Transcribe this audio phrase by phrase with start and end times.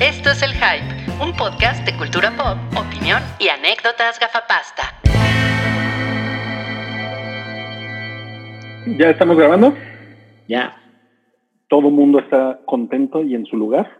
[0.00, 4.82] Esto es El Hype, un podcast de cultura pop, opinión y anécdotas gafapasta.
[8.98, 9.74] ¿Ya estamos grabando?
[10.48, 10.76] Ya.
[11.68, 13.98] ¿Todo el mundo está contento y en su lugar?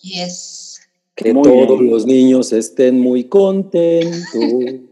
[0.00, 0.80] Yes.
[1.14, 1.90] Que Muy todos bien.
[1.92, 4.32] los niños estén muy contentos.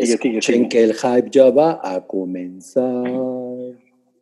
[0.00, 0.68] Sigue, Escuchen sigue.
[0.68, 3.04] que el hype ya va a comenzar.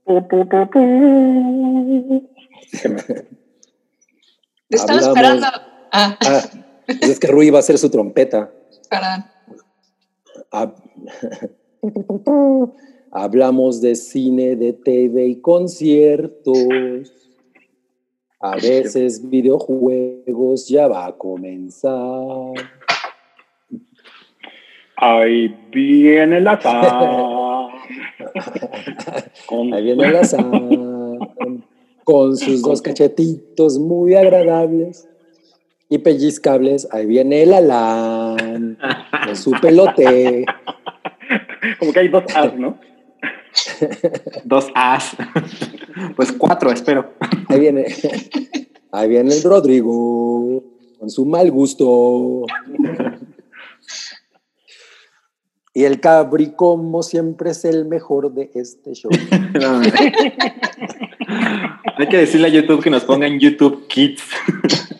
[4.69, 5.47] Te estaba Hablamos- esperando.
[5.93, 6.43] Ah, Ah,
[6.87, 8.51] pues es que Rui va a hacer su trompeta.
[13.13, 16.57] Hablamos de cine, de TV y conciertos.
[18.41, 22.53] A veces videojuegos ya va a comenzar.
[24.97, 26.59] Ahí viene la
[29.73, 30.25] Ahí viene la
[32.07, 35.09] con sus dos cachetitos muy agradables
[35.89, 36.87] y pellizcables.
[36.93, 38.79] Ahí viene el Alan
[39.27, 40.47] con su pelote.
[41.81, 42.79] Como que hay dos as, ¿no?
[44.45, 45.17] Dos As.
[46.15, 47.13] Pues cuatro, espero.
[47.49, 47.87] Ahí viene,
[48.93, 50.63] ahí viene el Rodrigo
[51.01, 52.45] con su mal gusto.
[55.75, 59.11] Y el Cabri, como siempre, es el mejor de este show.
[61.97, 64.23] Hay que decirle a YouTube que nos pongan YouTube Kids.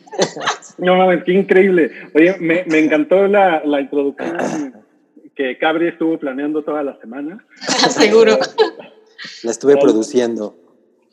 [0.79, 1.91] No mames, qué increíble.
[2.15, 4.75] Oye, me, me encantó la, la introducción
[5.35, 7.43] que Cabri estuvo planeando toda la semana.
[7.89, 8.37] Seguro.
[9.43, 10.55] La estuve produciendo.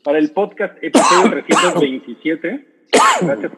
[0.02, 2.66] Para el podcast episodio 327.
[3.22, 3.52] Gracias,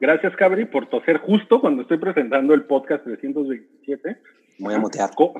[0.00, 4.16] gracias, Cabri, por toser justo cuando estoy presentando el podcast 327.
[4.60, 5.10] Voy a mutear.
[5.14, 5.34] Co-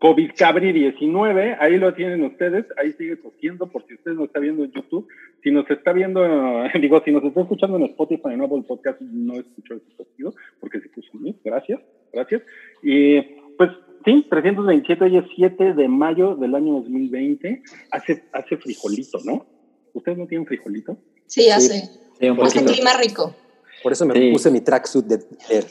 [0.00, 4.38] COVID Cabri 19, ahí lo tienen ustedes, ahí sigue tosiendo por si usted nos está
[4.38, 5.08] viendo en YouTube.
[5.42, 6.20] Si nos está viendo,
[6.80, 10.80] digo, si nos está escuchando en Spotify, en Apple Podcast, no escuchó ese tosido porque
[10.80, 11.36] se puso mí.
[11.44, 11.80] Gracias,
[12.12, 12.42] gracias.
[12.82, 13.20] Y
[13.56, 13.70] pues
[14.04, 17.62] sí, 327, hoy es 7 de mayo del año 2020.
[17.90, 19.46] Hace, hace frijolito, ¿no?
[19.94, 20.96] ¿Ustedes no tienen frijolito?
[21.26, 21.80] Sí, hace.
[22.20, 23.34] Sí, Hace clima rico.
[23.82, 24.32] Por eso me Sí.
[24.32, 25.64] puse mi tracksuit de leer.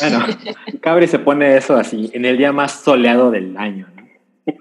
[0.00, 0.26] Bueno,
[0.80, 3.86] Cabri se pone eso así en el día más soleado del año.
[3.96, 4.00] ¿no?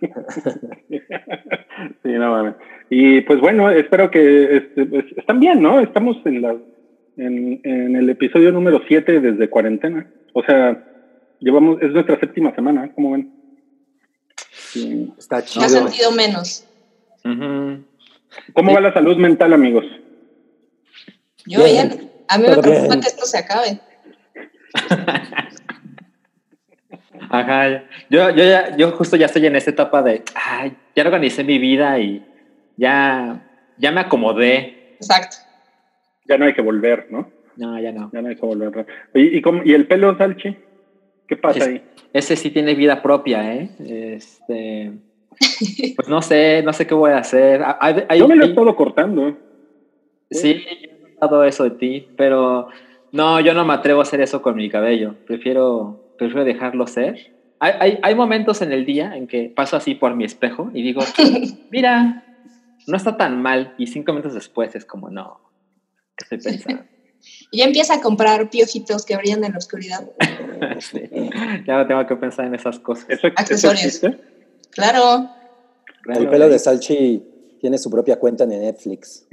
[2.04, 2.56] Sí, no mames.
[2.90, 5.80] Y pues bueno, espero que este, pues, están bien, ¿no?
[5.80, 6.56] Estamos en la
[7.18, 10.08] en, en el episodio número 7 desde cuarentena.
[10.34, 10.84] O sea,
[11.40, 13.32] llevamos, es nuestra séptima semana, ¿cómo ven?
[14.52, 15.14] Sí.
[15.18, 15.70] Está Me ha chido.
[15.70, 16.66] sentido menos.
[17.24, 18.76] ¿Cómo Sí.
[18.76, 19.86] va la salud mental, amigos?
[21.46, 21.90] Yo Bien.
[21.90, 22.12] bien.
[22.28, 23.02] A mí me preocupa bien.
[23.02, 23.80] que esto se acabe.
[27.30, 27.84] Ajá.
[28.10, 31.60] Yo, yo, ya, yo justo ya estoy en esa etapa de, ay, ya organicé mi
[31.60, 32.26] vida y
[32.78, 33.42] ya,
[33.78, 34.96] ya me acomodé.
[34.96, 35.38] Exacto.
[36.28, 37.30] Ya no hay que volver, ¿no?
[37.58, 38.10] No, ya no.
[38.14, 38.86] Ya no hay que volver.
[39.14, 40.56] ¿y, cómo- y el pelo, Salchi?
[41.28, 41.84] ¿Qué pasa Es- ahí?
[42.12, 43.70] Ese sí tiene vida propia, ¿eh?
[44.16, 44.92] Este,
[45.96, 47.62] pues no sé, no sé qué voy a hacer.
[47.80, 49.38] Hay- hay- Yo me lo he estado cortando.
[50.32, 52.70] Sí, yo he notado eso de ti, pero
[53.12, 55.16] no, yo no me atrevo a hacer eso con mi cabello.
[55.26, 57.34] Prefiero, prefiero dejarlo ser.
[57.60, 60.82] Hay, hay, hay momentos en el día en que paso así por mi espejo y
[60.84, 61.02] digo,
[61.72, 62.24] mira,
[62.88, 63.74] no está tan mal.
[63.78, 65.40] Y cinco minutos después es como, no,
[66.16, 66.84] ¿qué estoy pensando?
[67.52, 70.10] Y ya empieza a comprar piojitos que brillan en la oscuridad.
[70.80, 71.02] Sí,
[71.66, 73.06] ya no tengo que pensar en esas cosas.
[73.10, 73.84] ¿Eso, eso Accesorios.
[73.84, 74.20] existe?
[74.72, 75.30] Claro.
[76.06, 77.24] El pelo de Salchi
[77.60, 79.28] tiene su propia cuenta en Netflix.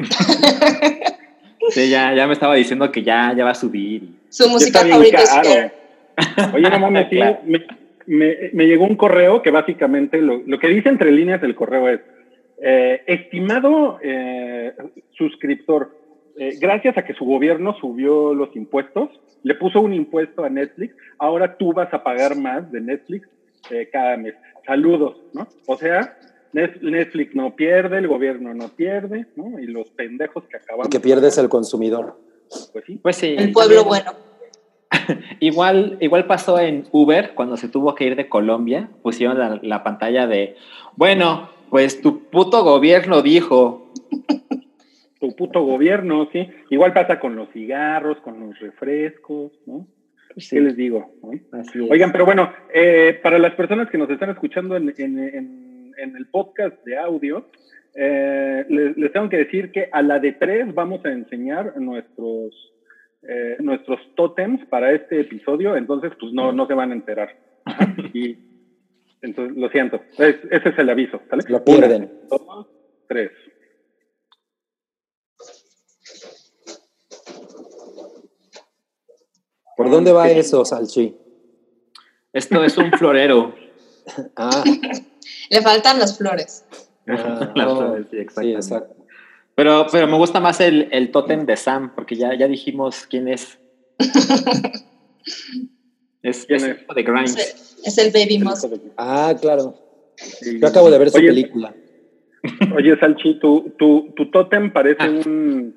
[1.71, 4.03] Sí, ya, ya me estaba diciendo que ya, ya va a subir.
[4.29, 5.71] Su música favorita es caro.
[6.55, 7.39] Oye, no mames, sí, Claro.
[7.45, 7.67] me,
[8.07, 11.89] me- me llegó un correo que básicamente lo, lo que dice entre líneas del correo
[11.89, 12.01] es,
[12.63, 14.73] eh, estimado eh,
[15.13, 15.97] suscriptor,
[16.39, 19.11] eh, gracias a que su gobierno subió los impuestos,
[19.43, 23.29] le puso un impuesto a Netflix, ahora tú vas a pagar más de Netflix
[23.71, 24.35] eh, cada mes.
[24.67, 25.47] Saludos, ¿no?
[25.67, 26.17] O sea,
[26.83, 29.59] Netflix no pierde, el gobierno no pierde, ¿no?
[29.59, 30.87] Y los pendejos que acabamos...
[30.87, 32.19] El que pierde es el consumidor.
[32.73, 32.99] Pues sí.
[33.03, 33.35] Pues sí.
[33.39, 34.13] El pueblo también- bueno.
[35.41, 38.89] Igual, igual pasó en Uber cuando se tuvo que ir de Colombia.
[39.03, 40.57] Pusieron la, la pantalla de,
[40.97, 43.93] bueno, pues tu puto gobierno dijo.
[45.21, 46.49] tu puto gobierno, ¿sí?
[46.71, 49.87] Igual pasa con los cigarros, con los refrescos, ¿no?
[50.51, 51.11] ¿Qué les digo?
[51.23, 51.31] no?
[51.59, 51.91] Así es.
[51.91, 55.66] Oigan, pero bueno, eh, para las personas que nos están escuchando en, en- en-
[55.99, 57.47] en el podcast de audio,
[57.95, 62.53] eh, les, les tengo que decir que a la de tres vamos a enseñar nuestros
[63.29, 67.37] eh, nuestros tótems para este episodio, entonces pues no, no se van a enterar.
[68.15, 68.37] Y
[69.23, 71.43] entonces, lo siento, Es- ese es el aviso, ¿sale?
[71.49, 72.03] Lo pierden.
[72.31, 72.67] Una, dos,
[73.09, 73.33] tres.
[79.77, 81.17] ¿Por dónde va eso, Salchi?
[82.33, 83.55] Esto es un florero.
[84.37, 84.63] Ah,
[85.51, 86.65] Le faltan las flores.
[87.09, 88.57] ah, Las oh, flores, sí, sí, exactamente.
[88.59, 88.97] exacto.
[89.55, 93.27] Pero, pero me gusta más el, el tótem de Sam, porque ya, ya dijimos quién
[93.29, 93.59] es.
[96.23, 96.83] es, ¿Quién es es?
[96.83, 97.37] hijo de Grimes.
[97.37, 98.67] Es, es el baby moss.
[98.97, 99.75] Ah, claro.
[100.17, 100.59] Sí.
[100.61, 101.75] Yo acabo de ver su Oye, película.
[102.75, 105.09] Oye, Salchi, tu, tu, tu tótem parece Ah.
[105.27, 105.75] un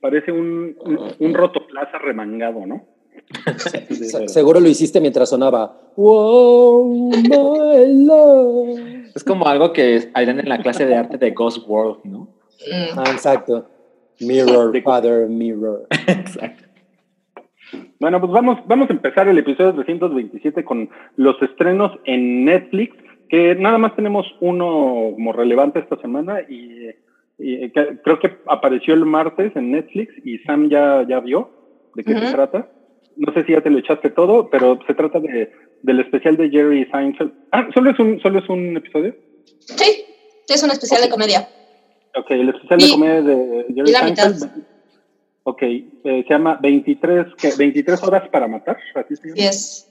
[0.00, 2.86] parece un, un, un rotoplaza remangado, ¿no?
[3.58, 5.78] Se- Seguro lo hiciste mientras sonaba.
[5.96, 8.78] Wow, my love.
[9.14, 12.20] Es como algo que harían en la clase de arte de Ghost World, ¿no?
[12.20, 12.98] Mm.
[12.98, 13.68] Ah, exacto.
[14.20, 15.86] Mirror, father, mirror.
[16.06, 16.64] Exacto.
[18.00, 22.96] Bueno, pues vamos, vamos a empezar el episodio 327 con los estrenos en Netflix,
[23.28, 26.88] que nada más tenemos uno como relevante esta semana y,
[27.38, 31.50] y que- creo que apareció el martes en Netflix y Sam ya, ya vio
[31.94, 32.68] de qué se trata.
[33.18, 36.50] No sé si ya te lo echaste todo, pero se trata de, del especial de
[36.50, 37.32] Jerry Seinfeld.
[37.52, 39.14] Ah, ¿solo es un, solo es un episodio?
[39.58, 40.04] Sí,
[40.48, 41.48] es un especial de comedia.
[42.14, 44.30] Ok, el especial de comedia de Jerry y la mitad.
[44.30, 44.64] Seinfeld.
[45.42, 47.52] Ok, eh, se llama 23, ¿qué?
[47.56, 49.36] 23 horas para matar, así se llama.
[49.36, 49.88] Sí, es.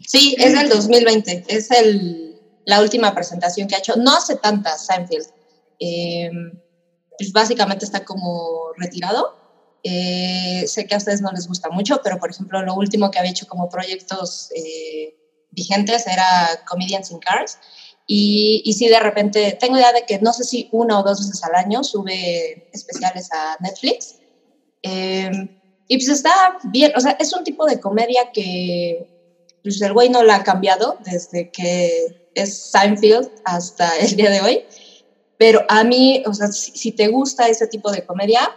[0.00, 1.44] Sí, es del 2020.
[1.46, 3.94] Es el, la última presentación que ha hecho.
[3.96, 5.26] No hace tantas, Seinfeld.
[5.78, 6.30] Eh,
[7.18, 9.43] pues básicamente está como retirado.
[9.86, 13.18] Eh, sé que a ustedes no les gusta mucho, pero por ejemplo, lo último que
[13.18, 15.14] había hecho como proyectos eh,
[15.50, 17.58] vigentes era Comedians in Cars.
[18.06, 21.18] Y, y sí, de repente, tengo idea de que no sé si una o dos
[21.18, 24.16] veces al año sube especiales a Netflix.
[24.82, 25.30] Eh,
[25.86, 29.06] y pues está bien, o sea, es un tipo de comedia que
[29.62, 34.40] pues el güey no la ha cambiado desde que es Seinfeld hasta el día de
[34.40, 34.64] hoy.
[35.36, 38.50] Pero a mí, o sea, si, si te gusta ese tipo de comedia,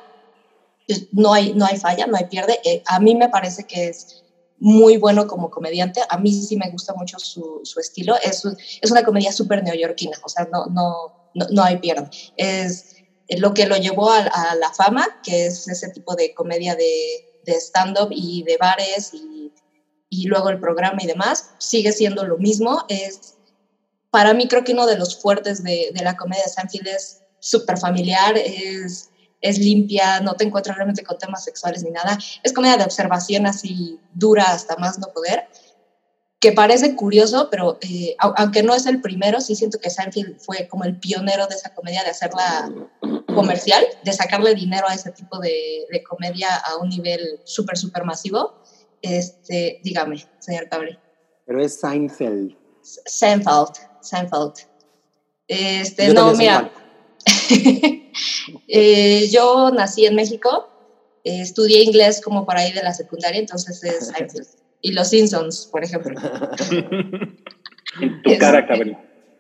[1.12, 2.60] no hay, no hay falla, no hay pierde.
[2.64, 4.24] Eh, a mí me parece que es
[4.60, 6.02] muy bueno como comediante.
[6.10, 8.16] A mí sí me gusta mucho su, su estilo.
[8.24, 8.44] Es,
[8.82, 12.10] es una comedia súper neoyorquina, o sea, no, no, no, no hay pierde.
[12.38, 12.96] Es
[13.30, 18.10] lo que lo llevó a, la fama, que es ese tipo de comedia de, stand-up
[18.12, 19.54] y de bares y,
[20.10, 22.84] y luego el programa y demás, sigue siendo lo mismo.
[22.90, 23.36] Es,
[24.10, 27.22] para mí creo que uno de los fuertes de, de la comedia de Seinfeld es
[27.40, 29.10] súper familiar, es,
[29.42, 32.18] es limpia, no te encuentras realmente con temas sexuales ni nada.
[32.44, 35.44] Es comedia de observación así dura hasta más no poder,
[36.40, 40.40] que parece curioso, pero eh, au- aunque no es el primero, sí siento que Seinfeld
[40.40, 42.72] fue como el pionero de esa comedia, de hacerla
[43.34, 48.04] comercial, de sacarle dinero a ese tipo de, de comedia a un nivel súper, súper
[48.04, 48.54] masivo.
[49.02, 50.98] Este, dígame, señor Cabri.
[51.46, 52.56] Pero es Seinfeld.
[52.82, 54.54] Seinfeld, Seinfeld.
[55.48, 56.72] Este, Yo no, mira.
[58.70, 60.68] Eh, yo nací en México,
[61.24, 64.48] eh, estudié inglés como por ahí de la secundaria, entonces es Seinfeld.
[64.82, 66.20] Y los Simpsons, por ejemplo.
[68.24, 68.98] Tu Es- cara, cabrón.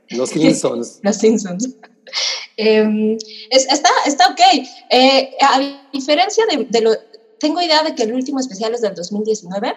[0.09, 0.99] Los Simpsons.
[1.03, 1.69] Los Simpsons.
[2.57, 3.13] Em,
[3.49, 4.39] es- está, está ok.
[4.89, 5.59] Eh, a
[5.93, 6.91] diferencia de, de lo...
[7.39, 9.73] Tengo idea de que el último especial es del 2019.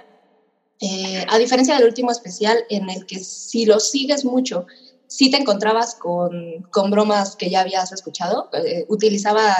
[0.81, 4.67] Eh, a diferencia del último especial en el que si lo sigues mucho,
[5.11, 8.49] sí te encontrabas con, con bromas que ya habías escuchado.
[8.53, 9.53] Eh, utilizaba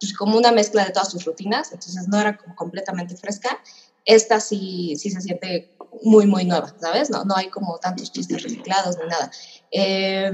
[0.00, 3.60] pues, como una mezcla de todas sus rutinas, entonces no era como completamente fresca.
[4.04, 5.70] Esta sí, sí se siente
[6.02, 7.10] muy, muy nueva, ¿sabes?
[7.10, 9.30] No, no hay como tantos chistes reciclados ni nada.
[9.70, 10.32] Eh,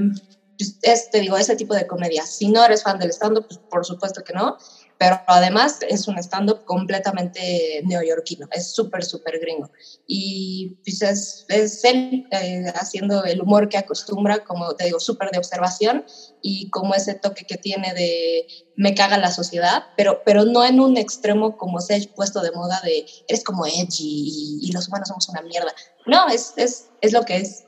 [0.57, 2.25] pues, es, te digo, ese tipo de comedia.
[2.25, 4.57] Si no eres fan del stand-up, pues por supuesto que no,
[5.03, 9.69] pero además es un stand-up completamente neoyorquino, es súper, súper gringo.
[10.07, 15.29] Y pues es, es él eh, haciendo el humor que acostumbra, como te digo, súper
[15.31, 16.05] de observación
[16.41, 20.79] y como ese toque que tiene de me caga la sociedad, pero, pero no en
[20.79, 24.87] un extremo como se ha puesto de moda de eres como edgy y, y los
[24.87, 25.73] humanos somos una mierda.
[26.05, 27.65] No, es, es, es lo que es.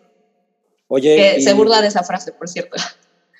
[0.87, 2.77] Oye, Que y- se burla de esa frase, por cierto.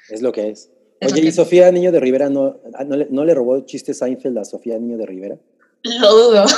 [0.10, 0.70] Es lo que es.
[1.14, 1.32] Oye, que ¿y.
[1.32, 4.78] Sofía Niño de Rivera no, ah, no, le, no le robó chistes Seinfeld a Sofía
[4.80, 5.38] Niño de Rivera?
[5.84, 6.46] Lo dudo.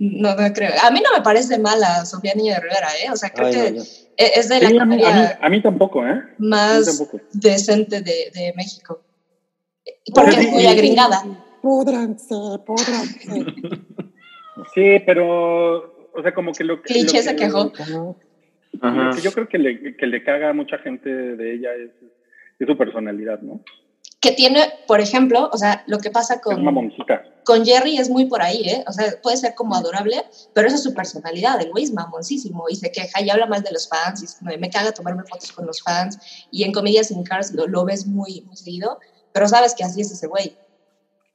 [0.00, 0.70] No, no creo.
[0.84, 3.10] A mí no me parece mala Sofía Niño de Rivera, ¿eh?
[3.10, 3.82] O sea, creo Ay, que no.
[4.16, 6.22] e- es de la Sí, a mí, a, mí, comedia a mí tampoco, ¿eh?
[6.38, 7.20] Más tampoco.
[7.32, 9.02] decente de, de México.
[10.14, 11.24] Porque es muy agringada.
[11.62, 12.34] Púdranse,
[12.64, 13.28] púdranse.
[14.74, 16.92] Sí, pero, o sea, como que lo que...
[16.94, 17.72] Cliché lo se que- quejó.
[18.80, 19.02] Ajá.
[19.04, 21.90] Lo que yo creo que le, que le caga a mucha gente de ella es,
[22.58, 23.60] es su personalidad, ¿no?
[24.20, 27.22] Que tiene, por ejemplo, o sea, lo que pasa Es con, mamoncita.
[27.44, 28.84] con Jerry es muy por ahí, ¿eh?
[28.88, 30.24] O sea, puede ser como adorable,
[30.54, 31.60] pero esa es su personalidad.
[31.62, 34.34] El güey es mamoncísimo y se queja y habla mal de los fans y es
[34.34, 36.18] como me caga tomarme fotos con los fans.
[36.50, 38.98] Y en Comedias in Cars lo, lo ves muy, muy seguido,
[39.32, 40.56] pero sabes que así es ese güey.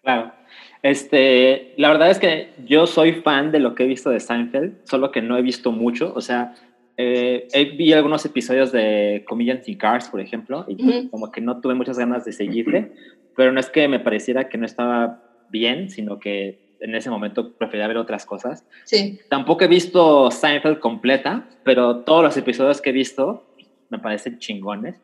[0.01, 0.33] Claro.
[0.81, 4.85] Este, la verdad es que yo soy fan de lo que he visto de Seinfeld,
[4.85, 6.11] solo que no he visto mucho.
[6.13, 6.53] O sea,
[6.97, 7.47] eh,
[7.77, 11.09] vi algunos episodios de Comedians in Cars, por ejemplo, y Ujú.
[11.09, 12.91] como que no tuve muchas ganas de seguirle,
[13.35, 17.53] pero no es que me pareciera que no estaba bien, sino que en ese momento
[17.53, 18.65] prefería ver otras cosas.
[18.83, 19.19] Sí.
[19.29, 23.45] Tampoco he visto Seinfeld completa, pero todos los episodios que he visto
[23.89, 24.99] me parecen chingones.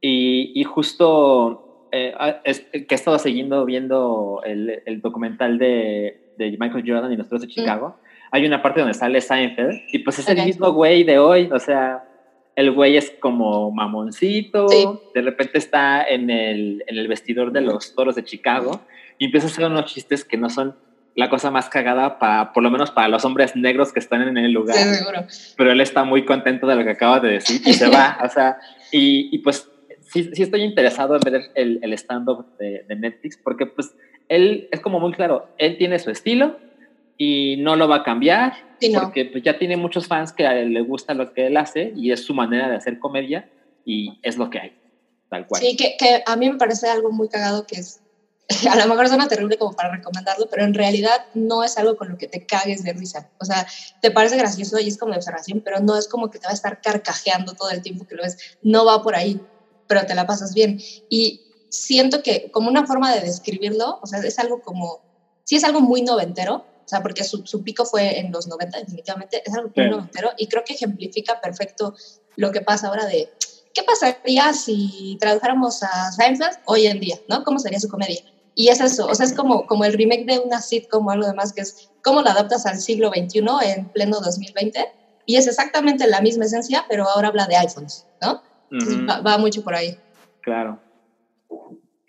[0.00, 6.29] Y, y justo eh, ah, es- que he estado siguiendo viendo el, el documental de,
[6.44, 7.96] de Michael Jordan y los Toros de Chicago,
[8.32, 10.38] hay una parte donde sale Seinfeld y pues es Ok.
[10.38, 12.04] el mismo güey de hoy, o sea,
[12.56, 14.86] el güey es como mamoncito, Sí.
[15.14, 18.80] de repente está en el, en el vestidor de los Toros de Chicago
[19.18, 20.74] y empieza a hacer unos chistes que no son
[21.16, 24.36] la cosa más cagada para, por lo menos para los hombres negros que están en
[24.38, 25.24] el lugar Sí, seguro.
[25.56, 28.28] pero él está muy contento de lo que acaba de decir y se va, o
[28.28, 28.58] sea,
[28.92, 29.68] y, y pues
[30.02, 33.92] sí, sí estoy interesado en ver el, el stand-up de, de Netflix, porque pues
[34.30, 36.56] él es como muy claro, él tiene su estilo
[37.18, 39.00] y no lo va a cambiar, Sí, no.
[39.02, 41.92] porque pues ya tiene muchos fans que a él le gusta lo que él hace
[41.94, 43.50] y es su manera de hacer comedia
[43.84, 44.78] y es lo que hay,
[45.28, 45.60] tal cual.
[45.60, 48.00] Sí, que, que a mí me parece algo muy cagado que es,
[48.70, 52.08] a lo mejor suena terrible como para recomendarlo, pero en realidad no es algo con
[52.08, 53.30] lo que te cagues de risa.
[53.40, 53.66] O sea,
[54.00, 56.52] te parece gracioso y es como de observación, pero no es como que te va
[56.52, 58.56] a estar carcajeando todo el tiempo que lo ves.
[58.62, 59.40] No va por ahí,
[59.88, 60.78] pero te la pasas bien.
[61.08, 65.00] Y siento que como una forma de describirlo, o sea, es algo como,
[65.44, 68.78] sí es algo muy noventero, o sea, porque su, su pico fue en los 90,
[68.80, 69.90] definitivamente, es algo muy Sí.
[69.90, 71.94] noventero y creo que ejemplifica perfecto
[72.36, 73.28] lo que pasa ahora de,
[73.72, 77.44] ¿qué pasaría si tradujéramos a Seinfeld hoy en día, ¿no?
[77.44, 78.20] ¿Cómo sería su comedia?
[78.54, 81.26] Y es eso, o sea, es como, como el remake de una sitcom o algo
[81.26, 84.84] demás, que es cómo la adaptas al siglo XXI en pleno 2020.
[85.24, 88.42] Y es exactamente la misma esencia, pero ahora habla de iPhones, ¿no?
[88.70, 89.96] Entonces Ujú, va, va mucho por ahí.
[90.42, 90.82] claro.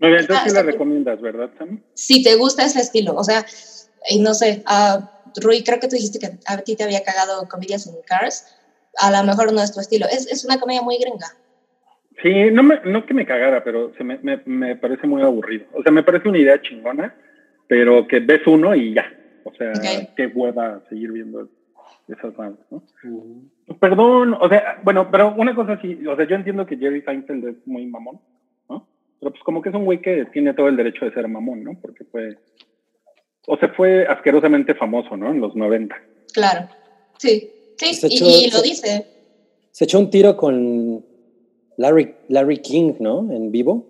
[0.02, 1.80] Muy bien, entonces Ah, sí la recomiendas, ¿verdad, Sam?
[1.94, 3.46] Si te gusta ese estilo, o sea,
[4.10, 7.48] y no sé, a Rui, creo que tú dijiste que a ti te había cagado
[7.48, 8.44] comedias en Cars,
[8.98, 11.28] a lo mejor no es tu estilo, es, es una comedia muy gringa.
[12.24, 15.66] Sí, no, me, no que me cagara, pero se me, me, me parece muy aburrido.
[15.74, 17.16] O sea, me parece una idea chingona,
[17.68, 19.06] pero que ves uno y ya.
[19.44, 20.16] O sea, Ok.
[20.18, 21.48] qué hueva seguir viendo
[22.08, 22.84] esas madres, ¿no?
[23.80, 27.48] Perdón, o sea, bueno, pero una cosa sí, o sea, yo entiendo que Jerry Seinfeld
[27.48, 28.20] es muy mamón.
[29.22, 31.64] Pero pues como que es un güey que tiene todo el derecho de ser mamón,
[31.64, 31.78] ¿no?
[31.82, 32.38] Porque fue,
[33.48, 35.32] o sea, fue asquerosamente famoso, ¿no?
[35.32, 35.96] En los 90.
[36.34, 36.68] Claro,
[37.20, 39.06] sí, sí, Se y, echó- y lo se- dice.
[39.72, 41.06] Se echó un tiro con
[41.78, 43.32] Larry, Larry King, ¿no?
[43.32, 43.86] En vivo,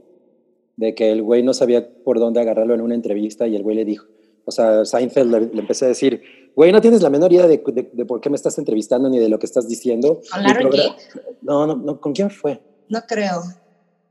[0.76, 3.76] de que el güey no sabía por dónde agarrarlo en una entrevista y el güey
[3.78, 4.06] le dijo,
[4.46, 6.22] o sea, Seinfeld le, le empecé a decir,
[6.56, 9.18] güey, no tienes la menor idea de, de- de por qué me estás entrevistando ni
[9.18, 10.20] de lo que estás diciendo.
[10.32, 10.96] ¿Con Larry progra-
[11.42, 12.60] No, no, no, ¿con quién fue?
[12.90, 13.42] No creo.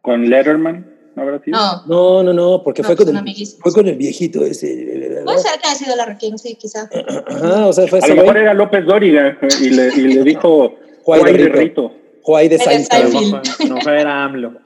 [0.00, 1.58] Con Letterman, ¿no habrá sido?
[1.58, 5.22] No, No, no, no, porque No, fue, pues con el, fue con el viejito ese.
[5.24, 6.88] puede ser que haya sido Larry King, sí, quizá.
[7.26, 10.22] Ajá, o sea, fue A lo mejor era López Dóriga eh, y le, y le
[10.24, 10.74] dijo
[11.04, 11.52] Juay de Rito.
[11.58, 11.92] Rito.
[12.22, 12.58] Juay de.
[12.58, 13.68] Seinfeld.
[13.68, 14.52] No, no era AMLO.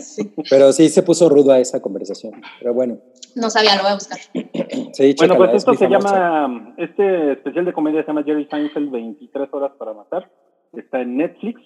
[0.00, 0.32] Sí.
[0.48, 2.32] Pero sí se puso rudo a esa conversación.
[2.58, 2.98] Pero bueno,
[3.34, 4.18] No sabía, lo voy a buscar.
[4.18, 6.14] sí, Bueno, chécala, pues es esto se famosa.
[6.16, 10.30] llama, este especial de comedia se llama Jerry Seinfeld 23 horas para matar.
[10.74, 11.60] Está en Netflix.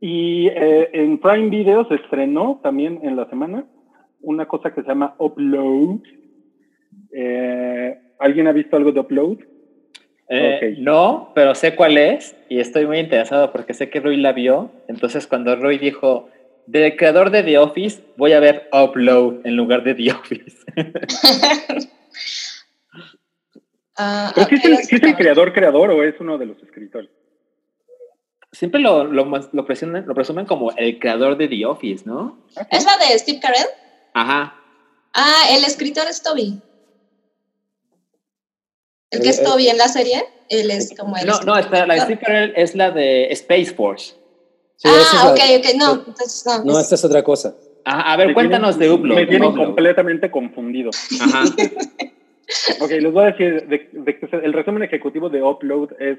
[0.00, 3.66] Y eh, en Prime Video se estrenó también en la semana
[4.22, 6.00] una cosa que se llama Upload.
[7.12, 9.38] Eh, ¿Alguien ha visto algo de Upload?
[10.28, 10.76] Eh.
[10.78, 14.70] No, pero sé cuál es y estoy muy interesado porque sé que Rui la vio.
[14.88, 16.28] Entonces, cuando Rui dijo,
[16.66, 20.64] del creador de The Office, voy a ver Upload en lugar de The Office.
[24.34, 27.10] ¿Pero sí es, sí el creador creador o es uno de los escritores?
[28.52, 32.38] Siempre lo, lo, lo presumen, lo presumen como el creador de The Office, ¿no?
[32.70, 33.66] ¿Es la de Steve Carell?
[34.14, 34.54] Ajá.
[35.14, 36.60] Ah, el escritor es Toby.
[39.10, 39.44] El que Eh, es eh.
[39.44, 41.26] Toby en la serie, él es como el.
[41.26, 44.14] No, no, espera, la de Steve Carell es la de Space Force.
[44.76, 46.64] Sí, es ah, la- ok, ok, no, entonces no.
[46.64, 47.54] No, es- esta es otra cosa.
[47.84, 49.16] Ajá, a ver, Me cuéntanos tienen- de Upload.
[49.16, 49.66] Me tienen Upload.
[49.66, 50.90] completamente confundido.
[51.20, 51.44] Ajá.
[52.80, 56.18] Ok, les voy a decir, de, de el resumen ejecutivo de Upload es,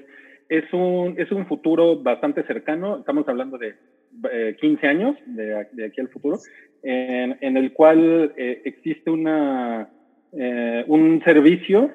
[0.50, 3.76] es, un, es un futuro bastante cercano, estamos hablando de
[4.32, 6.38] eh, 15 años de, de aquí al futuro,
[6.84, 9.90] en, el cual eh, existe una,
[10.34, 11.92] eh, un servicio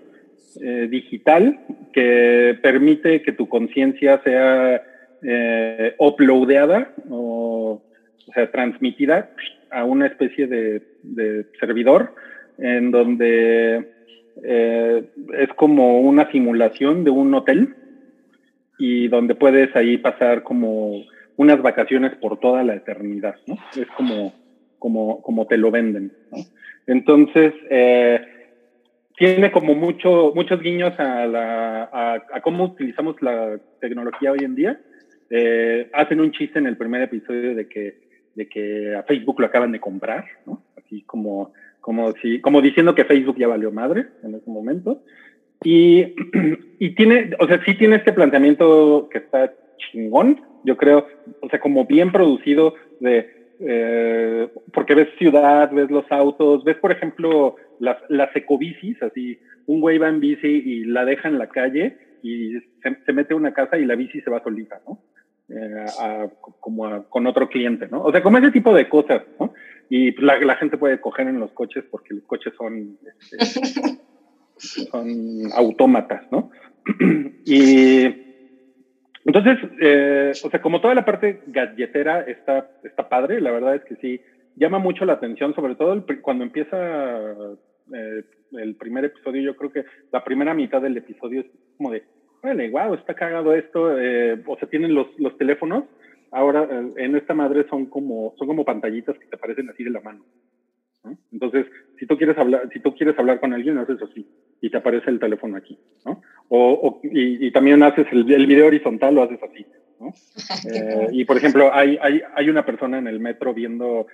[0.63, 1.61] eh, digital
[1.93, 4.83] que permite que tu conciencia sea
[5.23, 7.83] eh, uploadeada o,
[8.29, 9.31] o sea, transmitida
[9.71, 12.15] a una especie de, de servidor
[12.59, 13.89] en donde
[14.45, 15.05] eh,
[15.39, 17.75] es como una simulación de un hotel
[18.79, 21.03] y donde puedes ahí pasar como
[21.37, 23.57] unas vacaciones por toda la eternidad, ¿no?
[23.77, 24.35] Es como,
[24.79, 26.39] como, como te lo venden, ¿no?
[26.87, 28.21] Entonces, eh,
[29.17, 34.81] tiene como mucho, muchos guiños a, la, a, cómo utilizamos la tecnología hoy en día.
[35.31, 37.99] Eh, hacen un chiste en el primer episodio de que,
[38.35, 40.63] de que a Facebook lo acaban de comprar, ¿no?
[40.77, 45.03] Así como, como, si, como diciendo que Facebook ya valió madre en ese momento.
[45.63, 46.15] Y,
[46.79, 51.07] y tiene, o sea, sí tiene este planteamiento que está chingón, yo creo,
[51.41, 56.93] o sea, como bien producido de, eh, porque ves ciudad, ves los autos, ves, por
[56.93, 61.49] ejemplo, las, las ecobicis, así, un güey va en bici y la deja en la
[61.49, 65.01] calle y se, mete a una casa y la bici se va solita, ¿no?
[65.49, 65.87] Eh,
[66.59, 68.03] como con otro cliente, ¿no?
[68.03, 69.55] O sea, como ese tipo de cosas, ¿no?
[69.89, 74.01] Y la, la gente puede coger en los coches porque los coches son, este,
[74.57, 76.51] son autómatas, ¿no?
[77.45, 78.27] y
[79.27, 83.85] entonces, eh, o sea, como toda la parte galletera está, está padre, la verdad es
[83.85, 84.21] que sí,
[84.55, 86.77] llama mucho la atención, sobre todo cuando empieza
[87.93, 88.23] eh,
[88.53, 91.47] el primer episodio, yo creo que la primera mitad del episodio es
[91.77, 92.05] como de,
[92.41, 95.85] vale, wow, está cagado esto, eh, o sea, tienen los, los teléfonos,
[96.31, 100.03] ahora en esta madre son como, son como pantallitas que te aparecen así de la
[100.03, 100.25] mano.
[101.33, 101.67] Entonces,
[101.99, 104.27] si tú quieres hablar, si tú quieres hablar con alguien, haces así
[104.61, 106.23] y te aparece el teléfono aquí, ¿no?
[106.49, 109.67] O, y, también haces el, video horizontal, lo haces así,
[110.01, 110.13] ¿no?
[110.73, 114.07] Eh, y por ejemplo, hay, hay, hay una persona en el metro viendo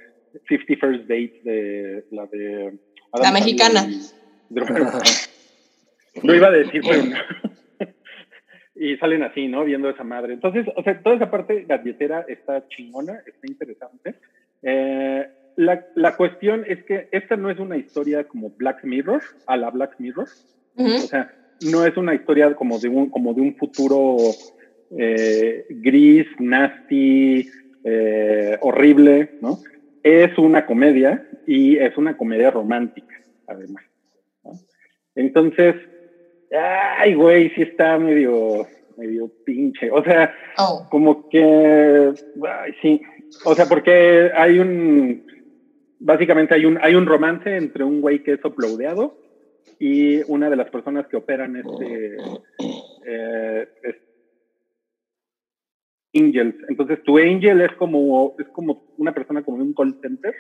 [0.49, 2.79] 50 First Dates de la de
[3.21, 3.87] la mexicana.
[6.23, 7.03] Lo iba a decir, pero
[8.75, 9.65] y salen así, ¿no?
[9.65, 10.35] Viendo esa madre.
[10.35, 14.15] Entonces, o sea, toda esa parte galletera está chingona, está interesante.
[14.63, 19.57] Eh, la, la, cuestión es que esta no es una historia como Black Mirror, a
[19.57, 20.29] la Black Mirror.
[20.77, 21.31] O sea,
[21.71, 24.17] no es una historia como de un, como de un futuro
[24.99, 27.49] eh, gris, nasty,
[27.85, 29.59] eh, horrible, ¿no?
[30.03, 33.15] Es una comedia y es una comedia romántica,
[33.47, 33.85] además.
[35.15, 35.77] Entonces,
[36.99, 38.67] ay, güey, sí está medio,
[38.97, 39.91] medio pinche.
[39.91, 40.87] O sea, oh.
[40.91, 42.13] como que,
[42.49, 43.03] ay, sí.
[43.45, 45.25] O sea, porque hay un,
[46.03, 49.17] básicamente hay un, hay un romance entre un güey que es uploadeado
[49.79, 52.17] y una de las personas que operan este,
[53.07, 53.69] eh,
[56.15, 56.57] Angels.
[56.69, 60.35] Entonces, tu Angel es como, es como una persona como un call center,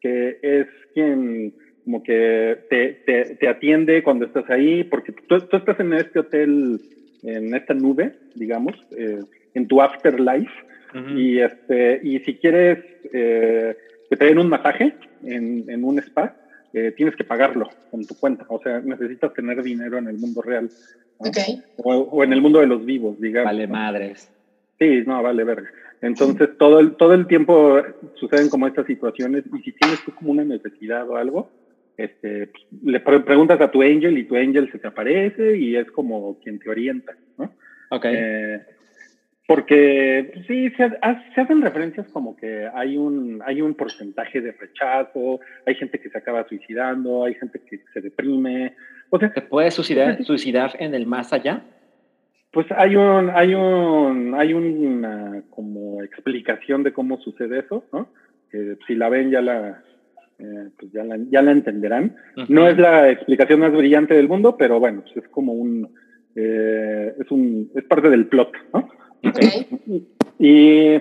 [0.00, 5.80] que es quien como que te, te, atiende cuando estás ahí, porque tú, tú, estás
[5.80, 6.78] en este hotel,
[7.22, 9.20] en esta nube, digamos, eh,
[9.54, 10.52] en tu afterlife,
[11.16, 12.78] y, este, y si quieres
[13.12, 13.76] eh,
[14.16, 16.34] te den un masaje en, en un spa,
[16.72, 18.44] eh, tienes que pagarlo con tu cuenta.
[18.48, 20.70] O sea, necesitas tener dinero en el mundo real.
[21.82, 23.52] O, en el mundo de los vivos, digamos.
[23.52, 24.32] Vale, madres.
[24.78, 25.68] Sí, no, vale, verga.
[26.00, 27.82] Entonces, todo el, todo el tiempo
[28.14, 31.50] suceden como estas situaciones y si tienes tú como una necesidad o algo,
[31.96, 35.90] este, pues, le preguntas a tu angel y tu angel se te aparece y es
[35.90, 37.52] como quien te orienta, ¿no?
[37.90, 38.06] Ok.
[38.06, 38.60] Eh,
[39.50, 45.40] porque pues, sí, se, hacen referencias como que hay un, hay un porcentaje de rechazo,
[45.66, 48.76] hay gente que se acaba suicidando, hay gente que se deprime.
[49.08, 51.64] O sea, ¿Se puede suicidar, suicidar en el más allá?
[52.52, 58.06] Pues hay un, hay un, hay una como explicación de cómo sucede eso, ¿no?
[58.52, 59.82] Que si la ven ya la,
[60.38, 62.14] eh, pues ya la, ya la entenderán.
[62.48, 65.88] No es la explicación más brillante del mundo, pero bueno, pues es como un,
[66.36, 68.99] eh, es un, es parte del plot, ¿no?
[70.42, 70.94] Y,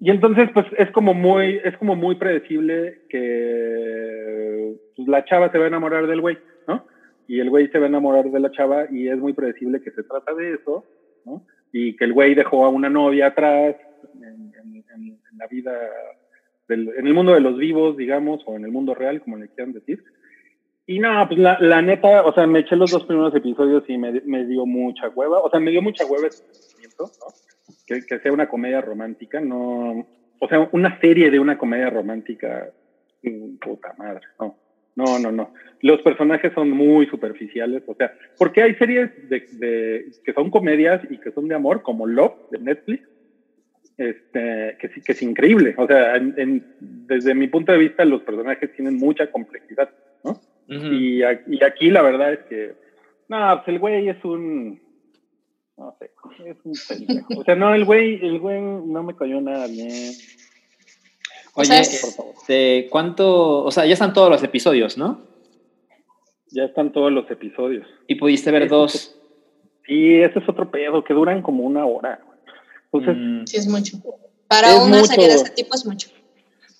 [0.00, 5.58] y entonces, pues es como muy, es como muy predecible que pues, la chava se
[5.58, 6.84] va a enamorar del güey, ¿no?
[7.28, 9.92] Y el güey se va a enamorar de la chava y es muy predecible que
[9.92, 10.84] se trata de eso,
[11.24, 11.46] ¿no?
[11.72, 13.76] Y que el güey dejó a una novia atrás
[14.20, 14.50] en,
[15.38, 15.72] la vida,
[16.66, 19.48] del, en el mundo de los vivos, digamos, o en el mundo real, como le
[19.48, 20.02] quieran decir.
[20.86, 23.96] Y no, pues la, la, neta, o sea, me eché los dos primeros episodios y
[23.96, 25.38] me, me dio mucha hueva.
[25.38, 26.26] O sea, me dio mucha hueva
[27.86, 30.06] Que, que, sea una comedia romántica, no.
[30.38, 32.70] O sea, una serie de una comedia romántica,
[33.22, 34.56] mm, puta madre, no.
[34.96, 35.54] No, no, no.
[35.82, 41.00] Los personajes son muy superficiales, o sea, porque hay series de, de que son comedias
[41.08, 43.08] y que son de amor, como Love de Netflix,
[44.00, 45.74] este, que que es increíble.
[45.76, 49.90] O sea, en, desde mi punto de vista, los personajes tienen mucha complejidad,
[50.24, 50.40] ¿no?
[50.68, 52.74] y, aquí la verdad es que,
[53.28, 54.80] no, pues el güey es un,
[55.80, 56.10] no sé,
[56.44, 57.40] es un pendejo.
[57.40, 60.12] O sea, no, el güey, el güey no me cayó nada bien.
[61.54, 61.82] Oye,
[62.48, 65.22] ¿de cuánto, o sea, ya están todos los episodios, ¿no?
[66.50, 67.86] Ya están todos los episodios.
[68.06, 69.16] ¿Y pudiste ver dos?
[69.86, 72.20] sí, ese es otro pedo, que duran como una hora.
[72.92, 73.46] Entonces, mm.
[73.46, 73.96] Sí, es mucho.
[74.48, 76.10] Para una serie de ese tipo es mucho.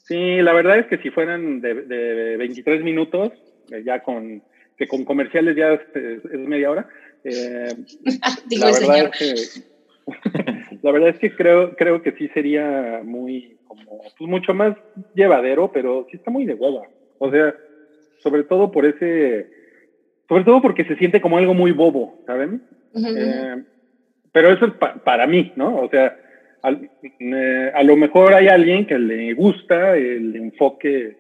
[0.04, 3.32] Sí, la verdad es que si fueran de, de 23 minutos,
[3.70, 4.42] eh, ya con
[4.76, 6.88] que con comerciales ya es, es media hora.
[7.24, 7.74] Eh,
[8.46, 9.10] Digo la el verdad señor.
[9.12, 9.70] es que
[10.82, 14.74] la verdad es que creo creo que sí sería muy como pues mucho más
[15.14, 16.82] llevadero pero sí está muy de hueva
[17.18, 17.54] o sea
[18.22, 19.48] sobre todo por ese
[20.28, 22.62] sobre todo porque se siente como algo muy bobo saben.
[22.94, 23.62] Eh,
[24.32, 26.16] pero eso es pa- para mí no o sea
[26.62, 31.16] al- eh, a lo mejor hay alguien que le gusta el enfoque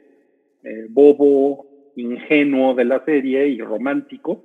[0.62, 4.42] eh, bobo ingenuo de la serie y romántico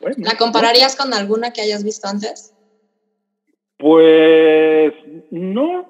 [0.00, 2.54] bueno, ¿La compararías con alguna que hayas visto antes?
[3.78, 4.92] Pues
[5.30, 5.88] no,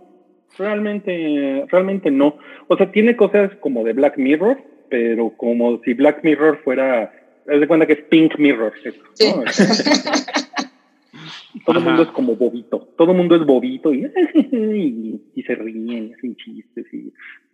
[0.57, 2.39] realmente, realmente no.
[2.69, 4.59] O sea, tiene cosas como de Black Mirror,
[4.89, 7.13] pero como si Black Mirror fuera,
[7.49, 8.73] haz de cuenta que es Pink Mirror.
[8.85, 9.33] eso, Sí.
[9.35, 9.43] ¿no?
[11.67, 15.55] Todo el mundo es como bobito, todo el mundo es bobito y, y, y se
[15.55, 17.13] ríen y hacen chistes y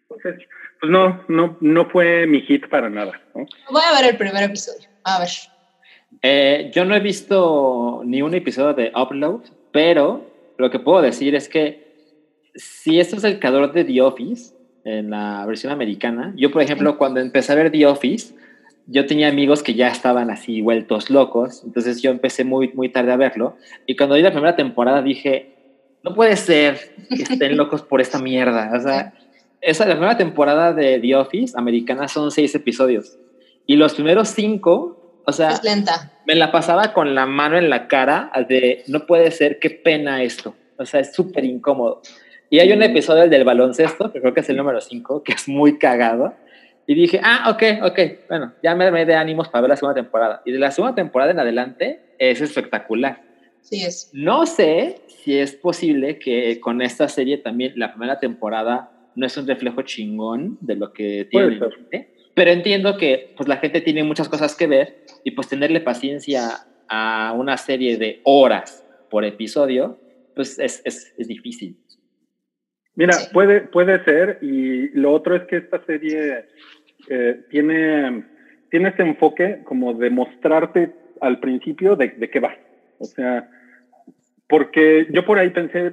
[0.09, 0.49] entonces,
[0.81, 3.21] pues no, no, no fue mi hit para nada.
[3.35, 3.45] ¿no?
[3.71, 4.89] Voy a ver el primer episodio.
[5.05, 5.29] A ver.
[6.23, 9.43] Eh, yo no he visto ni un episodio de Upload,
[9.73, 10.25] pero
[10.57, 11.89] lo que puedo decir es que
[12.55, 16.97] si esto es el creador de The Office, en la versión americana, yo, por ejemplo,
[16.97, 18.35] cuando empecé a ver The Office,
[18.87, 23.13] yo tenía amigos que ya estaban así vueltos locos, entonces yo empecé muy, muy tarde
[23.13, 25.55] a verlo, y cuando vi la primera temporada dije,
[26.03, 29.13] no puede ser que estén locos por esta mierda, o sea,
[29.61, 33.19] esa, la primera temporada de The Office americana son seis episodios,
[33.67, 34.98] y los primeros cinco,
[35.29, 36.11] o sea, Es lenta.
[36.27, 40.23] me la pasaba con la mano en la cara de no puede ser, qué pena
[40.23, 40.55] esto.
[40.79, 42.01] O sea, es súper incómodo.
[42.51, 45.33] Y hay un episodio el del baloncesto, que creo que es el número 5, que
[45.35, 46.35] es muy cagado.
[46.87, 47.99] Y dije, ah, ok, ok,
[48.31, 50.41] bueno, ya me armé de ánimos para ver la segunda temporada.
[50.47, 53.21] Y de la segunda temporada en adelante es espectacular.
[53.61, 54.09] Sí es.
[54.15, 59.37] No sé si es posible que con esta serie también la primera temporada no es
[59.37, 61.67] un reflejo chingón de lo que Puede tiene.
[61.67, 61.79] ser.
[61.93, 62.09] ¿eh?
[62.33, 66.67] Pero entiendo que pues, la gente tiene muchas cosas que ver y pues tenerle paciencia
[66.89, 69.99] a una serie de horas por episodio,
[70.35, 71.77] pues es, es, es difícil.
[72.95, 73.31] Mira, Sí.
[73.33, 76.47] puede, puede ser, y lo otro es que esta serie
[77.09, 78.25] eh, tiene,
[78.71, 82.57] tiene este enfoque como de mostrarte al principio de, de qué va.
[82.99, 83.49] O sea,
[84.49, 85.93] porque yo por ahí pensé,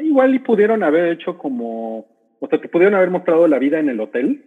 [0.00, 2.06] igual y pudieron haber hecho como,
[2.40, 4.44] o sea, te pudieron haber mostrado la vida en el hotel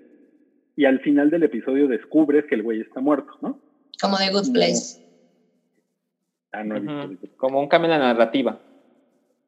[0.76, 3.60] y al final del episodio descubres que el güey está muerto, ¿no?
[4.02, 5.00] Como The Good Place.
[6.52, 7.28] Ah, no he visto el- Ujú.
[7.38, 8.60] Como un cambio en la narrativa.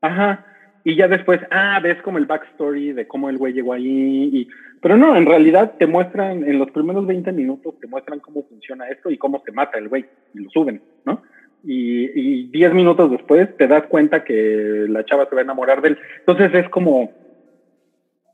[0.02, 0.46] Ajá.
[0.86, 4.30] Y ya después, ah, ves como el backstory de cómo el güey llegó ahí.
[4.34, 4.48] Y...
[4.82, 8.89] Pero no, en realidad te muestran, en los primeros 20 minutos, te muestran cómo funciona
[8.89, 10.06] esto y cómo se mata el güey.
[10.34, 11.22] Y lo suben, ¿no?
[11.63, 15.82] Y, y 10 minutos después te das cuenta que la chava se va a enamorar
[15.82, 15.98] de él.
[16.20, 17.10] Entonces es como,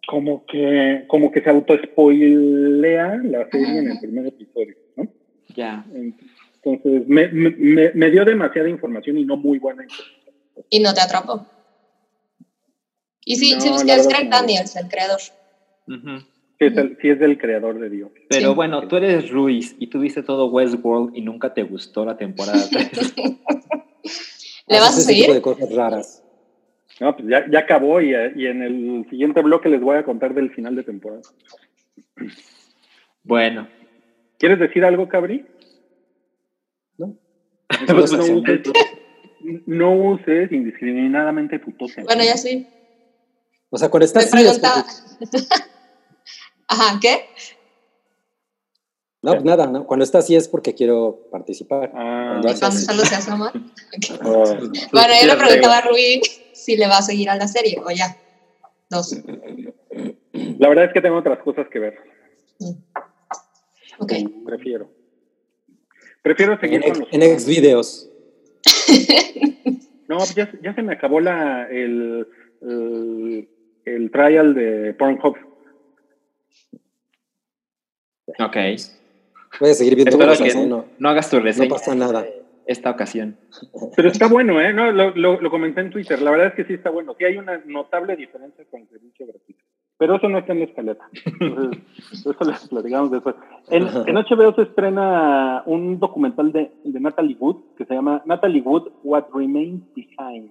[0.08, 4.75] como que, como que se autoespoilea la serie en el primer episodio.
[5.55, 5.85] Ya.
[6.63, 10.35] Entonces me, me, me- dio demasiada información y no muy buena información.
[10.69, 11.45] Y no te atrapó.
[13.25, 14.29] Y sí, No, sí, es verdad Greg.
[14.29, 15.19] Daniels, el creador.
[15.88, 16.19] Ujú.
[16.59, 18.12] Sí es, el- sí es del creador de Dios.
[18.27, 18.55] Pero Sí.
[18.55, 22.62] bueno, tú eres Ruiz y tú viste todo Westworld y nunca te gustó la temporada
[22.71, 23.13] 3.
[24.67, 25.33] ¿Le vas a ese tipo seguir?
[25.33, 26.23] de cosas raras.
[26.99, 30.33] No, pues ya, ya acabó y, y en el siguiente bloque les voy a contar
[30.33, 31.21] del final de temporada.
[33.23, 33.67] bueno,
[34.39, 35.45] ¿Quieres decir algo, Cabri?
[36.97, 37.15] ¿no?
[37.69, 38.62] Entonces, Pues, no, uses,
[39.67, 42.06] no uses indiscriminadamente tu tótem.
[42.06, 42.67] Bueno, ya sí.
[43.69, 44.86] O sea, cuando Me estás así es preguntaba.
[46.67, 47.25] Ajá, ¿qué?
[49.21, 49.86] No, pues nada, ¿no?
[49.86, 51.91] Cuando está así es porque quiero participar.
[51.93, 53.54] Ah, Cuando ¿Y hace cuando solo se asoma?
[54.23, 54.43] oh.
[54.91, 56.21] Bueno, yo le preguntaba a Rui
[56.54, 58.15] si le va a seguir a la serie o ya.
[58.89, 59.15] Dos.
[60.34, 61.97] La verdad es que tengo otras cosas que ver.
[63.99, 64.13] Ok.
[64.45, 64.89] Prefiero.
[66.21, 67.13] Prefiero seguir En, con ex, los...
[67.13, 68.09] en ex videos.
[70.09, 72.25] No, ya, ya se me acabó la, el,
[72.63, 73.47] el,
[73.85, 75.38] el trial de Pornhub.
[78.39, 78.57] ok.
[79.59, 80.65] Voy a seguir viendo Espero cosas, que ¿eh?
[80.65, 82.25] no, no, no hagas tu reseña no pasa nada.
[82.65, 83.38] esta ocasión.
[83.95, 84.73] Pero está bueno, ¿eh?
[84.73, 86.19] No, lo, lo, lo comenté en Twitter.
[86.23, 87.15] La verdad es que sí está bueno.
[87.17, 89.63] Sí hay una notable diferencia con el servicio gratuito.
[89.99, 91.07] Pero eso no está en la escaleta.
[91.39, 91.83] Entonces,
[92.13, 93.35] eso les platicamos después.
[93.69, 98.62] En, en HBO se estrena un documental de, de Natalie Wood que se llama Natalie
[98.62, 100.49] Wood, What Remains Behind.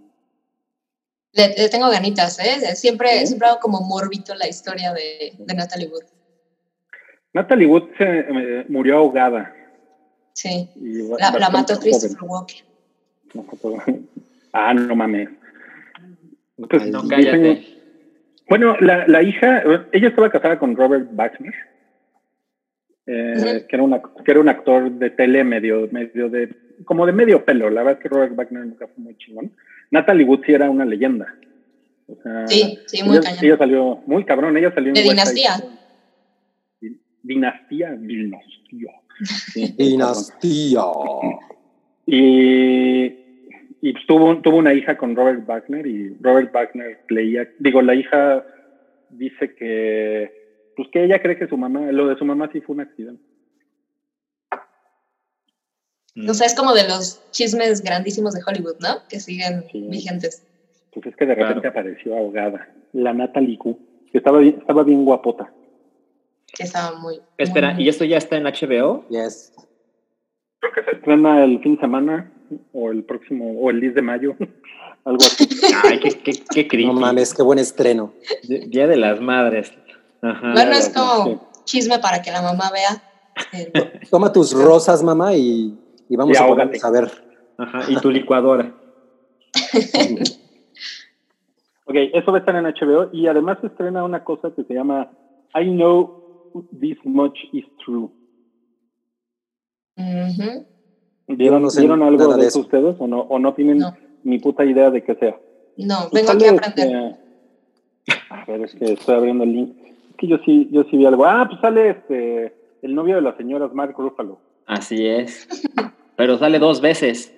[1.32, 2.76] Le, le tengo ganitas, ¿eh?
[2.76, 3.26] Siempre, ¿Sí?
[3.28, 6.04] siempre hago como morbito la historia de, de Natalie Wood.
[7.32, 9.54] Natalie Wood se eh, murió ahogada.
[10.34, 10.68] Sí.
[10.76, 11.78] y La, la mató.
[11.80, 12.18] Christopher
[13.34, 13.82] mató-
[14.52, 15.28] Ah, no mames.
[16.68, 17.77] Pues, No, dicen- cállate.
[18.48, 21.52] Bueno, la, la hija, ella estaba casada con Robert Baxter.
[23.06, 27.12] eh, que, era una, que era un actor de tele medio, medio de, como de
[27.12, 27.70] medio pelo.
[27.70, 29.52] La verdad es que Robert Wagner nunca fue muy chingón.
[29.90, 31.34] Natalie Wood sí era una leyenda.
[32.06, 33.44] O sea, Sí, sí, muy ella, cañón.
[33.44, 35.50] ella salió muy cabrón, ella salió en De West Dinastía.
[35.54, 35.78] Story.
[37.22, 38.92] Dinastía, dinastía.
[39.24, 40.82] Sí, Dinastía.
[42.06, 43.17] Y,
[43.80, 47.94] y pues tuvo, tuvo una hija con Robert Wagner y Robert Wagner leía, digo, la
[47.94, 48.44] hija
[49.10, 52.74] dice que, pues que ella cree que su mamá, lo de su mamá sí fue
[52.74, 53.22] un accidente.
[56.28, 59.06] O sea, es como de los chismes grandísimos de Hollywood, ¿no?
[59.08, 59.86] Que siguen Sí.
[59.88, 60.44] vigentes.
[60.92, 61.68] Pues es que de repente Claro.
[61.70, 62.68] apareció ahogada.
[62.92, 63.78] La Natalie Q,
[64.10, 65.52] que estaba bien, estaba bien guapota.
[66.52, 67.20] Que estaba muy.
[67.36, 69.06] Espera, muy- ¿y esto ya está en HBO?
[69.10, 69.52] Yes.
[70.60, 72.32] Creo que se estrena el fin de semana
[72.72, 74.36] o el próximo, o el 10 de mayo,
[75.04, 75.48] algo así.
[75.84, 76.86] Ay, qué, qué, qué creepy.
[76.86, 78.12] No mames, qué buen estreno.
[78.42, 79.72] Día de las Madres.
[80.22, 80.52] Ajá.
[80.52, 80.92] Bueno, es sí.
[80.92, 83.02] como chisme para que la mamá vea.
[83.52, 87.10] eh, Toma tus rosas, mamá, y, y vamos Y a ponernos a ver.
[87.56, 88.74] Ajá, y tu licuadora.
[91.90, 94.74] Ok, eso va a estar en HBO y además se estrena una cosa que se
[94.74, 95.08] llama
[95.54, 96.12] I Know
[96.78, 98.10] This Much Is True.
[99.96, 100.66] ujú.
[101.28, 103.94] ¿Vieron, ¿vieron algo de de eso ustedes o no, o no tienen No.
[104.24, 105.38] ni puta idea de qué sea?
[105.76, 107.16] No, vengo aquí a aprender.
[108.06, 109.76] este, a ver, es que estoy abriendo el link.
[110.10, 111.24] Es que yo sí, yo sí vi algo.
[111.26, 114.38] Ah, pues sale este el novio de las señoras, Mark Ruffalo.
[114.66, 115.46] Así es.
[116.16, 117.34] Pero sale dos veces.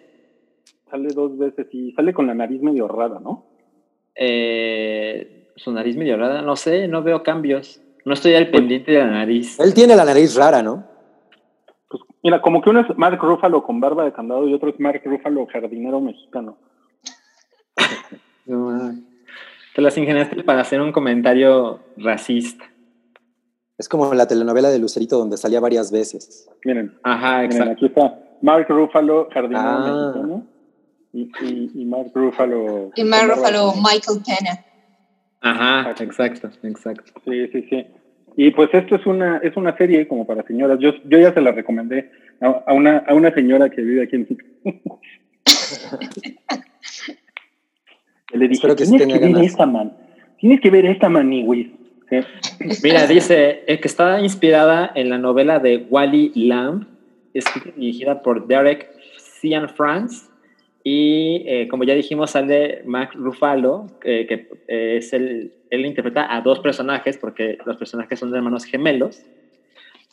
[0.90, 3.44] Sale dos veces y sale con la nariz medio rara, ¿no?
[4.14, 7.80] Eh, su nariz medio rara, no sé, no veo cambios.
[8.04, 9.58] No estoy al pendiente de la nariz.
[9.60, 10.84] Él tiene la nariz rara, ¿no?
[11.90, 14.78] Pues mira, como que uno es Mark Ruffalo con barba de candado y otro es
[14.78, 16.56] Mark Ruffalo jardinero mexicano.
[18.46, 18.92] No,
[19.74, 22.64] Te las ingeniaste para hacer un comentario racista.
[23.78, 26.48] Es como la telenovela de Lucerito donde salía varias veces.
[26.64, 27.72] Miren, Ajá, miren, exacto.
[27.72, 30.12] aquí está Mark Ruffalo jardinero Ah.
[30.14, 30.46] mexicano
[31.12, 32.90] y, y, y Mark Ruffalo.
[32.94, 33.72] Y Mark Ruffalo.
[33.76, 34.64] Michael Pena.
[35.40, 37.12] Ajá, exacto, exacto.
[37.24, 37.86] Sí, sí, sí.
[38.42, 40.78] Y pues esto es una, es una serie como para señoras.
[40.80, 44.16] Yo, yo ya se la recomendé a, a una, a una señora que vive aquí
[44.16, 44.98] en México.
[48.32, 49.46] Le dije, Espero que tienes que ver ganas".
[49.46, 49.92] esta, man.
[50.38, 51.66] Tienes que ver esta maniwis.
[52.08, 52.16] Sí.
[52.82, 56.86] Mira, dice eh, que está inspirada en la novela de Wally Lamb,
[57.34, 60.29] escrita y dirigida por Derek Cian France.
[60.82, 66.34] Y eh, como ya dijimos, sale Mark Ruffalo, eh, que eh, es el, él interpreta
[66.34, 69.22] a dos personajes, porque los personajes son hermanos gemelos,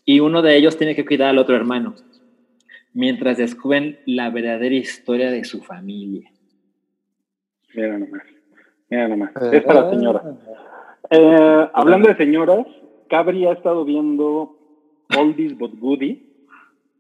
[0.03, 1.95] y uno de ellos tiene que cuidar al otro hermano,
[2.93, 6.32] mientras descubren la verdadera historia de su familia.
[7.73, 8.23] Mira nomás.
[8.89, 9.32] Mira nomás.
[9.36, 9.49] Ah.
[9.53, 10.21] Es para señora.
[11.10, 12.65] Eh, hablando de señoras,
[13.10, 14.58] Cabri ha estado viendo
[15.17, 16.26] Oldies but Goodie.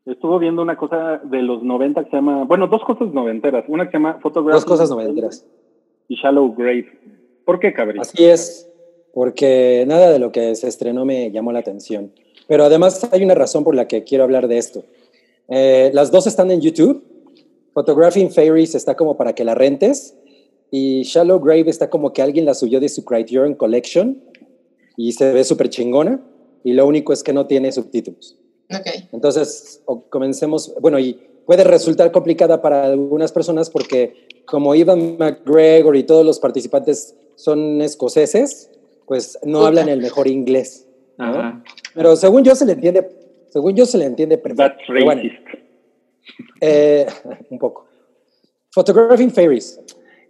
[0.07, 3.65] Estuvo viendo una cosa de los 90 que se llama, bueno, dos cosas noventeras.
[3.67, 4.55] Una que se llama Photography.
[4.55, 5.45] Dos cosas noventeras.
[6.07, 6.87] Y Shallow Grave.
[7.43, 7.99] ¿Por qué, Cabri?
[7.99, 8.71] Así es,
[9.13, 12.13] porque nada de lo que se estrenó me llamó la atención.
[12.47, 14.85] Pero además hay una razón por la que quiero hablar de esto.
[15.49, 17.03] Eh, las dos están en YouTube.
[17.73, 20.17] Photographing Fairies está como para que la rentes.
[20.71, 24.23] Y Shallow Grave está como que alguien la subió de su Criterion Collection.
[24.95, 26.21] Y se ve súper chingona.
[26.63, 28.37] Y lo único es que no tiene subtítulos.
[28.69, 28.87] Ok.
[29.13, 36.03] Entonces, comencemos, bueno, y puede resultar complicada para algunas personas porque como Ivan McGregor y
[36.03, 38.69] todos los participantes son escoceses,
[39.05, 39.67] pues no Puta.
[39.67, 40.87] hablan el mejor inglés.
[41.17, 41.25] ¿no?
[41.25, 41.63] Ajá.
[41.93, 43.09] Pero según yo se le entiende,
[43.49, 44.77] según yo se le entiende perfecto.
[44.87, 45.47] That's bueno, racist.
[46.61, 47.05] eh,
[47.49, 47.85] un poco.
[48.71, 49.79] Photographing Fairies.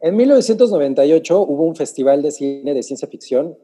[0.02, 3.58] En 1998 hubo un festival de cine de ciencia ficción.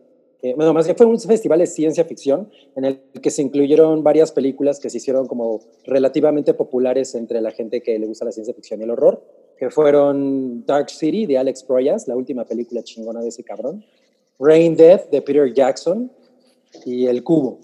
[0.43, 4.31] Eh, más bien fue un festival de ciencia ficción en el que se incluyeron varias
[4.31, 8.53] películas que se hicieron como relativamente populares entre la gente que le gusta la ciencia
[8.53, 9.23] ficción y el horror,
[9.57, 13.83] que fueron Dark City de Alex Proyas, la última película chingona de ese cabrón,
[14.37, 16.11] Rain Death de Peter Jackson
[16.85, 17.59] y El Cubo.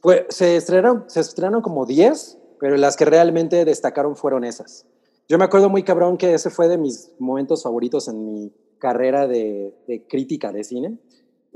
[0.00, 4.86] Fue- se, estrenaron, se estrenaron como 10, pero las que realmente destacaron fueron esas.
[5.28, 9.26] Yo me acuerdo muy cabrón que ese fue de mis momentos favoritos en mi carrera
[9.26, 10.98] de, de crítica de cine.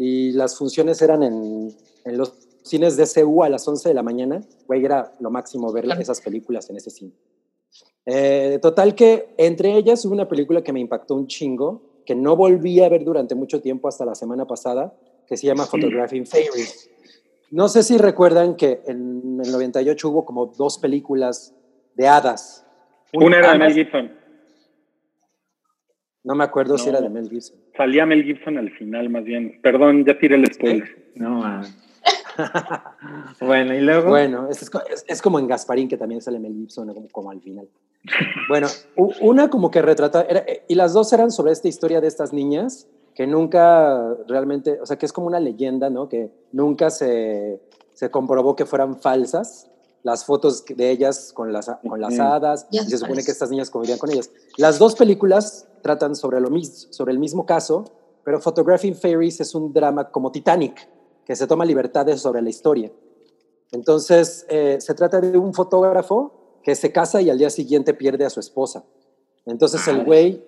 [0.03, 2.33] Y las funciones eran en, en los
[2.63, 4.41] cines de CU a las 11 de la mañana.
[4.67, 6.01] Güey, era lo máximo ver Claro.
[6.01, 7.13] esas películas en ese cine.
[8.07, 12.35] Eh, total que entre ellas hubo una película que me impactó un chingo, que no
[12.35, 14.95] volví a ver durante mucho tiempo hasta la semana pasada,
[15.27, 16.89] que se llama Photographing Fairies.
[17.51, 21.55] No sé si recuerdan que en el 98 hubo como dos películas
[21.95, 22.65] de hadas.
[23.13, 24.13] Una era de Mel Gibson.
[26.23, 27.59] No me acuerdo si era de Mel Gibson.
[27.77, 29.59] Salía Mel Gibson al final, más bien.
[29.63, 31.13] Perdón, ya tiré el spoiler.
[31.15, 31.63] No, ah.
[33.41, 34.09] bueno, y luego.
[34.09, 34.71] Bueno, es, es,
[35.07, 37.69] es, como en Gasparín, que también sale Mel Gibson, como, como al final.
[38.49, 42.33] Bueno, una como que retrata, era, y las dos eran sobre esta historia de estas
[42.33, 46.09] niñas que nunca realmente, o sea, que es como una leyenda, ¿no?
[46.09, 47.61] Que nunca se,
[47.93, 49.71] se comprobó que fueran falsas
[50.03, 53.71] las fotos de ellas con las, con las hadas, y se supone que estas niñas
[53.71, 54.31] convivían con ellas.
[54.57, 57.85] Las dos películas tratan sobre, lo mismo, sobre el mismo caso,
[58.25, 60.89] pero Photographing Fairies es un drama como Titanic,
[61.25, 62.91] que se toma libertades sobre la historia.
[63.73, 68.25] Entonces, eh, se trata de un fotógrafo que se casa y al día siguiente pierde
[68.25, 68.85] a su esposa.
[69.47, 70.45] Entonces, el güey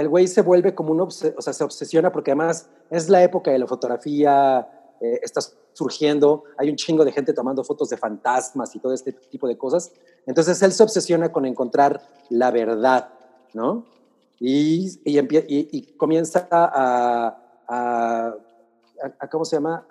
[0.00, 3.50] el güey se vuelve como un, o sea, se obsesiona porque además es la época
[3.50, 4.66] de la fotografía,
[5.00, 5.40] eh, está
[5.72, 9.56] surgiendo, hay un chingo de gente tomando fotos de fantasmas y todo este tipo de
[9.56, 9.92] cosas.
[10.26, 13.08] Entonces él se obsesiona con encontrar la verdad,
[13.54, 13.86] ¿no?
[14.38, 17.36] Y, y, y comienza a,
[17.68, 18.34] a,
[19.20, 19.86] a, ¿cómo se llama?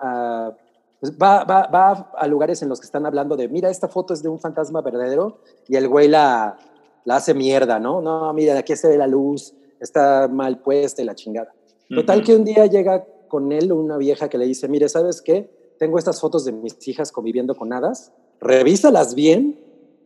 [1.00, 4.14] Pues va, va, va, a lugares en los que están hablando de, mira, esta foto
[4.14, 6.58] es de un fantasma verdadero, y el güey la,
[7.06, 8.02] la hace mierda, ¿no?
[8.02, 11.54] No, mira, aquí se ve la luz, está mal puesta y la chingada.
[11.88, 15.50] Total que un día llega con él una vieja que le dice, mire, ¿sabes qué?
[15.78, 18.12] Tengo estas fotos de mis hijas conviviendo con hadas,
[18.42, 19.58] revísalas bien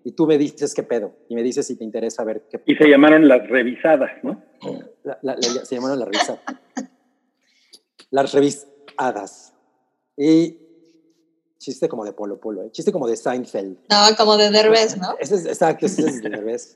[0.04, 1.14] y tú me dices qué pedo.
[1.30, 4.44] Y me dices si te interesa ver qué Y se llamaron las revisadas, ¿no?
[5.64, 6.42] se llamaron las revisadas.
[8.12, 9.54] las revisadas.
[10.16, 10.60] Y
[11.58, 12.72] chiste como de Polo Polo, ¿eh?
[12.72, 13.78] chiste como de Seinfeld.
[13.90, 15.16] No, como de Derbez, ¿no?
[15.20, 16.76] Ese es, exacto, ese es de Derbez.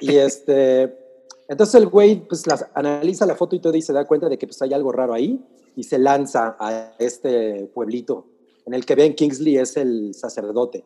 [0.00, 1.07] y este
[1.48, 4.46] entonces el güey pues analiza la foto y todo y se da cuenta de que
[4.46, 5.42] pues hay algo raro ahí
[5.74, 8.26] y se lanza a este pueblito
[8.66, 10.84] en el que Ben Kingsley es el sacerdote.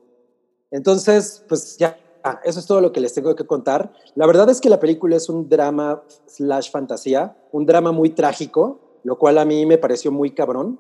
[0.71, 1.99] Entonces, pues ya,
[2.45, 3.93] eso es todo lo que les tengo que contar.
[4.15, 9.01] La verdad es que la película es un drama slash fantasía, un drama muy trágico,
[9.03, 10.79] lo cual a mí me pareció muy cabrón,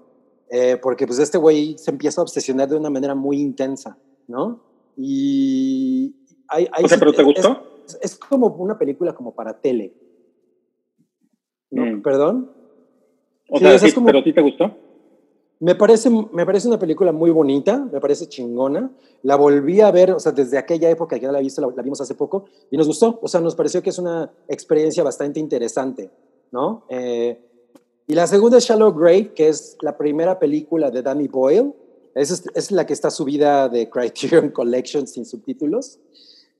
[0.48, 4.62] eh, porque pues este güey se empieza a obsesionar de una manera muy intensa, ¿no?
[4.96, 6.14] Y...
[6.48, 7.71] Hay, hay, ¿pero te gustó?
[8.00, 9.94] Es como una película como para tele.
[11.70, 11.84] ¿No?
[11.84, 12.02] Mm.
[12.02, 12.52] ¿Perdón?
[13.48, 14.74] O sea, es como, ¿pero a ti te gustó?
[15.60, 18.90] Me parece, me parece una película muy bonita, me parece chingona.
[19.22, 22.00] La volví a ver, o sea, desde aquella época que ya la, visto, la, vimos
[22.00, 23.20] hace poco, y nos gustó.
[23.22, 26.10] O sea, nos pareció que es una experiencia bastante interesante,
[26.50, 26.84] ¿no?
[26.88, 27.38] Eh,
[28.08, 31.72] y la segunda es Shallow Grave, que es la primera película de Danny Boyle.
[32.14, 36.00] Es, es la que está subida de Criterion Collection sin subtítulos.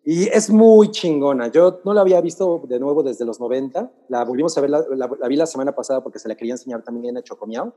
[0.05, 1.49] Y es muy chingona.
[1.49, 3.91] Yo no la había visto de nuevo desde los 90.
[4.09, 6.83] La volvimos a ver, la, la, vi la semana pasada porque se la quería enseñar
[6.83, 7.73] también a Chocomiao.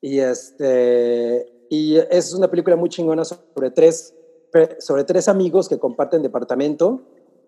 [0.00, 4.14] Y, este, y es una película muy chingona sobre tres,
[4.80, 7.02] sobre tres amigos que comparten departamento.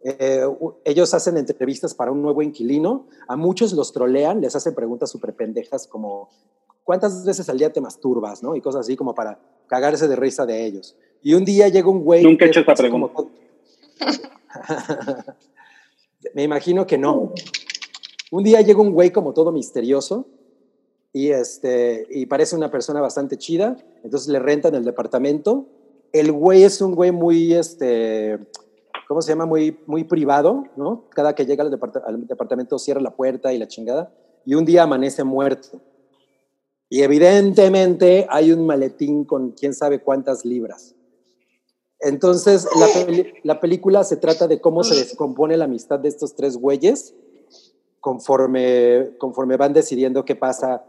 [0.05, 0.44] Eh,
[0.85, 3.09] ellos hacen entrevistas para un nuevo inquilino.
[3.26, 6.29] A muchos los trolean, les hacen preguntas súper pendejas como
[6.85, 8.42] ¿cuántas veces al día te masturbas?
[8.42, 8.55] ¿no?
[8.55, 10.96] Y cosas así como para cagarse de risa de ellos.
[11.22, 12.22] Y un día llega un güey...
[12.22, 13.12] Nunca he hecho esta pregunta.
[13.12, 13.31] Como,
[16.34, 17.32] Me imagino que no.
[18.30, 20.26] Un día llega un güey como todo misterioso
[21.12, 25.66] y, este, y parece una persona bastante chida, entonces le rentan el departamento.
[26.12, 28.38] El güey es un güey muy, este,
[29.08, 29.46] ¿cómo se llama?
[29.46, 31.08] Muy, muy privado, ¿no?
[31.10, 34.12] Cada que llega al, al departamento cierra la puerta y la chingada,
[34.44, 35.80] y un día amanece muerto.
[36.88, 40.94] Y evidentemente hay un maletín con quién sabe cuántas libras.
[42.00, 42.66] Entonces,
[43.44, 47.14] la, película se trata de cómo se descompone la amistad de estos tres güeyes
[48.00, 50.84] conforme, conforme van decidiendo qué pasa,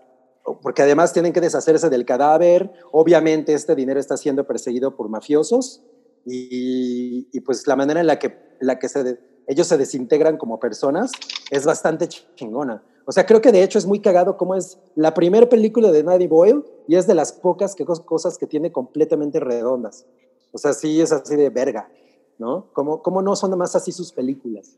[0.62, 5.84] porque además tienen que deshacerse del cadáver, obviamente este dinero está siendo perseguido por mafiosos
[6.26, 11.12] y, pues la manera en la que, la que se ellos se desintegran como personas
[11.50, 12.84] es bastante chingona.
[13.06, 16.04] O sea, creo que de hecho es muy cagado cómo es la primera película de
[16.04, 20.06] Nadie Boyle y es de las pocas que, cosas que tiene completamente redondas.
[20.52, 21.90] O sea, sí es así de verga,
[22.38, 22.68] ¿no?
[22.74, 24.78] ¿Cómo, cómo no son más así sus películas?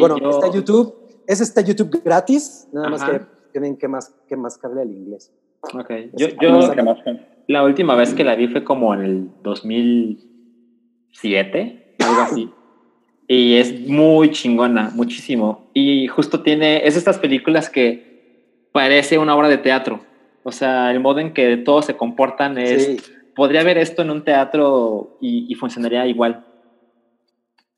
[0.00, 0.94] bueno, está YouTube,
[1.26, 3.20] es este YouTube gratis, nada más que
[3.52, 5.32] tienen que más que mascarle al inglés.
[5.74, 6.58] Ok, yo, yo
[7.46, 12.50] la última vez que la vi fue como en el 2007, algo así.
[13.26, 15.68] Y es muy chingona, muchísimo.
[15.72, 18.10] Y justo tiene, es estas películas que
[18.72, 20.00] parece una obra de teatro.
[20.42, 24.22] O sea, el modo en que todos se comportan es podría ver esto en un
[24.22, 26.44] teatro y, funcionaría igual.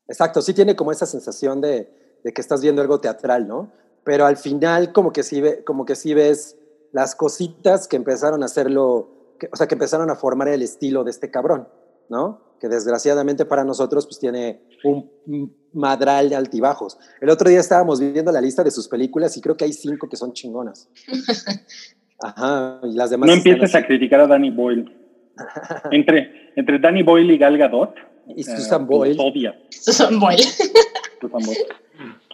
[0.09, 3.71] Exacto, sí tiene como esa sensación de, que estás viendo algo teatral, ¿no?
[4.03, 6.57] Pero al final como que sí, ve, como que sí ves
[6.91, 11.11] las cositas que empezaron a hacerlo, o sea, que empezaron a formar el estilo de
[11.11, 11.69] este cabrón,
[12.09, 12.57] ¿no?
[12.59, 16.99] Que desgraciadamente para nosotros pues tiene un madral de altibajos.
[17.21, 20.09] El otro día estábamos viendo la lista de sus películas y creo que hay cinco
[20.09, 20.89] que son chingonas.
[22.21, 23.27] Ajá, y las demás.
[23.27, 23.77] No empieces así.
[23.77, 25.02] a criticar a Danny Boyle.
[25.91, 27.95] Entre, entre Danny Boyle y Gal Gadot.
[28.35, 29.15] Y eh, Susan Boyle.
[29.17, 29.53] Boyle.
[29.69, 30.43] Susan Boyle.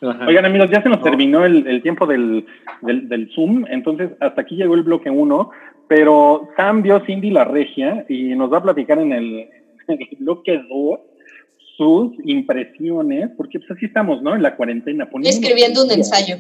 [0.02, 0.28] Ajá.
[0.28, 1.04] Oigan, amigos, ya se nos No.
[1.04, 2.46] terminó el, el tiempo del,
[2.82, 5.52] del, del Zoom, entonces hasta aquí llegó el bloque 1,
[5.88, 9.50] pero Sam vio Cindy la regia y nos va a platicar en el,
[9.88, 11.00] en el bloque 2
[11.76, 14.36] sus impresiones, porque pues así estamos, ¿no?
[14.36, 15.08] En la cuarentena.
[15.24, 16.36] Escribiendo un ensayo.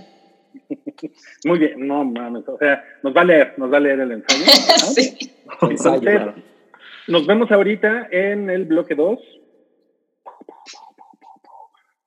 [1.46, 4.12] Muy bien, no mames, o sea, nos va a leer, nos va a leer el
[4.12, 4.46] ensayo.
[4.46, 4.88] ¿no?
[4.94, 5.32] Sí.
[5.62, 6.36] Entonces, claro.
[7.08, 9.20] nos vemos ahorita en el bloque 2.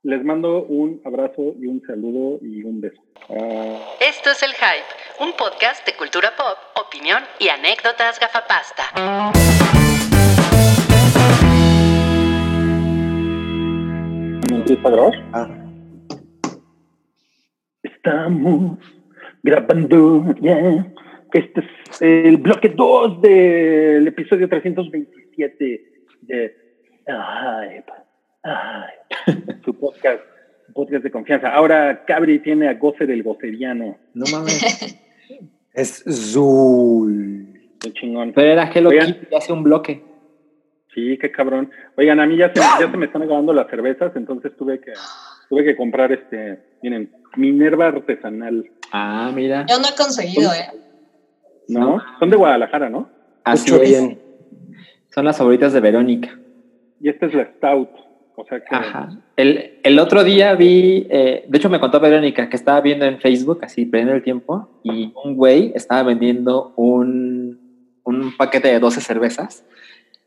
[0.05, 3.01] Les mando un abrazo y un saludo y un beso.
[3.31, 8.83] Ah, Esto es El Hype, un podcast de cultura pop, opinión y anécdotas gafapasta.
[14.51, 15.13] ¿me empieza a grabar?
[15.33, 15.49] Ah,
[18.05, 18.79] Estamos
[19.45, 20.93] grabando ya.
[21.33, 25.85] Este es el bloque 2 del episodio 327
[26.23, 26.57] de
[27.07, 27.85] Ay,
[28.43, 28.93] ay,
[29.65, 30.21] su podcast,
[30.67, 31.51] su podcast de confianza.
[31.51, 33.97] Ahora Cabri tiene a Goce del Voceriano.
[34.15, 34.99] No mames.
[35.73, 37.77] es Zul.
[37.81, 38.33] Qué chingón.
[38.33, 38.91] Pero era Hello.
[38.91, 40.03] Kitty hace un bloque.
[40.93, 41.71] Sí, qué cabrón.
[41.97, 44.91] Oigan, a mí ya se, ya se me están acabando las cervezas, entonces tuve que
[45.49, 49.65] tuve que comprar este, miren, Minerva artesanal, Ah, mira.
[49.69, 50.69] Yo no he conseguido, ¿eh?
[51.69, 51.97] ¿no?
[51.97, 52.03] No.
[52.19, 53.09] Son de Guadalajara, ¿no?
[53.45, 53.89] Así Mucho es.
[53.89, 54.19] bien.
[55.15, 56.39] Son las favoritas de Verónica.
[57.01, 57.89] Y esta es la Stout.
[58.35, 59.11] O sea que Ajá.
[59.37, 63.19] El, el otro día vi, eh, de hecho me contó Verónica que estaba viendo en
[63.21, 67.61] Facebook, así perdiendo el tiempo, y un güey estaba vendiendo un,
[68.05, 69.65] un paquete de 12 cervezas.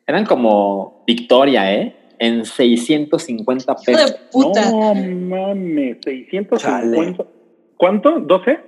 [0.08, 1.95] Eran como Victoria, ¿eh?
[2.20, 4.11] En 650 Hijo pesos.
[4.11, 4.70] de puta.
[4.72, 6.57] No mames, 650.
[6.57, 7.16] Chale.
[7.78, 8.16] ¿Cuánto?
[8.20, 8.61] ¿12?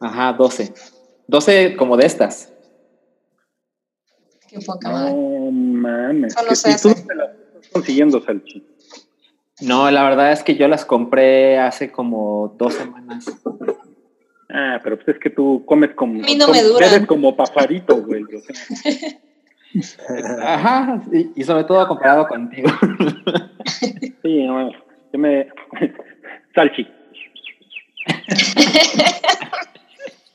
[0.00, 0.72] Ajá, 12.
[1.26, 2.52] 12 como de estas.
[4.48, 5.12] Qué poca madre.
[5.14, 6.34] No mames.
[6.34, 7.02] Que se si tú hace.
[7.06, 8.64] te la estás consiguiendo, Salchi.
[9.62, 13.26] No, la verdad es que yo las compré hace como dos semanas.
[14.50, 16.22] Ah, pero pues es que tú comes como.
[16.22, 16.94] A mí no me com- duran.
[16.94, 18.22] Eres como pajarito, güey.
[18.22, 19.20] o sea.
[20.42, 22.68] Ajá, y, y sobre todo comparado contigo.
[24.22, 25.48] sí, no, yo me.
[26.54, 26.86] Salchi.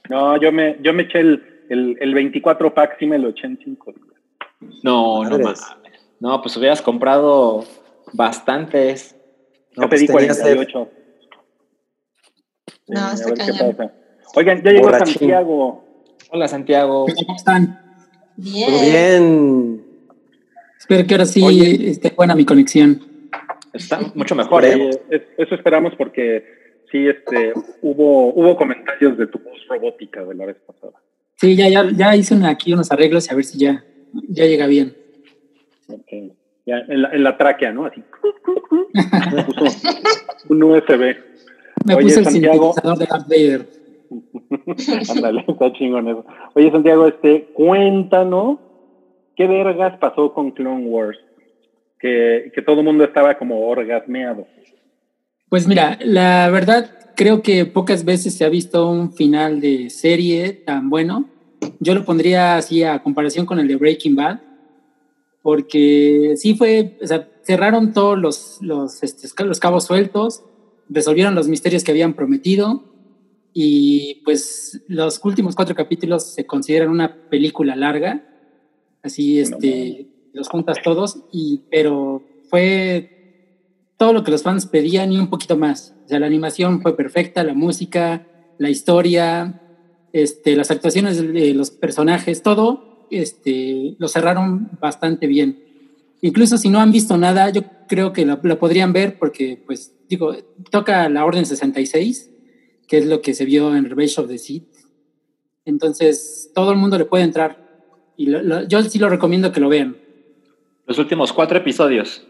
[0.09, 3.47] No, yo me, yo me eché el, el, el 24 pack, sí me lo eché
[3.47, 4.07] en 5 días.
[4.83, 5.61] No, no mames.
[6.19, 7.63] No, pues hubieras comprado
[8.13, 9.15] bastantes.
[9.75, 10.55] Yo No, pues pedí tenías sed.
[10.57, 10.89] 48.
[12.87, 13.75] No, a está ver qué cañón.
[13.75, 13.93] pasa.
[14.35, 15.13] Oigan, ya llegó Borrachín.
[15.15, 15.85] Santiago.
[16.29, 17.05] Hola, Santiago.
[17.25, 17.79] ¿Cómo están?
[18.37, 18.71] Bien.
[18.71, 19.81] Muy bien.
[20.79, 21.89] Espero que ahora sí Oye.
[21.89, 23.01] esté buena mi conexión.
[23.73, 24.89] Está mucho mejor, ¿eh?
[25.09, 26.43] Es- eso esperamos porque
[26.91, 30.93] sí, este, hubo, hubo comentarios de tu voz robótica de la vez pasada.
[31.37, 33.83] Sí, ya, ya, ya hice una- aquí unos arreglos y a ver si ya,
[34.29, 34.95] ya llega bien.
[35.87, 36.07] Ok.
[36.65, 37.85] Ya, en, la, en la tráquea, ¿no?
[37.85, 38.01] Así.
[39.57, 39.87] Puso
[40.49, 41.15] un USB.
[41.85, 42.73] Me Oye, puse el Santiago.
[42.73, 43.65] sintetizador de Darth Vader.
[45.09, 46.25] Ándale, está chingón eso.
[46.53, 48.59] Oye, Santiago, este, cuéntanos
[49.35, 51.17] qué vergas pasó con Clone Wars.
[51.99, 54.47] Que, que todo el mundo estaba como orgasmeado.
[55.49, 60.53] Pues mira, la verdad creo que pocas veces se ha visto un final de serie
[60.53, 61.29] tan bueno.
[61.79, 64.39] Yo lo pondría así a comparación con el de Breaking Bad,
[65.43, 70.43] porque sí fue, o sea, cerraron todos los, los, este, los cabos sueltos,
[70.89, 72.90] resolvieron los misterios que habían prometido
[73.53, 78.23] y pues los últimos cuatro capítulos se consideran una película larga,
[79.03, 83.21] así este, los juntas todos, y, pero fue
[83.97, 85.95] todo lo que los fans pedían y un poquito más.
[86.05, 88.25] O sea, la animación fue perfecta, la música,
[88.57, 89.61] la historia,
[90.13, 95.63] este, las actuaciones de los personajes, todo este, lo cerraron bastante bien.
[96.21, 99.93] Incluso si no han visto nada, yo creo que lo, lo podrían ver porque, pues,
[100.07, 100.35] digo,
[100.69, 102.30] toca la Orden 66,
[102.91, 104.67] que es lo que se vio en Revenge of the Sith.
[105.63, 107.69] Entonces, todo el mundo le puede entrar.
[108.17, 109.95] Y lo- lo- yo sí lo recomiendo que lo vean.
[110.85, 112.27] Los últimos cuatro episodios.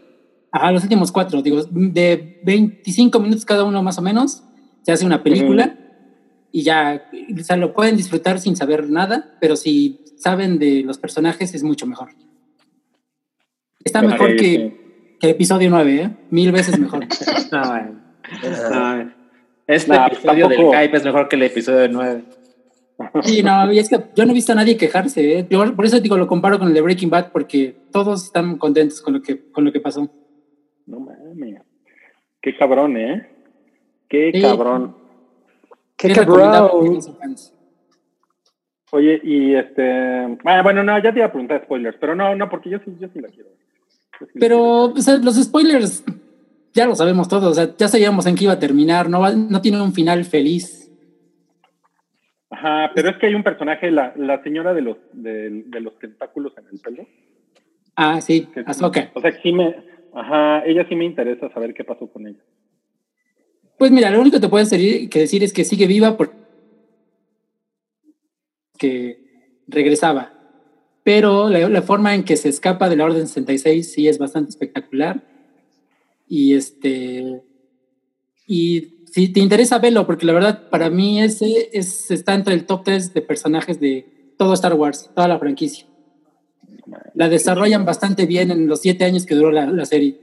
[0.52, 4.44] Ajá, los últimos cuatro, digo, de 25 minutos cada uno más o menos,
[4.82, 5.76] se hace una película
[6.52, 10.98] y ya, o sea, lo pueden disfrutar sin saber nada, pero si saben de los
[10.98, 12.10] personajes es mucho mejor.
[13.82, 16.16] Está mejor que, que el episodio 9, ¿eh?
[16.30, 17.06] Mil veces mejor.
[17.50, 18.00] No, bueno.
[18.70, 19.21] No,
[19.66, 22.24] este Nah, episodio tampoco- del hype es mejor que el episodio 9.
[23.22, 25.46] Sí, no, y es que yo no he visto a nadie quejarse, ¿eh?
[25.50, 29.00] Yo por eso digo, lo comparo con el de Breaking Bad, porque todos están contentos
[29.02, 30.08] con lo que, con lo que pasó.
[30.86, 31.62] No mames.
[32.40, 33.28] Qué cabrón, ¿eh?
[34.08, 34.40] Qué Sí.
[34.42, 34.94] cabrón.
[35.96, 37.00] ¡Qué cabrón!
[38.92, 40.36] Oye, y este.
[40.44, 42.94] Ah, bueno, no, ya te iba a preguntar spoilers, pero no, no, porque yo sí,
[43.00, 43.48] yo sí la quiero.
[44.20, 44.84] Yo sí la Pero quiero.
[44.98, 46.04] o sea, los spoilers
[46.74, 49.32] ya lo sabemos todos, o sea, ya sabíamos en qué iba a terminar, no, va-
[49.32, 50.90] no tiene un final feliz.
[52.50, 55.98] Ajá, pero es que hay un personaje, la, la señora de los, de, de los
[55.98, 57.06] tentáculos en el pelo.
[57.96, 58.60] Ah, sí, que-.
[59.14, 59.74] O sea, sí me.
[60.14, 62.40] Ajá, ella sí me interesa saber qué pasó con ella.
[63.78, 66.32] Pues mira, lo único que te puedo decir, que decir es que sigue viva porque
[69.66, 70.32] regresaba.
[71.02, 74.50] Pero la, la forma en que se escapa de la Orden 66 sí es bastante
[74.50, 75.22] espectacular.
[76.28, 77.42] Y este.
[78.46, 82.64] Y si te interesa verlo, porque la verdad para mí ese es, está entre el
[82.64, 85.86] top 3 de personajes de todo Star Wars, toda la franquicia.
[87.14, 90.18] La desarrollan bastante bien en los siete años que duró la, la serie.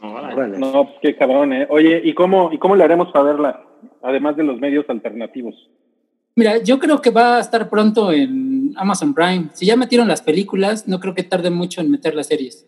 [0.00, 0.58] Órale.
[0.58, 1.66] No, pues qué cabrón, ¿eh?
[1.68, 3.66] Oye, ¿y cómo, ¿y cómo le haremos para verla?
[4.02, 5.54] Además de los medios alternativos.
[6.34, 9.48] Mira, yo creo que va a estar pronto en Amazon Prime.
[9.54, 12.66] Si ya metieron las películas, no creo que tarde mucho en meter las series.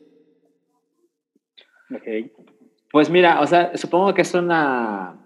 [1.94, 2.30] Ok.
[2.90, 5.16] Pues mira, o sea, supongo que es una,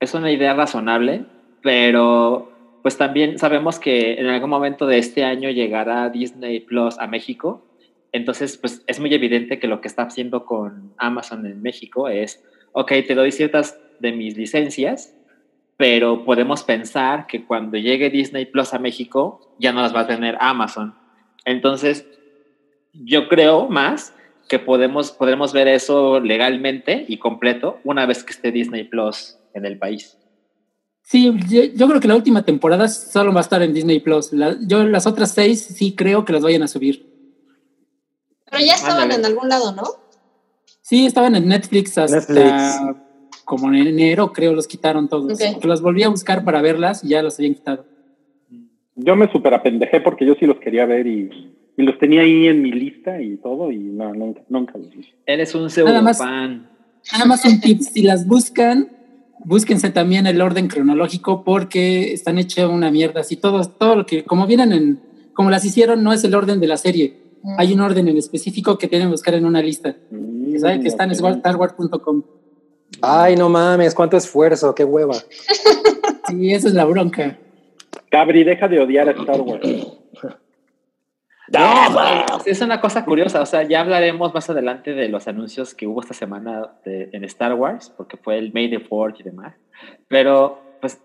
[0.00, 1.24] es una idea razonable,
[1.62, 7.06] pero pues también sabemos que en algún momento de este año llegará Disney Plus a
[7.06, 7.64] México.
[8.10, 12.44] Entonces, pues es muy evidente que lo que está haciendo con Amazon en México es,
[12.72, 15.16] ok, te doy ciertas de mis licencias,
[15.76, 20.06] pero podemos pensar que cuando llegue Disney Plus a México ya no las va a
[20.06, 20.94] tener Amazon.
[21.44, 22.06] Entonces,
[22.92, 24.14] yo creo más
[24.52, 29.64] que podemos, podremos ver eso legalmente y completo una vez que esté Disney Plus en
[29.64, 30.18] el país.
[31.00, 34.30] Sí, yo, yo creo que la última temporada solo va a estar en Disney Plus.
[34.34, 37.06] La- yo las otras seis sí creo que las vayan a subir.
[38.50, 39.20] Pero ya estaban Ándale.
[39.20, 39.84] en algún lado, ¿no?
[40.82, 42.78] Sí, estaban en Netflix hasta Netflix.
[43.46, 45.32] como en enero, creo, los quitaron todos.
[45.32, 45.40] Ok.
[45.54, 47.86] Porque Los volví a buscar para verlas y ya los habían quitado.
[48.96, 52.46] Yo me super apendejé porque yo sí los quería ver y, y los tenía ahí
[52.48, 55.08] en mi lista y todo, y no, nunca, nunca los vi.
[55.26, 56.18] Eres un Nada más.
[56.18, 56.68] fan.
[57.12, 58.90] Nada más un tip, si las buscan,
[59.44, 63.20] búsquense también el orden cronológico porque están hechas una mierda.
[63.20, 65.00] Así todo, todo lo que, como vienen en,
[65.32, 67.16] como las hicieron, no es el orden de la serie.
[67.42, 67.54] Mm.
[67.58, 69.96] Hay un orden en específico que tienen que buscar en una lista.
[70.10, 72.22] Mm, Que saben que está en starwars.com.
[73.00, 75.14] Ay, no mames, cuánto esfuerzo, qué hueva.
[76.28, 77.38] Sí, esa es la bronca.
[78.10, 79.66] Cabri, deja de odiar a Star Wars.
[82.44, 85.86] Sí, Es una cosa curiosa, o sea, ya hablaremos más adelante de los anuncios que
[85.86, 89.54] hubo esta semana de- en Star Wars, porque fue el May the Fourth y demás.
[90.08, 91.00] Pero, pues,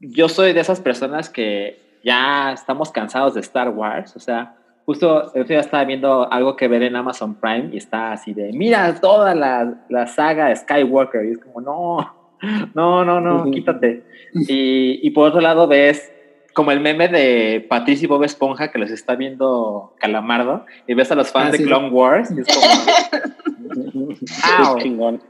[0.00, 5.22] yo soy de esas personas que ya estamos cansados de Star Wars, o sea, justo
[5.34, 8.52] el otro día estaba viendo algo que ver en Amazon Prime y está así de,
[8.52, 12.14] mira toda la, la saga de Skywalker, y es como, no,
[12.74, 14.04] no, no, no, quítate.
[14.34, 16.10] Y, y por otro lado ves
[16.54, 21.10] como el meme de Patricio y Bob Esponja que los está viendo Calamardo y ves
[21.12, 21.64] a los fans Ah, de sí.
[21.64, 24.14] Clone Wars y es como,
[24.70, 24.78] Au.
[24.78, 25.20] Chingón.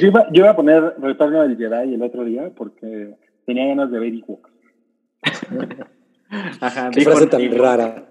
[0.00, 3.14] Yo iba, yo iba a poner Retorno del Jedi el otro día porque
[3.46, 4.50] tenía ganas de ver Ewoks.
[6.60, 8.06] ajá, Qué frase tan rara.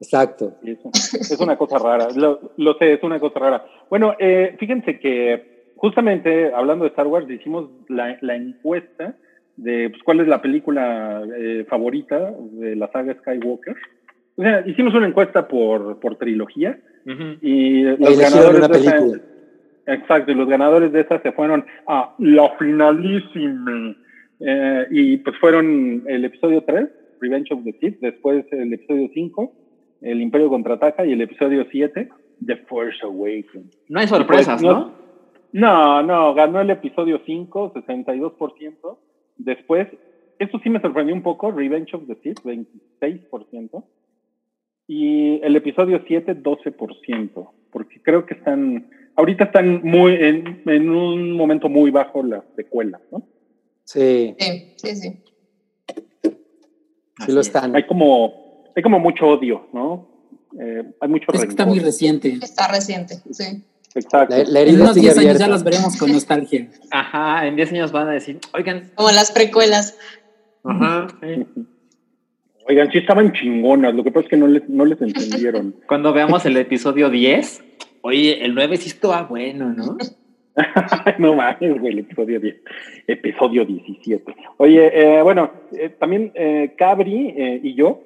[0.00, 0.56] Exacto.
[0.62, 3.64] Es una cosa rara, lo, lo sé, es una cosa rara.
[3.90, 9.16] Bueno, eh, fíjense que justamente hablando de Star Wars, hicimos la, la encuesta
[9.58, 13.76] de pues, cuál es la película eh, favorita de la saga Skywalker.
[14.36, 17.36] O sea, hicimos una encuesta por, por trilogía Ujú.
[17.42, 19.22] y los ganadores una de esa- película.
[19.86, 23.96] Exacto, y los ganadores de esa se fueron a la finalísima.
[24.40, 26.88] Eh, y pues fueron el episodio 3,
[27.20, 29.52] Revenge of the Sith, después el episodio 5,
[30.02, 32.08] El Imperio Contraataca, y el episodio 7,
[32.46, 33.76] The Force Awakens.
[33.88, 34.92] No hay sorpresas, Pues, ¿no?
[35.52, 38.98] No, no, ganó el episodio 5, 62%.
[39.38, 39.88] Después,
[40.38, 43.84] esto sí me sorprendió un poco, Revenge of the Sith, 26%.
[44.86, 47.50] Y el episodio 7, 12%.
[47.70, 53.00] Porque creo que están, ahorita están muy, en, en un momento muy bajo las secuelas,
[53.10, 53.22] ¿no?
[53.84, 55.22] Sí, Sí, sí, sí.
[57.24, 57.74] sí lo están.
[57.74, 60.08] Hay como, hay como mucho odio, ¿no?
[60.60, 62.38] Eh, hay mucho Es que está muy reciente.
[62.42, 63.64] Está reciente, sí.
[63.98, 64.36] Exacto.
[64.36, 65.44] La, la En unos sigue 10 años abierta.
[65.46, 66.68] ya los veremos con nostalgia.
[66.90, 69.98] Ajá, en 10 años van a decir, oigan, Como las precuelas.
[70.64, 71.46] ajá, sí.
[72.70, 75.74] Oigan, sí estaban chingonas, lo que pasa es que no les, no les entendieron.
[75.88, 77.64] cuando veamos el episodio 10,
[78.02, 79.96] oye, el 9 sí estaba bueno, ¿no?
[81.18, 82.56] no mames, güey, el episodio 10.
[83.06, 84.36] Episodio 17.
[84.58, 88.02] Oye, eh, bueno, eh, también eh, Cabri eh, y yo,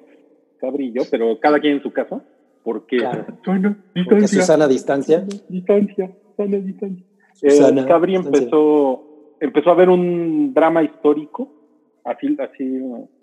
[0.61, 2.23] Cabri y yo, pero cada quien en su casa,
[2.63, 3.25] porque Claro.
[3.43, 5.25] Susana, Porque distancia, Susana a distancia.
[5.49, 7.05] distancia, Susana, distancia.
[7.41, 8.39] Eh, Susana, Cabri distancia.
[8.43, 11.63] empezó, empezó a ver un drama histórico
[12.03, 12.79] Así, así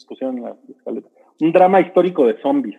[0.08, 1.08] pusieron la escaleta.
[1.40, 2.78] Un drama histórico de zombies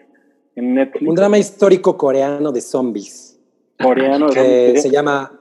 [0.55, 1.07] en Netflix.
[1.07, 3.39] Un drama histórico coreano de zombies.
[3.82, 4.82] Coreano de que zombies.
[4.82, 5.32] se llama,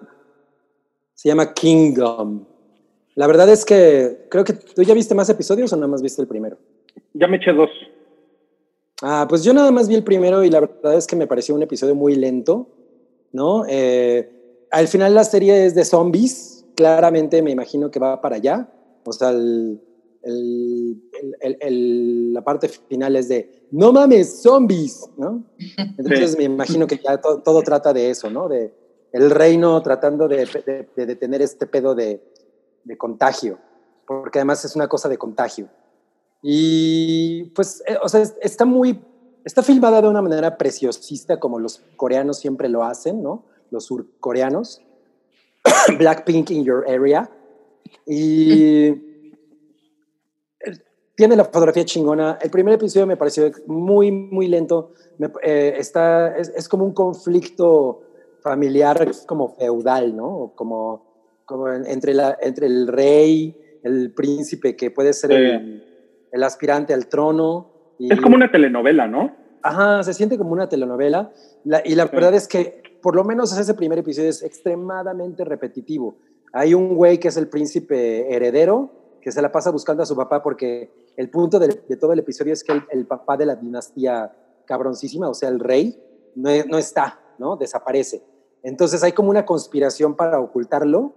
[1.14, 2.44] se llama Kingdom.
[3.14, 6.20] La verdad es que creo que tú ya viste más episodios o nada más viste
[6.20, 6.58] el primero.
[7.14, 7.70] Ya me eché dos.
[9.02, 11.54] Ah, pues yo nada más vi el primero y la verdad es que me pareció
[11.54, 12.68] un episodio muy lento,
[13.32, 13.64] ¿no?
[13.68, 18.68] Eh, al final la serie es de zombies, claramente me imagino que va para allá,
[19.04, 19.80] o sea, el,
[20.22, 21.02] el-
[21.40, 25.44] el- el- la parte final es de, no mames, zombies, ¿no?
[25.96, 26.36] Entonces Sí.
[26.38, 28.48] me imagino que ya to- todo trata de eso, ¿no?
[28.48, 28.72] De
[29.12, 32.22] el reino tratando de, de- de detener este pedo de,
[32.84, 33.58] de contagio,
[34.06, 35.68] porque además es una cosa de contagio.
[36.42, 39.00] Y pues, eh, o sea, es- está muy,
[39.44, 43.44] está filmada de una manera preciosista como los coreanos siempre lo hacen, ¿no?
[43.70, 44.80] Los surcoreanos.
[45.98, 47.30] Blackpink in your area.
[48.06, 49.02] Y eh,
[51.14, 52.38] tiene la fotografía chingona.
[52.40, 54.92] El primer episodio me pareció muy, muy lento.
[55.18, 58.02] Me- eh, está, es, es como un conflicto
[58.42, 60.52] familiar, como feudal, ¿no?
[60.54, 61.04] Como,
[61.44, 65.36] como en- entre, la, entre el rey, el príncipe, que puede ser Sí.
[65.36, 65.84] el,
[66.32, 67.68] el aspirante al trono.
[67.98, 69.36] y- Es como una telenovela, ¿no?
[69.62, 71.32] Ajá, se siente como una telenovela.
[71.64, 72.10] La- y la Sí.
[72.14, 76.16] verdad es que, por lo menos ese primer episodio es extremadamente repetitivo.
[76.52, 80.16] Hay un güey que es el príncipe heredero, que se la pasa buscando a su
[80.16, 83.44] papá porque el punto de, de todo el episodio es que el, el papá de
[83.44, 86.02] la dinastía cabroncísima, o sea, el rey,
[86.36, 87.56] no, no está, ¿no?
[87.56, 88.22] Desaparece.
[88.62, 91.12] Entonces hay como una conspiración para ocultarlo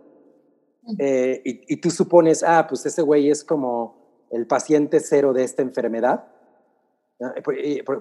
[0.99, 5.43] eh, y, y tú supones, ah, pues ese güey es como el paciente cero de
[5.43, 6.25] esta enfermedad.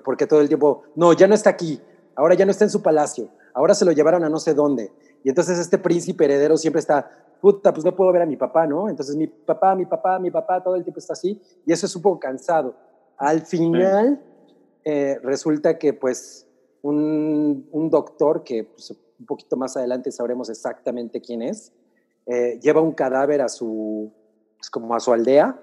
[0.04, 1.80] Porque todo el tiempo, no, ya no está aquí,
[2.16, 4.90] ahora ya no está en su palacio, ahora se lo llevaron a no sé dónde.
[5.22, 7.08] Y entonces este príncipe heredero siempre está,
[7.40, 8.88] puta, pues no puedo ver a mi papá, ¿no?
[8.88, 11.94] Entonces mi papá, mi papá, mi papá, todo el tiempo está así, y eso es
[11.94, 12.74] un poco cansado.
[13.16, 14.20] Al final
[14.84, 16.48] eh, resulta que pues
[16.82, 21.72] un, un doctor, que pues, un poquito más adelante sabremos exactamente quién es,
[22.26, 24.12] eh, lleva un cadáver a su,
[24.56, 25.60] pues, como a su aldea,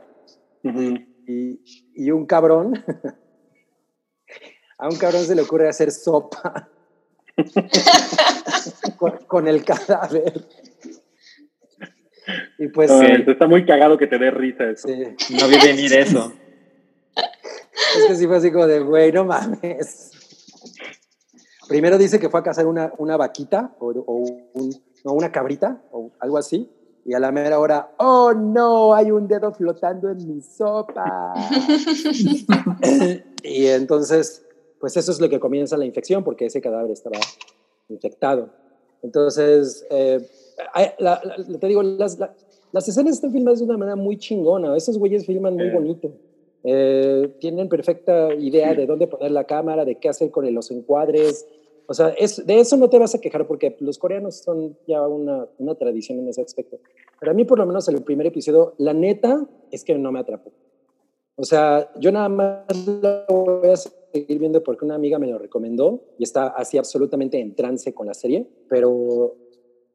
[0.64, 1.62] Y,
[1.96, 2.74] y un cabrón,
[4.78, 6.68] a un cabrón se le ocurre hacer sopa
[8.98, 10.46] con, con el cadáver.
[12.60, 14.88] Y pues, No, eh, Está muy cagado que te dé risa eso.
[14.88, 16.32] sí, No vi venir eso.
[17.16, 20.12] es que sí fue así como de, güey, no mames.
[21.68, 24.14] Primero dice que fue a cazar una, una vaquita o, o
[24.54, 26.70] un- no, una cabrita o algo así.
[27.06, 31.34] Y a la mera hora, oh no, hay un dedo flotando en mi sopa.
[33.44, 34.46] y entonces,
[34.80, 37.18] pues eso es lo que comienza la infección, porque ese cadáver estaba
[37.90, 38.50] infectado.
[39.02, 40.28] Entonces, eh,
[41.00, 42.34] la- la- te digo, las, la-
[42.72, 44.76] las escenas están filmadas de una manera muy chingona.
[44.76, 46.12] Esos güeyes filman muy bonito.
[46.64, 51.48] Eh, tienen perfecta idea de dónde poner la cámara, de qué hacer con los encuadres.
[51.90, 55.08] O sea, es, de eso no te vas a quejar porque los coreanos son ya
[55.08, 56.78] una, una tradición en ese aspecto.
[57.20, 60.20] Pero a mí, por lo menos, el primer episodio, la neta es que no me
[60.20, 60.52] atrapó.
[61.36, 65.40] O sea, yo nada más lo voy a seguir viendo porque una amiga me lo
[65.40, 69.36] recomendó y está así absolutamente en trance con la serie, pero,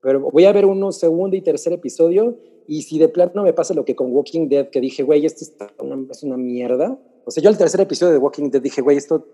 [0.01, 3.73] pero voy a ver uno segundo y tercer episodio y si de plano me pasa
[3.73, 6.99] lo que con Walking Dead, que dije, güey, esto está una- es una mierda.
[7.25, 9.27] O sea, yo al tercer episodio de Walking Dead dije, güey, esto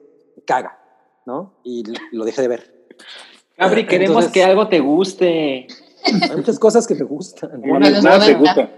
[0.45, 0.80] caga,
[1.27, 1.55] ¿no?
[1.65, 2.75] Y lo dejé de ver.
[3.57, 5.67] Gabri, queremos Entonces- que algo te guste.
[6.05, 7.61] Hay muchas cosas que me gustan.
[7.61, 8.39] Nada te 90.
[8.39, 8.71] gusta.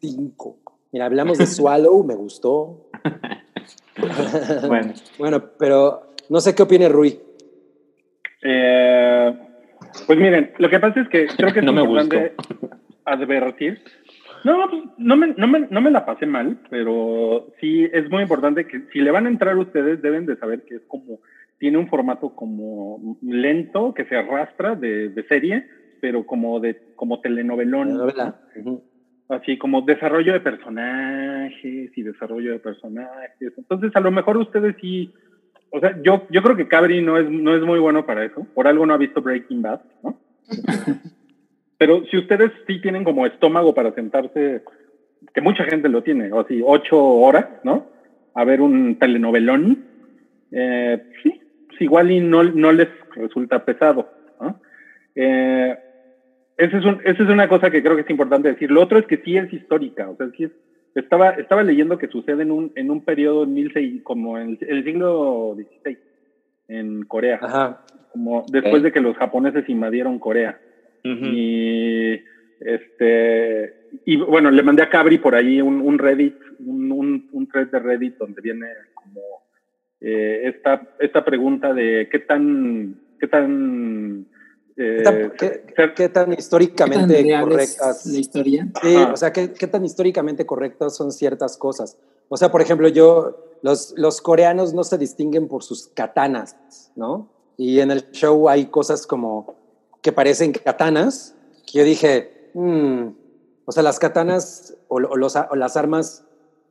[0.00, 0.58] Cinco.
[0.92, 2.88] Mira, hablamos de Swallow, me gustó.
[4.68, 7.18] Bueno, Bueno, pero no sé qué opine Rui.
[8.42, 9.38] Eh,
[10.06, 12.34] pues miren, lo que pasa es que creo que es No me importante
[13.06, 13.82] advertir.
[14.46, 18.22] No, pues, no me, no, me, no me la pasé mal, pero sí es muy
[18.22, 21.18] importante que si le van a entrar ustedes deben de saber que es como,
[21.58, 25.66] tiene un formato como lento, que se arrastra de, de serie,
[26.00, 28.00] pero como de como telenovelón.
[29.28, 33.52] Así como desarrollo de personajes y desarrollo de personajes.
[33.58, 35.12] Entonces, a lo mejor ustedes sí,
[35.72, 38.46] o sea, yo, yo creo que Cabri no es, no es muy bueno para eso.
[38.54, 40.20] Por algo no ha visto Breaking Bad, ¿no?
[41.78, 44.62] Pero si ustedes sí tienen como estómago para sentarse,
[45.34, 47.86] que mucha gente lo tiene, o así, ocho horas, ¿no?
[48.34, 49.84] A ver un telenovelón,
[50.52, 54.08] eh, sí, pues igual y no, no les resulta pesado,
[54.40, 54.60] ¿no?
[55.14, 55.76] Eh,
[56.56, 58.70] esa es, un, esa es una cosa que creo que es importante decir.
[58.70, 60.52] Lo otro es que sí es histórica, o sea, sí es,
[60.94, 64.84] estaba, estaba leyendo que sucede en un, en un periodo en 1600, como en el,
[64.84, 65.98] siglo XVI,
[66.68, 67.82] en Corea, Ajá.
[68.12, 70.58] como después de que los japoneses invadieron Corea.
[71.04, 71.24] Ujú.
[71.26, 72.22] Y
[72.60, 73.74] este
[74.04, 77.68] y bueno, le mandé a Cabri por ahí un, un Reddit, un, un, un, thread
[77.68, 79.20] de Reddit donde viene como
[80.00, 84.26] eh, esta, esta pregunta de qué tan, qué tan
[84.76, 88.04] ¿Qué, tan, qué, qué tan históricamente ¿Qué tan correctas?
[88.04, 88.68] la historia?
[88.82, 91.96] Sí, o sea, ¿qué, ¿qué, tan históricamente correctas son ciertas cosas?
[92.28, 97.30] O sea, por ejemplo, yo, los, los coreanos no se distinguen por sus katanas, ¿no?
[97.56, 99.54] Y en el show hay cosas como
[100.06, 101.34] que parecen katanas,
[101.66, 103.08] que yo dije, mmm,
[103.64, 106.24] o sea, las katanas o, o, los, o, las armas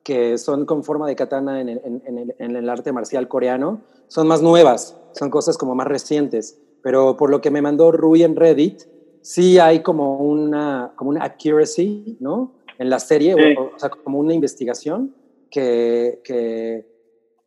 [0.04, 3.28] que son con forma de katana en el, en, en, el, en el arte marcial
[3.28, 7.92] coreano son más nuevas, son cosas como más recientes pero por lo que me mandó
[7.92, 8.84] Rui en Reddit,
[9.22, 12.54] sí hay como una, como una accuracy, ¿no?
[12.78, 13.56] En la serie, sí.
[13.58, 15.16] o, o, sea, como una investigación
[15.50, 16.86] que, que,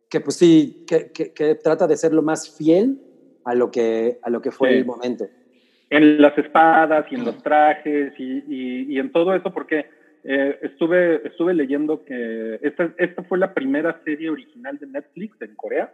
[0.09, 3.01] que pues sí, que, trata de ser lo más fiel
[3.45, 4.75] a lo que, a lo que fue sí.
[4.75, 5.25] el momento.
[5.89, 9.87] En las espadas y en los trajes y, y, y en todo eso, porque
[10.23, 15.55] eh, estuve, estuve leyendo que esta, esta fue la primera serie original de Netflix en
[15.55, 15.93] Corea.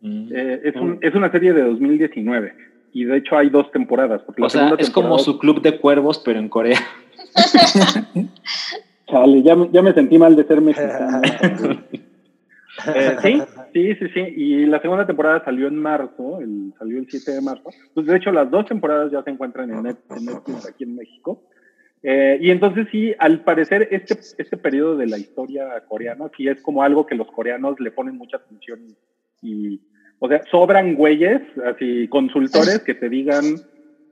[0.00, 0.28] Mm.
[0.34, 2.54] Eh, es, un, es, una serie de 2019
[2.92, 4.22] y de hecho hay dos temporadas.
[4.38, 6.78] o sea, es como su club de cuervos, pero en Corea.
[9.08, 11.22] Chale, ya, ya, me sentí mal de ser mexicano.
[12.94, 14.20] eh, sí, sí, sí, sí.
[14.36, 17.70] Y la segunda temporada salió en marzo, el, salió el 7 de marzo.
[17.94, 20.96] Pues de hecho, las dos temporadas ya se encuentran en Netflix, en Netflix aquí en
[20.96, 21.42] México.
[22.02, 26.60] Eh, y entonces sí, al parecer este, este periodo de la historia coreana sí es
[26.60, 28.94] como algo que los coreanos le ponen mucha atención
[29.40, 29.80] y,
[30.18, 33.56] o sea, sobran güeyes, así consultores que te digan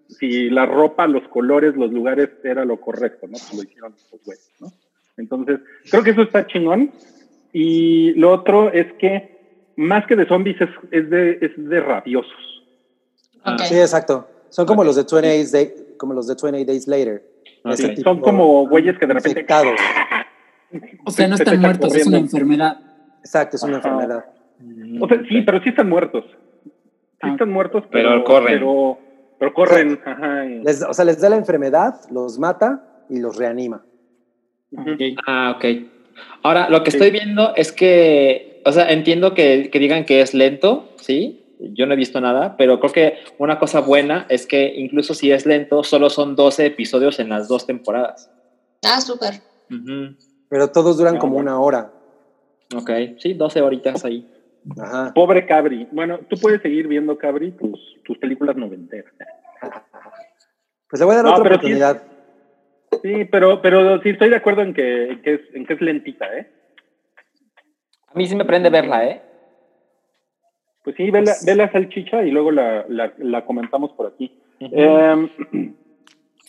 [0.08, 3.32] si la ropa, los colores, los lugares era lo correcto, ¿no?
[3.32, 4.68] Pues lo hicieron los güeyes, ¿no?
[5.16, 5.60] Entonces,
[5.90, 6.90] creo que eso está chingón.
[7.53, 12.62] Y lo otro es que más que de zombies es, es de, es de rabiosos.
[13.44, 13.66] Okay.
[13.66, 14.28] Sí, exacto.
[14.48, 17.22] Son como los de 20 Days, Day, como los de 20 Days Later.
[17.64, 17.96] Okay.
[17.96, 19.40] Son como güeyes que de repente...
[19.40, 19.80] Infectados.
[21.05, 22.00] O sea, no están muertos, corriendo.
[22.00, 22.80] es una enfermedad.
[23.20, 23.88] Exacto, es una Ajá.
[23.88, 24.24] enfermedad.
[25.00, 26.24] O sea, sí, pero sí están muertos.
[26.64, 26.70] Sí
[27.20, 27.30] Ah.
[27.32, 28.55] están muertos, pero, pero corren.
[28.59, 28.98] Pero,
[29.38, 29.92] pero corren.
[29.92, 33.84] O sea, Ajá, les, o sea, les da la enfermedad, los mata y los reanima.
[34.76, 35.14] Okay.
[35.26, 35.64] Ah, ok.
[36.42, 36.96] Ahora, lo que sí.
[36.96, 41.44] estoy viendo es que, o sea, entiendo que, que, digan que es lento, ¿sí?
[41.58, 45.30] Yo no he visto nada, pero creo que una cosa buena es que incluso si
[45.30, 48.30] es lento, solo son 12 episodios en las dos temporadas.
[48.84, 49.34] Ah, súper.
[49.70, 50.16] Uh -huh.
[50.48, 51.52] Pero todos duran ah, como bueno.
[51.52, 51.92] una hora.
[52.74, 54.26] Ok, sí, 12 horitas ahí.
[54.78, 55.12] Ajá.
[55.14, 55.88] Pobre Cabri.
[55.92, 59.12] Bueno, tú puedes seguir viendo, Cabri, tus, tus películas noventeras.
[60.88, 62.02] Pues le voy a dar no, otra oportunidad.
[63.01, 65.80] Sí, pero, pero sí estoy de acuerdo en que, en que, es, en que es
[65.80, 66.47] lentita, ¿eh?
[68.09, 69.22] A mí sí me prende verla, ¿eh?
[70.84, 74.32] Pues sí, ve la, ve la salchicha y luego la, la, la comentamos por aquí.
[74.61, 75.30] Uh -huh.
[75.53, 75.72] eh,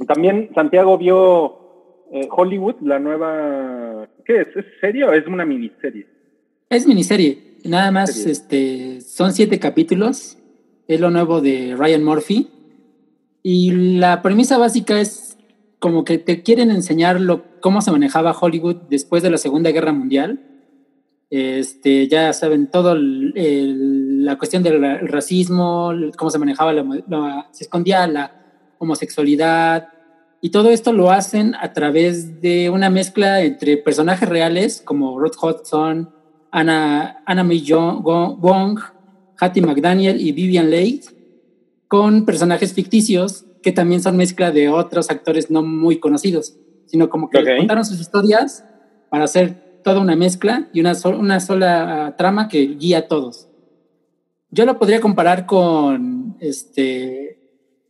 [0.08, 4.08] también Santiago vio eh, Hollywood, la nueva...
[4.26, 4.48] ¿Qué es?
[4.56, 6.08] ¿Es serie o es una miniserie?
[6.70, 7.58] Es miniserie.
[7.64, 10.38] Nada más, este, son siete capítulos.
[10.88, 12.50] Es lo nuevo de Ryan Murphy.
[13.42, 15.33] Y la premisa básica es
[15.84, 19.92] como que te quieren enseñar lo, cómo se manejaba Hollywood después de la Segunda Guerra
[19.92, 20.40] Mundial.
[21.30, 27.50] Este, ya saben, todo el, el, la cuestión del racismo, cómo se manejaba, la, la,
[27.52, 28.32] se escondía la
[28.78, 29.90] homosexualidad.
[30.40, 35.34] Y todo esto lo hacen a través de una mezcla entre personajes reales como Rod
[35.36, 36.14] Hudson,
[36.50, 38.80] Anna, Anna May Wong,
[39.38, 41.02] Hattie McDaniel y Vivian Leigh,
[41.90, 46.56] con personajes ficticios que también son mezcla de otros actores no muy conocidos,
[46.86, 47.58] sino como que okay.
[47.58, 48.64] contaron sus historias
[49.10, 53.08] para hacer toda una mezcla y una, so una sola uh, trama que guía a
[53.08, 53.48] todos.
[54.52, 57.40] Yo lo podría comparar con este,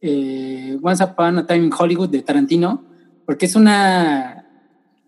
[0.01, 2.85] eh, Once Upon a Time in Hollywood de Tarantino,
[3.25, 4.43] porque es una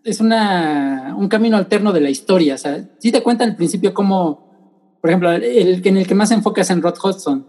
[0.06, 2.54] es una, un camino alterno de la historia.
[2.54, 6.28] O sea, sí te cuenta al principio cómo, por ejemplo, el, en el que más
[6.28, 7.44] se enfoca es en Rod Hudson,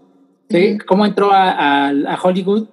[0.50, 0.58] ¿sí?
[0.58, 0.86] uh -huh.
[0.86, 2.68] cómo entró a, a, a, Hollywood,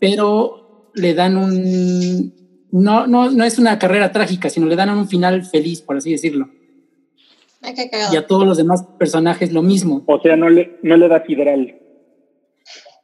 [0.00, 2.34] pero le dan un...
[2.72, 6.12] No, no, no es una carrera trágica, sino le dan un final feliz, por así
[6.12, 6.48] decirlo.
[7.62, 10.02] Ay, qué y a todos los demás personajes lo mismo.
[10.06, 11.78] O sea, no le, no le da fidral.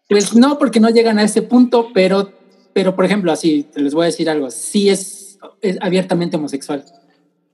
[0.09, 2.33] Pues no, porque no llegan a ese punto, pero,
[2.73, 5.27] pero por ejemplo, así, te les voy a decir algo, sí es
[5.61, 6.85] es abiertamente homosexual.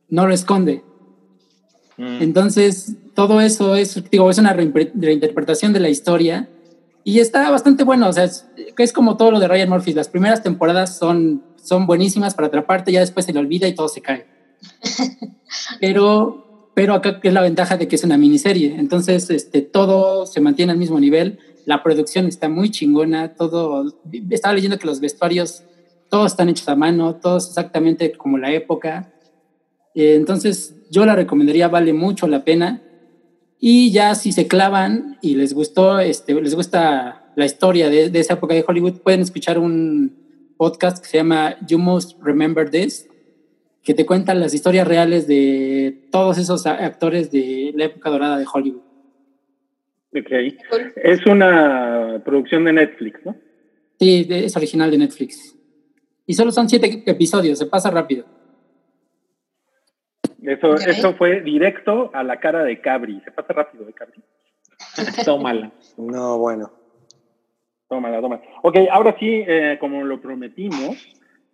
[0.09, 0.83] No lo esconde.
[1.97, 2.23] Mm.
[2.23, 6.49] Entonces, todo eso es, digo, es una reinterpretación de la historia
[7.05, 8.09] y está bastante bueno.
[8.09, 8.47] O sea, es,
[8.79, 9.93] es, como todo lo de Ryan Murphy.
[9.93, 13.89] Las primeras temporadas son, son buenísimas para atraparte, ya después se le olvida y todo
[13.89, 14.27] se cae.
[15.81, 18.75] pero, pero acá es la ventaja de que es una miniserie.
[18.79, 21.39] Entonces, este, todo se mantiene al mismo nivel.
[21.65, 23.35] La producción está muy chingona.
[23.35, 23.93] Todo.
[24.31, 25.63] Estaba leyendo que los vestuarios
[26.09, 29.13] todos están hechos a mano, todos exactamente como la época.
[29.95, 32.83] Eh, entonces, yo la recomendaría, vale mucho la pena.
[33.59, 38.21] Y ya si se clavan y les gustó, este, les gusta la historia de, de
[38.21, 43.09] esa época de Hollywood, pueden escuchar un podcast que se llama You Must Remember This,
[43.83, 48.47] que te cuentan las historias reales de todos esos actores de la época dorada de
[48.53, 48.83] Hollywood.
[50.15, 50.31] Ok.
[50.97, 53.35] Es una producción de Netflix, ¿no?
[53.99, 55.57] Sí, es original de Netflix.
[56.27, 58.27] Y solo son siete episodios, se pasa rápido.
[60.43, 63.21] Eso, eso fue directo a la cara de Cabri.
[63.25, 64.23] Se pasa rápido, ¿eh, Cabri?
[65.25, 65.73] Tómala.
[65.97, 66.82] No, bueno.
[67.93, 68.41] Tómala, tómala.
[68.63, 70.97] Ok, ahora sí, eh, como lo prometimos,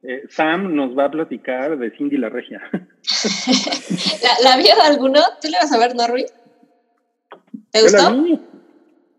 [0.05, 2.61] eh, Sam nos va a platicar de Cindy la Regia.
[4.22, 5.20] ¿La, ¿La, vio alguno?
[5.43, 6.26] ¿Tú le vas a ver, Norri?
[7.72, 8.14] ¿Te gustó?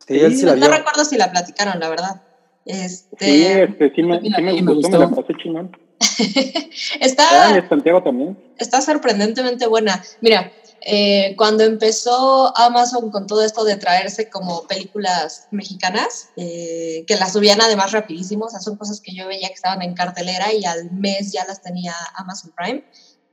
[0.07, 0.77] Sí, él sí la no vio.
[0.77, 2.21] recuerdo si la platicaron, la verdad.
[2.65, 5.75] Este, Sí, este, sí, me, sí me Sí, me gustó, me la pasé chingón.
[7.01, 8.37] está, Ah, y Santiago también.
[8.57, 10.01] está sorprendentemente buena.
[10.21, 17.15] Mira, eh, cuando empezó Amazon con todo esto de traerse como películas mexicanas, eh, que
[17.15, 20.53] las subían además rapidísimo, o sea, son cosas que yo veía que estaban en cartelera
[20.53, 22.83] y al mes ya las tenía Amazon Prime.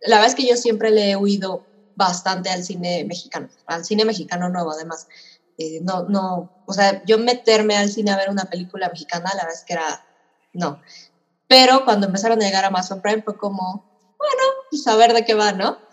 [0.03, 4.05] La verdad es que yo siempre le he huido bastante al cine mexicano, al cine
[4.05, 5.07] mexicano nuevo además.
[5.59, 9.44] Eh, no, no, o sea, yo meterme al cine a ver una película mexicana, la
[9.44, 10.05] verdad es que era,
[10.53, 10.80] no.
[11.49, 13.84] Pero cuando empezaron a llegar a Amazon Prime fue como,
[14.18, 15.86] bueno, pues a ver de qué va, ¿no?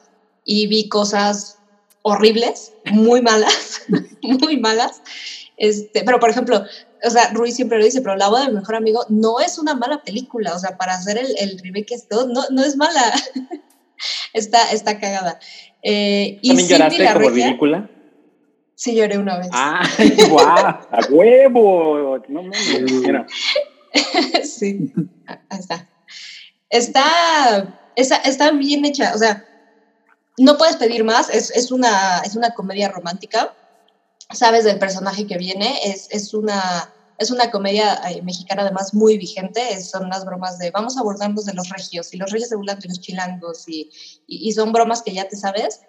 [0.46, 1.60] Y vi cosas
[2.02, 3.82] horribles, muy malas,
[4.22, 5.02] muy malas.
[5.58, 6.64] Este, pero por ejemplo,
[7.06, 9.58] o sea, Ruiz siempre lo dice, pero La boda de mi mejor amigo no es
[9.58, 13.14] una mala película, o sea, para hacer el, el remake esto, no, no es mala.
[14.34, 15.40] está, está cagada.
[15.82, 17.90] Eh, y ¿También Cindy lloraste la como Regia, ridícula?
[18.76, 19.50] Sí lloré una vez.
[19.52, 20.46] ¡Ay, guau!
[20.48, 22.20] ¡A huevo!
[22.28, 22.92] No mames.
[22.92, 23.28] Mira,
[24.44, 24.92] sí.
[26.70, 28.18] Está, está.
[28.18, 29.46] está bien hecha, o sea,
[30.38, 33.54] no puedes pedir más, es, es, una, es una comedia romántica,
[34.32, 39.18] sabes del personaje que viene, es, es, una, es una comedia eh, mexicana además muy
[39.18, 42.56] vigente, son las bromas de vamos a burlarnos de los regios, y los regios se
[42.56, 43.92] burlan de los chilangos, y,
[44.28, 45.82] y, y son bromas que ya te sabes.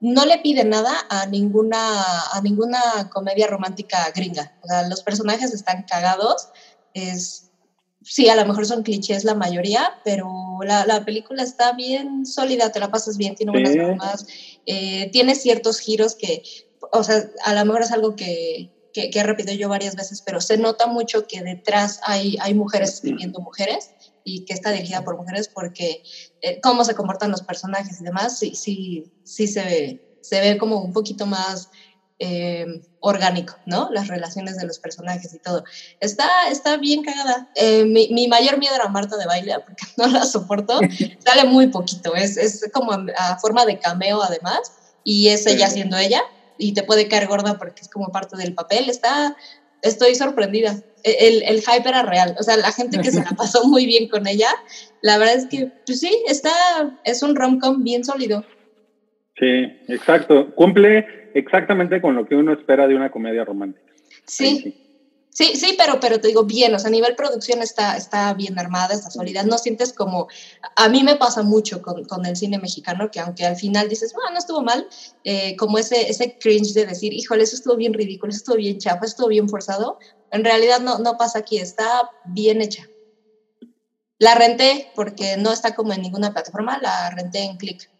[0.00, 4.52] No le pide nada a ninguna, a ninguna comedia romántica gringa.
[4.60, 6.48] O sea, los personajes están cagados.
[6.92, 7.51] Es,
[8.04, 10.28] sí, a lo mejor son clichés la mayoría, pero
[10.64, 14.26] la, la película está bien sólida, te la pasas bien, tiene buenas bromas,
[14.66, 16.42] eh, tiene ciertos giros que,
[16.92, 20.22] o sea, a lo mejor es algo que, que, que he repetido yo varias veces,
[20.22, 23.90] pero se nota mucho que detrás hay, hay mujeres escribiendo mujeres
[24.24, 26.02] y que está dirigida por mujeres porque
[26.42, 30.58] eh, cómo se comportan los personajes y demás, sí, sí, sí se ve, se ve
[30.58, 31.70] como un poquito más
[32.24, 33.88] eh, orgánico, ¿no?
[33.90, 35.64] Las relaciones de los personajes y todo.
[35.98, 37.50] Está, está bien cagada.
[37.56, 40.78] Eh, mi, mi, mayor miedo era Marta de baile, porque no la soporto.
[41.18, 45.68] Sale muy poquito, es, es como a, a, forma de cameo además, y es ella
[45.68, 46.22] siendo ella,
[46.58, 48.88] y te puede caer gorda porque es como parte del papel.
[48.88, 49.36] Está,
[49.82, 50.80] estoy sorprendida.
[51.02, 54.08] El, el, hype era real, o sea, la gente que se la pasó muy bien
[54.08, 54.50] con ella,
[55.00, 56.52] la verdad es que, pues sí, está,
[57.02, 58.44] es un rom-com bien sólido.
[59.36, 60.54] Sí, exacto.
[60.54, 63.92] Cumple exactamente con lo que uno espera de una comedia romántica.
[64.26, 64.60] Sí.
[64.62, 64.82] sí.
[65.34, 68.58] Sí, sí, pero, pero te digo bien, o sea, a nivel producción está, está bien
[68.58, 70.28] armada, está sólida, no sientes como,
[70.76, 74.12] a mí me pasa mucho con, con el cine mexicano, que aunque al final dices,
[74.12, 74.86] bueno, no estuvo mal,
[75.24, 78.76] eh, como ese, ese cringe de decir, híjole, eso estuvo bien ridículo, eso estuvo bien
[78.76, 79.98] chafa, eso estuvo bien forzado,
[80.32, 82.86] en realidad no, no pasa aquí, está bien hecha.
[84.18, 87.91] La renté porque no está como en ninguna plataforma, la renté en Click.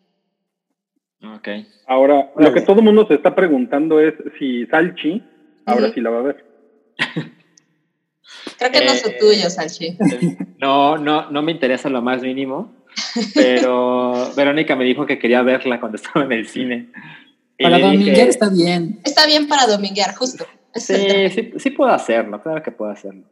[1.22, 1.48] Ok.
[1.86, 2.48] Ahora, vale.
[2.48, 5.22] lo que todo el mundo se está preguntando es si Salchi,
[5.66, 5.94] ahora uh -huh.
[5.94, 6.44] sí la va a ver.
[8.58, 9.96] Creo que no es eh, tuyo, Salchi.
[10.58, 12.72] No, no, no me interesa lo más mínimo,
[13.34, 16.88] pero Verónica me dijo que quería verla cuando estaba en el cine.
[17.58, 19.00] Y para dominguear dije, está bien.
[19.04, 20.46] Está bien para dominguear, justo.
[20.74, 23.24] Sí, sí, sí puedo hacerlo, claro que puedo hacerlo.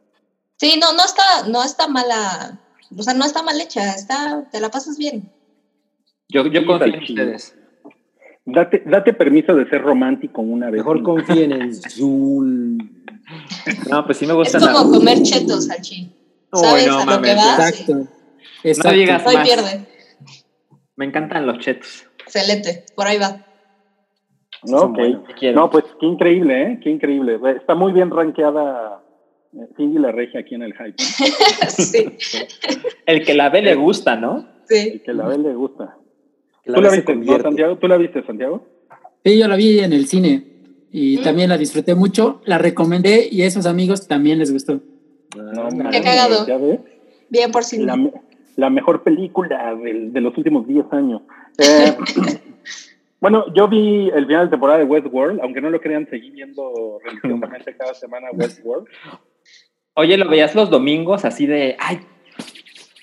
[0.57, 2.59] Sí, no, no está, no está mala,
[2.95, 5.31] o sea, no está mal hecha, está, te la pasas bien.
[6.29, 7.55] Yo, yo confío en ustedes.
[8.53, 10.79] Date, date permiso de ser romántico una vez.
[10.79, 12.77] Mejor confíen en Zul.
[13.89, 14.57] No, pues sí me gusta.
[14.57, 16.11] Es como comer chetos, Salchi.
[16.53, 17.69] ¿Sabes no, a lo que vas?
[17.69, 18.07] Exacto.
[18.63, 18.91] Exacto.
[18.91, 19.47] No digas Hoy más.
[19.47, 19.87] pierde.
[20.95, 22.05] Me encantan los chetos.
[22.19, 23.45] Excelente, por ahí va.
[24.63, 25.17] No, okay.
[25.53, 26.79] no, pues qué increíble, ¿eh?
[26.83, 27.39] Qué increíble.
[27.57, 29.01] Está muy bien rankeada
[29.53, 30.95] eh, Cindy la Regia aquí en el hype.
[31.69, 32.17] sí.
[33.05, 34.47] El que la ve le gusta, ¿no?
[34.65, 34.91] Sí.
[34.93, 35.97] El que la ve le gusta.
[36.65, 37.77] La ¿Tú la viste, ¿no, Santiago?
[37.77, 38.65] ¿Tú la viste, Santiago?
[39.23, 40.43] Sí, yo la vi en el cine
[40.91, 41.23] y ¿Mm?
[41.23, 44.79] también la disfruté mucho, la recomendé y a esos amigos también les gustó.
[45.35, 46.45] No, Qué cagado.
[47.29, 47.79] Bien por sí.
[47.79, 47.97] La,
[48.57, 51.21] la mejor película del- de, los últimos 10 años.
[51.57, 51.95] Eh,
[53.19, 56.97] bueno, yo vi el final de temporada de Westworld, aunque no lo crean, seguí viendo
[57.03, 58.87] religiosamente cada semana Westworld.
[59.95, 61.99] Oye, ¿lo veías los domingos así de, ay,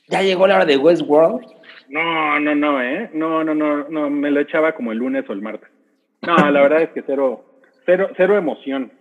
[0.08, 1.46] ya llegó la hora de Westworld?
[1.88, 3.10] No, no, no, ¿eh?
[3.14, 5.68] No, no, no, no, me lo echaba como el lunes o el martes.
[6.22, 7.44] No, la verdad es que cero,
[7.86, 8.92] cero, cero emoción.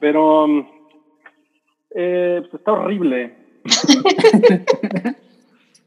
[0.00, 0.66] Pero mm,
[1.94, 3.34] eh, pues está horrible.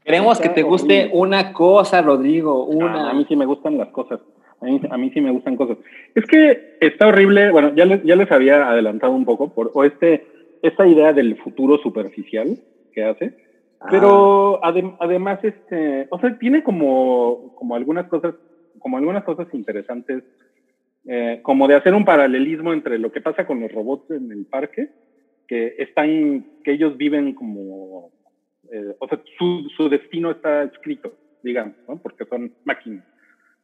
[0.04, 1.18] Queremos que te guste horrible.
[1.20, 3.10] una cosa, Rodrigo, Ah, una.
[3.10, 4.20] a mí sí me gustan las cosas.
[4.60, 5.78] A mí, a mí sí me gustan cosas.
[6.14, 7.50] Es que está horrible.
[7.50, 10.26] Bueno, ya les, ya les había adelantado un poco por o este
[10.62, 12.58] esta idea del futuro superficial
[12.92, 13.34] que hace.
[13.88, 18.34] Pero adem- además, este, o sea, tiene como, como algunas cosas,
[18.78, 20.22] como algunas cosas interesantes,
[21.06, 24.44] eh, como de hacer un paralelismo entre lo que pasa con los robots en el
[24.44, 24.90] parque,
[25.48, 28.10] que están, que ellos viven como,
[28.70, 31.96] eh, o sea, su, su destino está escrito, digamos, ¿no?
[31.96, 33.04] Porque son máquinas.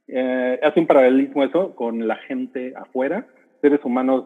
[0.08, 3.26] Eh, hace un paralelismo eso con la gente afuera,
[3.60, 4.24] seres humanos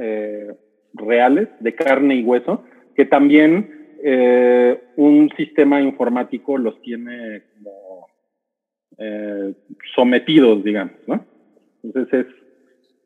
[0.00, 0.54] eh,
[0.94, 2.64] reales, de carne y hueso,
[2.96, 8.08] que también eh, un sistema informático los tiene como
[8.98, 9.54] eh,
[9.94, 11.24] sometidos, digamos, ¿no?
[11.82, 12.34] Entonces es,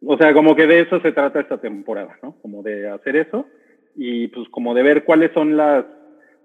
[0.05, 2.37] o sea, como que de eso se trata esta temporada, ¿no?
[2.43, 3.47] Como de hacer eso
[3.95, 5.85] y pues como de ver cuáles son las,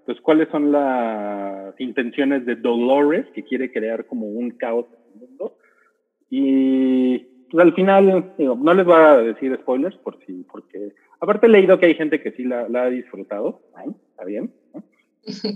[0.06, 5.28] pues cuáles son las intenciones de Dolores, que quiere crear como un caos en el
[5.28, 5.56] mundo.
[6.30, 7.18] Y
[7.50, 11.50] pues al final, digo, no les voy a decir spoilers por si, porque aparte he
[11.50, 13.88] leído que hay gente que sí la, la ha disfrutado, Ay,
[14.18, 14.82] está bien, ¿no?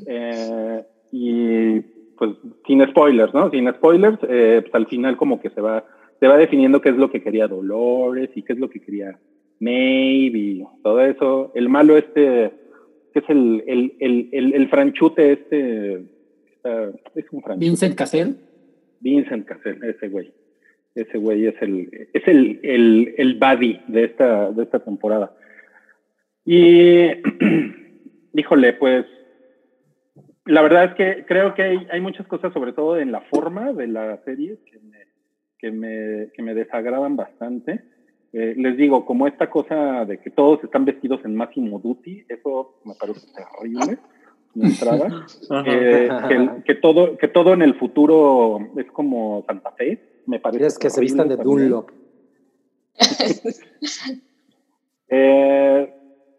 [0.07, 1.81] Eh, y
[2.17, 2.31] pues
[2.67, 3.51] sin spoilers, ¿no?
[3.51, 5.85] Sin spoilers, eh, pues al final como que se va,
[6.21, 9.19] se va definiendo qué es lo que quería Dolores y qué es lo que quería
[9.59, 11.51] Maeve y todo eso.
[11.57, 12.53] El malo este,
[13.13, 17.59] que es el, el, el, el, el franchute este, es un franchute.
[17.59, 18.37] Vincent Cassell.
[19.01, 20.33] Vincent Cassell, ese güey.
[20.95, 25.35] Ese güey es el, es el, el, el buddy de esta, de esta temporada.
[26.45, 27.07] Y,
[28.35, 29.07] híjole, pues,
[30.45, 33.73] la verdad es que creo que hay, hay muchas cosas, sobre todo en la forma
[33.73, 34.99] de la serie, que me,
[35.59, 37.85] que me, que me desagradan bastante.
[38.33, 42.79] Eh, les digo, como esta cosa de que todos están vestidos en Máximo Duty, eso
[42.85, 43.99] me parece terrible.
[44.55, 50.67] Eh, que, que todo, que todo en el futuro es como Santa Fe, me parece.
[50.67, 51.71] Es que se vistan de también.
[51.71, 51.91] Dunlop.
[55.15, 55.93] Eh,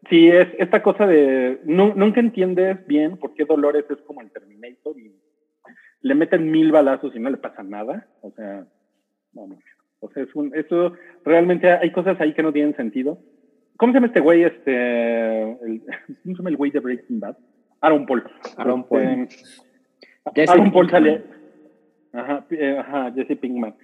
[0.10, 1.60] sí, es esta cosa de.
[1.66, 5.16] nu- nunca entiendes bien por qué Dolores es como el Terminator y
[6.02, 8.08] le meten mil balazos y no le pasa nada.
[8.22, 8.66] O sea,
[9.34, 9.58] no, no.
[10.00, 10.94] O sea, es un, eso
[11.24, 13.20] realmente hay cosas ahí que no tienen sentido.
[13.78, 14.44] ¿Cómo se llama este güey?
[14.44, 15.82] Este, el,
[16.24, 17.38] ¿Cómo se llama el güey de Breaking Bad?
[17.82, 18.24] Aaron Paul.
[18.58, 19.02] Aaron Paul.
[19.02, 19.36] Este,
[20.36, 21.04] Jesse Aaron Paul Pinkman.
[21.04, 21.24] sale.
[22.14, 23.76] Ajá, eh, ajá, Jesse Pinkman.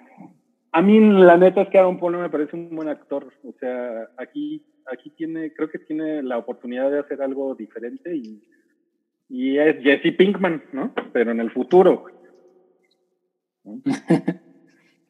[0.71, 3.33] A mí la neta es que Aaron Paul no me parece un buen actor.
[3.43, 8.41] O sea, aquí, aquí tiene, creo que tiene la oportunidad de hacer algo diferente y,
[9.29, 10.93] y es Jesse Pinkman, ¿no?
[11.13, 12.05] Pero en el futuro.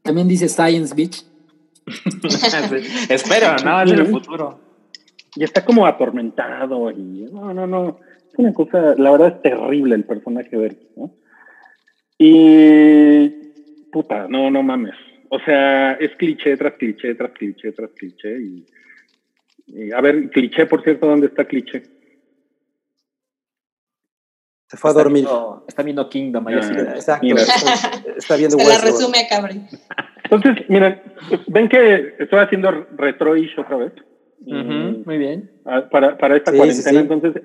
[0.04, 1.26] También dice Science Beach.
[3.10, 4.60] Espero, no, es en el futuro.
[5.36, 8.00] Y está como atormentado y no, no, no.
[8.32, 11.14] Es una cosa, la verdad es terrible el personaje de él, ¿no?
[12.18, 13.30] Y
[13.92, 14.96] puta, no, no mames.
[15.30, 18.40] O sea, es cliché tras cliché, tras cliché, tras cliché.
[18.40, 18.66] Y, y,
[19.96, 21.84] a ver, cliché, por cierto, ¿dónde está cliché?
[24.68, 25.24] Se fue a Está dormir.
[25.24, 26.48] viendo- Está viendo Kingdom.
[26.48, 27.26] ahí Ah, así Exacto.
[27.26, 27.42] Mira.
[28.18, 28.84] Está viendo Se la Westworld.
[29.00, 29.62] resume a Cabri.
[30.24, 31.02] Entonces, miren,
[31.48, 33.94] ven que estoy haciendo retroish otra vez.
[34.46, 35.50] Muy bien.
[35.66, 36.90] Ah, para, para esta Sí, cuarentena.
[36.90, 37.02] sí, sí.
[37.02, 37.44] Entonces,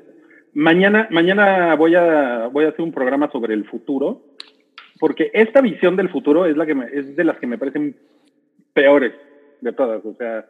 [0.52, 4.22] mañana, mañana voy a, voy a hacer un programa sobre el futuro,
[5.00, 7.96] porque esta visión del futuro es la que me, es de las que me parecen
[8.74, 9.14] peores
[9.62, 10.04] de todas.
[10.04, 10.46] O sea,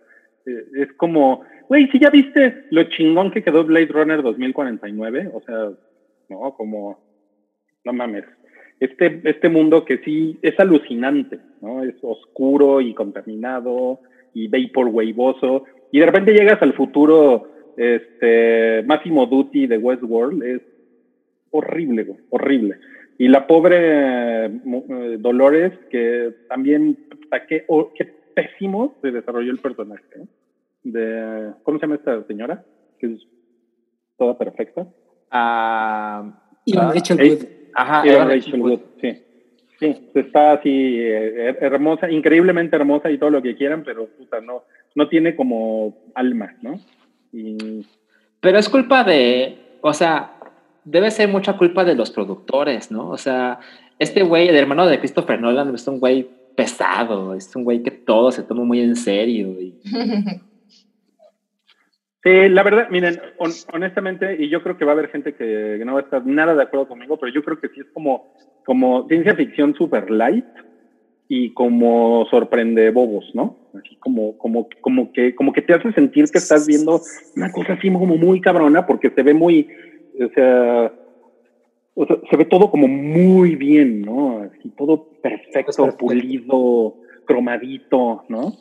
[0.47, 5.71] es como, güey, si ya viste lo chingón que quedó Blade Runner 2049, o sea,
[6.29, 6.99] no, como,
[7.85, 8.25] no mames.
[8.81, 11.83] Este, este mundo que sí es alucinante, ¿no?
[11.85, 14.01] Es oscuro y contaminado
[14.35, 15.65] y vaporwaveoso.
[15.93, 20.63] Y de repente llegas al futuro, este, Máximo Duty de Westworld, es
[21.51, 22.77] horrible, horrible.
[23.17, 26.99] Y la pobre eh, eh, Dolores, que también,
[27.49, 27.65] qué,
[27.97, 30.05] qué pésimo se desarrolló el personaje.
[30.17, 30.27] ¿no?
[30.83, 32.65] De, ¿Cómo se llama esta señora?
[32.99, 33.27] Que es
[34.19, 34.87] toda perfecta.
[35.31, 37.45] Ah, Ivan ah, Rachel eh, Wood.
[37.75, 39.23] Ajá, Rachel Rachel Wood, sí.
[39.81, 44.41] Sí, está así eh, her- hermosa, increíblemente hermosa y todo lo que quieran, pero puta,
[44.41, 44.63] no,
[44.95, 46.79] no tiene como alma, ¿no?
[47.33, 47.85] Y
[48.41, 50.39] Pero es culpa de, o sea,
[50.85, 53.11] debe ser mucha culpa de los productores, ¿no?
[53.11, 53.59] O sea,
[53.99, 57.91] este güey, el hermano de Christopher Nolan, es un güey pesado, es un güey que
[57.91, 59.61] todo se toma muy en serio.
[59.61, 59.75] Y...
[62.23, 63.21] Sí, la verdad, miren,
[63.73, 66.55] honestamente, y yo creo que va a haber gente que, no va a estar nada
[66.55, 68.35] de acuerdo conmigo, pero yo creo que sí es como,
[68.65, 70.47] como ciencia ficción super light
[71.29, 73.57] y como sorprende bobos, ¿no?
[73.75, 77.01] Así como, como, como que, como que te hace sentir que estás viendo
[77.37, 79.69] una cosa así como muy cabrona porque se ve muy,
[80.21, 80.93] o sea,
[81.97, 84.41] se ve todo como muy bien, ¿no?
[84.41, 88.55] Así todo perfecto, pulido, cromadito, ¿no?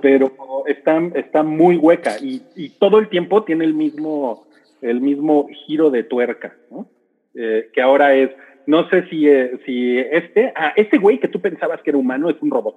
[0.00, 0.32] Pero
[0.66, 4.46] está, está muy hueca y, y, todo el tiempo tiene el mismo,
[4.82, 6.88] el mismo giro de tuerca, ¿no?
[7.34, 8.30] Eh, que ahora es,
[8.66, 12.30] no sé si, eh, si este, ah, este güey que tú pensabas que era humano
[12.30, 12.76] es un robot,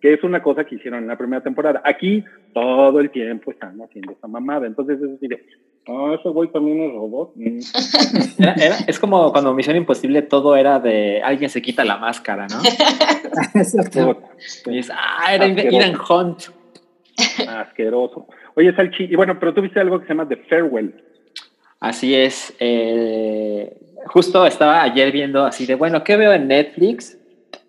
[0.00, 1.80] que es una cosa que hicieron en la primera temporada.
[1.84, 5.38] Aquí todo el tiempo están haciendo esa mamada, entonces es decir,
[5.86, 7.32] Ah, ese güey también es robot.
[7.34, 7.58] Mm.
[8.86, 12.62] es como cuando Misión Imposible todo era de alguien se quita la máscara, ¿no?
[14.72, 16.44] y ah, era Ethan Hunt.
[17.48, 18.26] Asqueroso.
[18.56, 21.02] Oye, Salchi, y bueno, pero tú viste algo que se llama The Farewell.
[21.80, 22.54] Así es.
[22.60, 23.76] Eh,
[24.06, 27.18] justo estaba ayer viendo así de, bueno, ¿qué veo en Netflix?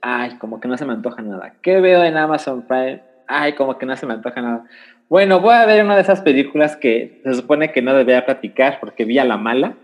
[0.02, 1.56] Ay, como que no se me antoja nada.
[1.62, 3.02] ¿Qué veo en Amazon Prime?
[3.28, 4.66] Ay, como que no se me antoja nada.
[5.08, 8.80] Bueno, voy a ver una de esas películas que se supone que no debería platicar
[8.80, 9.76] porque vi a la mala.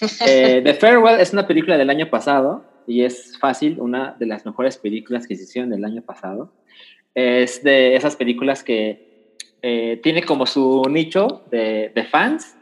[0.24, 4.46] Eh, The Farewell es una película del año pasado y es fácil, una de las
[4.46, 6.52] mejores películas que se hicieron del año pasado.
[7.16, 12.56] Es de esas películas que eh, tiene como su nicho de, de, fans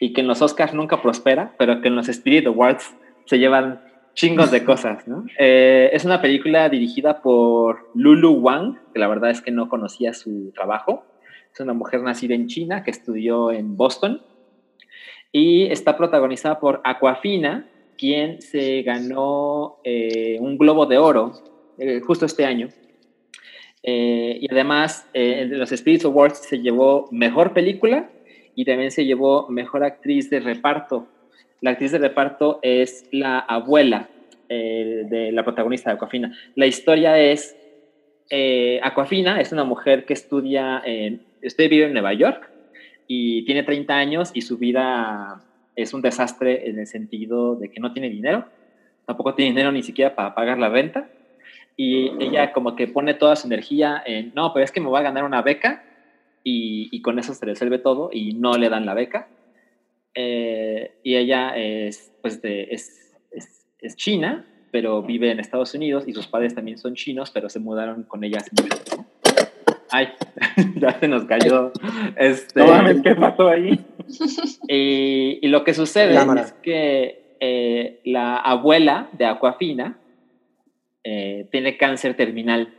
[0.00, 2.94] y que en los Oscars nunca prospera, pero que en los Spirit Awards
[3.26, 3.82] se llevan
[4.14, 5.24] chingos de cosas, ¿no?
[5.38, 10.12] Eh, es una película dirigida por Lulu Wang, que la verdad es que no conocía
[10.12, 11.04] su trabajo.
[11.52, 14.22] Es una mujer nacida en China que estudió en Boston
[15.32, 21.32] y está protagonizada por Aquafina, quien se ganó eh, un Globo de Oro
[21.78, 22.68] eh, justo este año.
[23.82, 28.10] y además, en los Spirit Awards se llevó Mejor Película
[28.54, 31.08] y también se llevó Mejor Actriz de Reparto
[31.62, 34.08] la actriz de reparto es la abuela
[34.48, 36.36] eh, de la protagonista de Aquafina.
[36.56, 37.56] La historia es,
[38.30, 42.50] eh, Aquafina es una mujer que estudia, en, vive en Nueva York
[43.06, 45.40] y tiene 30 años y su vida
[45.76, 48.44] es un desastre en el sentido de que no tiene dinero,
[49.06, 51.08] tampoco tiene dinero ni siquiera para pagar la renta
[51.76, 54.98] y ella como que pone toda su energía en, no, pero es que me voy
[54.98, 55.84] a ganar una beca
[56.44, 59.28] y, con eso se resuelve todo y no le dan la beca
[60.14, 63.14] eh, y ella es, pues es,
[63.80, 67.58] es, china, pero vive en Estados Unidos y sus padres también son chinos, pero se
[67.58, 69.06] mudaron con ella hace mucho.
[69.90, 70.08] Ay,
[70.76, 71.72] ya se nos cayó.
[72.16, 73.78] Este, no ¿qué pasó ahí?
[74.68, 79.98] Y, y lo que sucede es que eh, la abuela de Aquafina
[81.04, 82.72] eh, tiene cáncer terminal.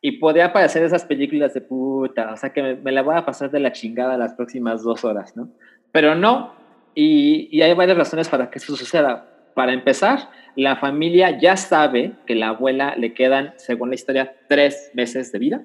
[0.00, 3.24] Y podría aparecer esas películas de puta, o sea que me, me, la voy a
[3.24, 5.48] pasar de la chingada las próximas dos horas, ¿no?
[5.92, 6.54] Pero no,
[6.94, 9.28] y, hay varias razones para que eso suceda.
[9.54, 14.90] Para empezar, la familia ya sabe que la abuela le quedan, según la historia, tres
[14.94, 15.64] meses de vida,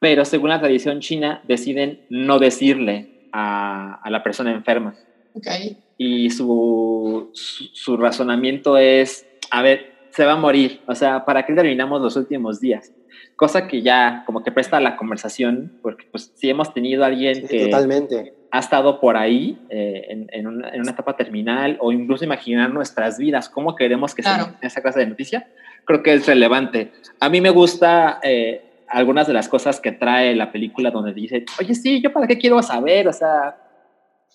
[0.00, 4.94] pero según la tradición china deciden no decirle a, la persona enferma.
[5.34, 5.78] Okay.
[5.96, 11.54] Y su, su, razonamiento es, a ver, se va a morir, o sea, ¿para qué
[11.54, 12.92] terminamos los últimos días?
[13.36, 17.46] Cosa que ya como que presta la conversación, porque pues si hemos tenido a alguien
[17.46, 17.66] que...
[17.66, 23.48] Totalmente ha estado por ahí eh, en, una, etapa terminal o incluso imaginar nuestras vidas,
[23.48, 25.48] cómo queremos que sea esa clase de noticia,
[25.86, 26.92] creo que es relevante.
[27.18, 31.46] A mí me gusta eh, algunas de las cosas que trae la película donde dice,
[31.58, 33.56] oye, sí, yo para qué quiero saber, o sea,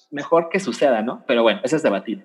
[0.10, 1.24] mejor que suceda, ¿no?
[1.28, 2.24] Pero bueno, eso es debatible.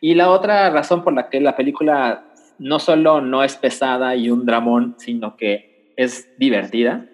[0.00, 2.24] Y la otra razón por la que la película
[2.58, 7.06] no solo no es pesada y un dramón, sino que es divertida,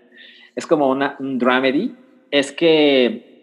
[0.55, 1.95] es como una, un dramedy,
[2.31, 3.36] es que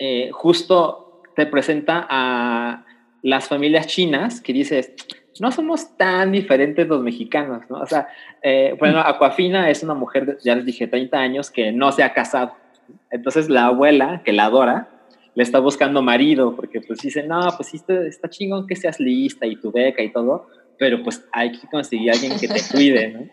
[0.00, 2.86] eh, justo te presenta a
[3.22, 4.94] las familias chinas que dices,
[5.40, 7.80] no somos tan diferentes los mexicanos, ¿no?
[7.80, 8.08] O sea,
[8.42, 12.14] eh, bueno, Aquafina es una mujer, ya les dije, 30 años que no se ha
[12.14, 12.54] casado.
[13.10, 14.88] Entonces la abuela, que la adora,
[15.34, 19.46] le está buscando marido, porque pues dice, no, pues sí, está chingón que seas lista
[19.46, 20.48] y tu beca y todo,
[20.78, 23.26] pero pues hay que conseguir a alguien que te cuide, ¿no?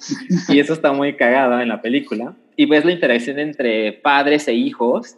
[0.50, 2.36] Y eso está muy cagado en la película.
[2.58, 5.18] Y ves la interacción entre padres e hijos,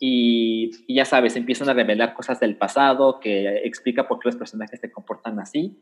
[0.00, 4.80] y, ya sabes, empiezan a revelar cosas del pasado que explica por qué los personajes
[4.80, 5.76] se comportan así.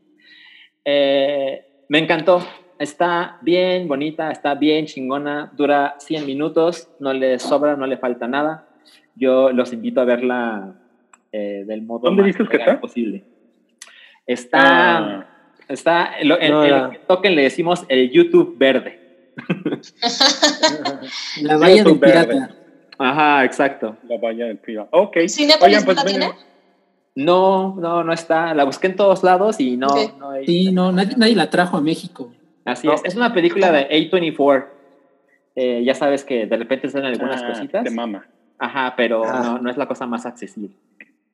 [0.84, 2.44] Eh, me encantó,
[2.78, 8.26] está bien bonita, está bien chingona, dura 100 minutos, no le sobra, no le falta
[8.26, 8.68] nada.
[9.14, 10.74] Yo los invito a verla
[11.32, 12.80] eh, del modo ¿Dónde más dices que legal está?
[12.80, 13.24] posible.
[14.26, 15.26] Está, Ah.
[15.68, 19.02] está, lo- en, No, en la- el token le decimos el YouTube verde.
[21.42, 22.48] La valla YouTube verde.
[22.98, 23.96] Ajá, exacto.
[24.08, 24.88] La valla del privado.
[24.92, 25.16] Ok.
[25.28, 26.30] ¿Cinépolis Oigan, no pues la tiene?
[27.14, 28.54] No, no, no está.
[28.54, 30.46] La busqué en todos lados y no, no hay.
[30.46, 32.32] Sí, no, nadie, nadie la trajo a México.
[32.64, 32.94] Así No.
[32.94, 33.04] es.
[33.04, 34.66] Es una película de A24.
[35.54, 37.84] Eh, ya sabes que de repente salen algunas ah, cositas.
[37.84, 38.26] Te mama.
[38.58, 39.40] Ajá, pero Ah.
[39.42, 40.76] no, no es la cosa más accesible.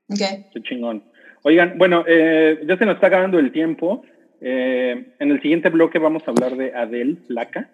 [0.08, 0.18] Ok.
[0.52, 1.02] Qué chingón.
[1.42, 4.02] Oigan, bueno, eh, ya se nos está acabando el tiempo.
[4.40, 7.68] Eh, en el siguiente bloque vamos a hablar de Adele Flaca.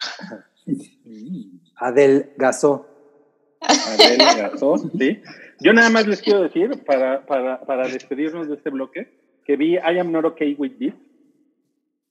[1.76, 2.86] Adel Gasó.
[5.60, 9.08] Yo nada más les quiero decir, para, para, para despedirnos de este bloque,
[9.44, 10.94] que vi I Am Not Okay With This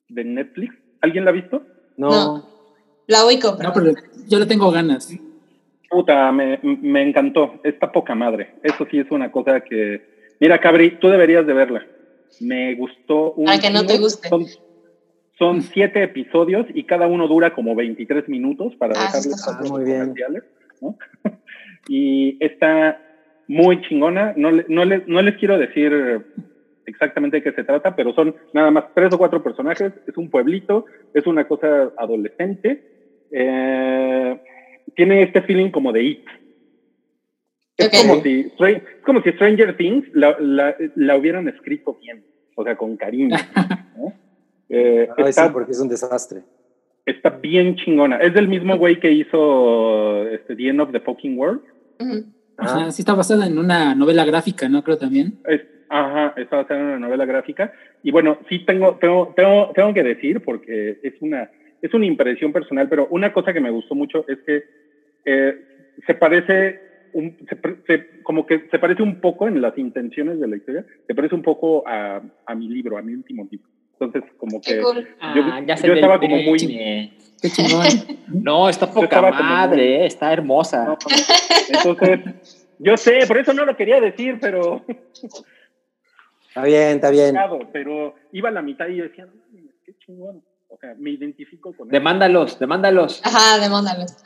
[0.09, 0.75] de Netflix.
[1.01, 1.63] ¿Alguien la ha visto?
[1.97, 2.09] No.
[2.09, 2.49] No.
[3.07, 3.93] La ubico, pero, No, pero
[4.27, 5.11] yo le tengo ganas.
[5.89, 7.59] Puta, me, me encantó.
[7.63, 8.55] Está poca madre.
[8.61, 10.35] Eso sí es una cosa que...
[10.39, 11.85] Mira, Cabri, tú deberías de verla.
[12.39, 13.45] Me gustó un...
[13.45, 14.29] Para que no te guste.
[14.29, 14.45] Son,
[15.39, 19.83] son siete episodios y cada uno dura como 23 minutos para Ah, dejarles pasos muy
[19.85, 20.01] bien.
[20.01, 20.43] comerciales,
[20.81, 20.95] ¿no?
[21.89, 23.01] Y está
[23.47, 24.33] muy chingona.
[24.37, 25.91] No, no, le- no les quiero decir
[26.85, 29.91] exactamente de qué se trata, pero son nada más tres o cuatro personajes.
[30.07, 32.83] Es un pueblito, es una cosa adolescente.
[33.31, 34.39] Eh,
[34.95, 36.25] tiene este feeling como de It.
[37.77, 38.07] Es, Ok.
[38.07, 42.23] como si, es como si Stranger Things la, la- la hubieran escrito bien,
[42.55, 43.35] o sea, con cariño.
[43.97, 44.13] ¿no?
[44.69, 46.41] Eh, sí, está, porque es un desastre.
[47.05, 48.17] está bien chingona.
[48.17, 51.61] Es del mismo güey que hizo este, The End of the Fucking World.
[51.99, 52.25] Ajá.
[52.57, 54.83] Ajá, sí está basada en una novela gráfica, ¿no?
[54.83, 55.39] Creo también.
[55.45, 57.71] Es- ajá, está basada en una novela gráfica.
[58.03, 61.49] Y bueno, sí tengo, tengo, tengo, tengo que decir, porque es una,
[61.81, 64.63] es una impresión personal, pero una cosa que me gustó mucho es que
[65.25, 65.53] eh,
[66.05, 66.79] se parece,
[67.13, 67.57] un, se,
[67.87, 71.35] se- como que se parece un poco en las intenciones de la historia, se parece
[71.35, 73.69] un poco a, a mi libro, a mi último libro.
[73.99, 75.07] Entonces, como que cool.
[75.35, 76.57] yo, Ah, ya se yo estaba como muy...
[77.41, 77.85] Qué chingón.
[78.27, 80.85] No, está poca madre, muy- está hermosa.
[80.85, 80.97] No,
[81.69, 84.83] entonces, yo sé, por eso no lo quería decir, pero...
[86.47, 87.35] Está bien, está bien.
[87.71, 89.31] pero iba a la mitad y yo decía, no,
[89.85, 90.43] qué chingón.
[90.67, 91.91] O sea, me identifico con él.
[91.91, 93.21] Demándalos, demándalos.
[93.25, 94.17] Ajá, demóndalos.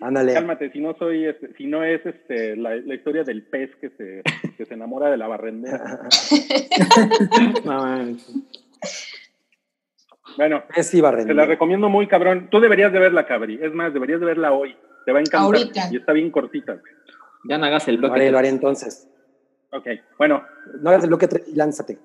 [0.00, 0.34] Ándale.
[0.34, 3.90] Cálmate, si no soy, este, si no es este, la, la historia del pez que
[3.90, 4.22] se,
[4.56, 6.00] que se enamora de la barrendera.
[7.64, 8.16] No,
[10.36, 12.48] Bueno, Es iba a te la recomiendo muy cabrón.
[12.50, 13.58] Tú deberías de verla, Cabri.
[13.62, 14.76] Es más, deberías de verla hoy.
[15.04, 15.42] Te va a encantar.
[15.42, 15.88] Ahorita.
[15.90, 16.78] Y está bien cortita.
[17.44, 18.14] ya no hagas el Lo bloque.
[18.20, 19.08] haré, lo haré entonces.
[19.70, 19.86] Ok,
[20.18, 20.42] bueno.
[20.80, 21.98] No hagas el bloque 3 y lánzate.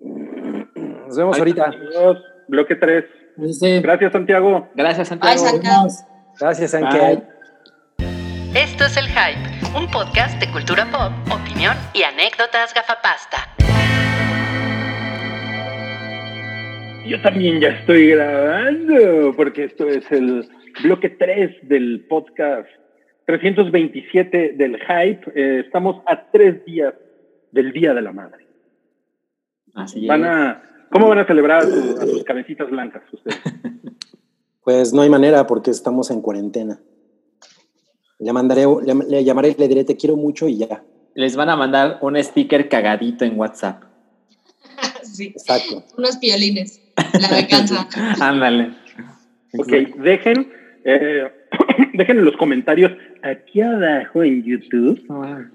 [0.00, 1.64] Nos vemos ahorita.
[1.64, 2.22] amigos.
[2.48, 3.04] Bloque 3.
[3.36, 4.68] Pues, Gracias, Santiago.
[4.74, 5.38] Gracias, Santiago.
[5.38, 5.76] Santiago.
[5.76, 6.04] vamos.
[6.38, 6.84] Gracias, Bye.
[6.84, 7.22] Anke.
[8.54, 13.59] Esto es El Hype, un podcast de cultura pop, opinión y anécdotas gafapasta.
[17.06, 20.48] Yo también ya estoy grabando, porque esto es el
[20.82, 22.68] bloque 3 del podcast
[23.26, 25.20] 327 del Hype.
[25.34, 26.94] Eh, estamos a tres días
[27.52, 28.46] del Día de la Madre.
[29.74, 30.26] Así Van es.
[30.28, 33.40] a, ¿Cómo van a celebrar a, su- a sus cabecitas blancas ustedes?
[34.62, 36.78] Pues no hay manera porque estamos en cuarentena.
[38.18, 40.84] Le mandaré, le, le llamaré y le diré te quiero mucho y ya.
[41.14, 43.82] Les van a mandar un sticker cagadito en WhatsApp.
[45.02, 45.28] Sí.
[45.28, 45.82] Exacto.
[45.98, 46.89] Unos piolines.
[47.20, 47.88] La venganza.
[48.20, 48.70] Ándale.
[49.58, 49.72] Ok,
[50.02, 50.48] dejen,
[50.84, 51.30] eh,
[51.94, 55.00] dejen en los comentarios aquí abajo en YouTube.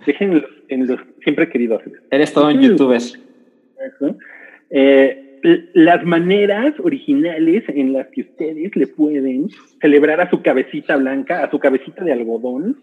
[0.06, 1.82] Dejen en los, en los siempre queridos.
[2.12, 3.02] Eres todo un youtuber.
[3.02, 4.18] Eso.
[4.70, 5.22] Eh,
[5.74, 9.50] las maneras originales en las que ustedes le pueden
[9.80, 12.78] celebrar a su cabecita blanca, a su cabecita de algodón,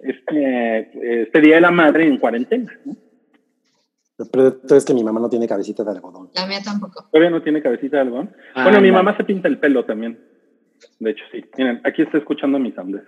[0.00, 2.72] este, este Día de la Madre en cuarentena.
[2.86, 2.96] ¿no?
[4.30, 6.30] Pero es que mi mamá no tiene cabecita de algodón.
[6.34, 7.08] La mía tampoco.
[7.10, 8.36] Todavía no tiene cabecita de algodón.
[8.54, 10.18] Ah, bueno, mi mamá se pinta el pelo también.
[10.98, 11.44] De hecho, sí.
[11.56, 13.02] Miren, aquí está escuchando mis sandés.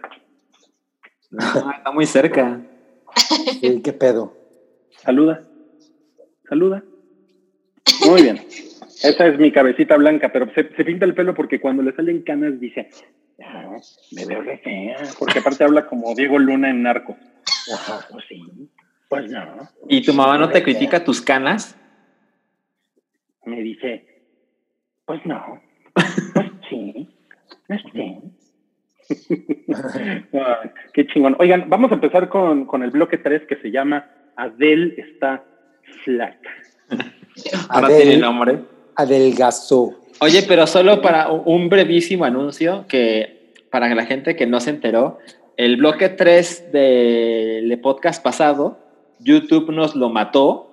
[1.39, 2.61] Ah, está muy cerca.
[3.61, 4.37] Sí, ¿Qué pedo?
[5.03, 5.45] Saluda.
[6.49, 6.83] Saluda.
[8.09, 8.37] Muy bien.
[9.03, 12.23] Esa es mi cabecita blanca, pero se, se pinta el pelo porque cuando le salen
[12.23, 12.89] canas dice,
[13.43, 13.77] "Ah,
[14.13, 14.97] me veo re fea.
[15.19, 17.17] Porque aparte habla como Diego Luna en Narcos.
[17.73, 18.07] Ajá.
[18.11, 18.41] Pues sí,
[19.21, 19.69] pues no.
[19.89, 21.77] ¿Y tu mamá no te critica tus canas?
[23.45, 24.07] Me dice,
[25.05, 25.61] pues no.
[26.35, 27.09] Pues sí.
[27.69, 28.19] Pues sí.
[30.33, 30.61] Ah,
[30.93, 31.37] qué chingón.
[31.39, 35.45] Oigan, vamos a empezar con, con el bloque 3 que se llama Adele está
[36.05, 36.51] flaca.
[37.69, 38.61] Ahora Adel- tiene nombre.
[38.97, 40.01] Adelgazó.
[40.21, 45.19] Oye, pero solo para un brevísimo anuncio que para la gente que no se enteró,
[45.57, 48.79] el bloque 3 del podcast pasado
[49.21, 50.71] YouTube nos lo mató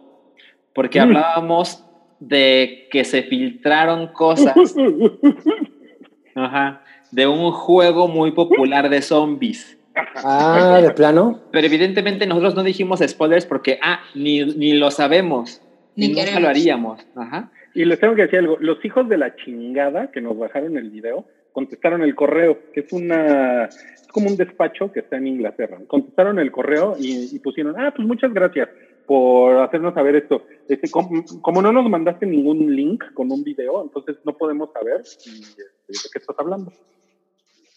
[0.73, 1.03] porque Mm.
[1.03, 1.83] hablábamos
[2.19, 4.55] de que se filtraron cosas
[6.35, 6.81] ajá,
[7.11, 9.77] de un juego muy popular de zombies.
[10.23, 11.41] Ah, de plano.
[11.51, 15.61] Pero evidentemente nosotros no dijimos spoilers porque, ah, ni, ni lo sabemos.
[15.95, 17.01] Ni Ni nunca lo haríamos.
[17.15, 17.51] Ajá.
[17.73, 20.89] Y les tengo que decir algo, los hijos de la chingada que nos bajaron el
[20.89, 25.79] video contestaron el correo, que es una es como un despacho que está en Inglaterra.
[25.87, 28.69] Contestaron el correo y, y pusieron, ah, pues muchas gracias
[29.07, 30.45] por hacernos saber esto.
[30.69, 35.01] Este, com- como, no nos mandaste ningún link con un video, entonces no podemos saber
[35.25, 36.71] y, este, de qué estás hablando.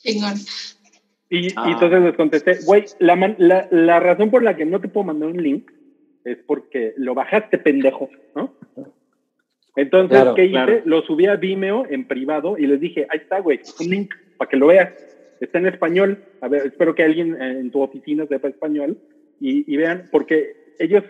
[0.03, 0.35] Chingón.
[1.31, 1.71] Y, y Ah.
[1.73, 5.07] entonces les contesté, güey, la, man- la, la razón por la que no te puedo
[5.07, 5.71] mandar un link
[6.25, 8.55] es porque lo bajaste, pendejo, ¿no?
[9.77, 10.53] Entonces, Claro, ¿qué hice?
[10.53, 10.81] claro.
[10.85, 14.49] Lo subí a Vimeo en privado y les dije, ahí está, güey, un link para
[14.49, 14.93] que lo veas.
[15.41, 16.23] Está en español.
[16.41, 18.97] A ver, espero que alguien en tu oficina sepa español
[19.41, 21.03] y, y vean, porque ellos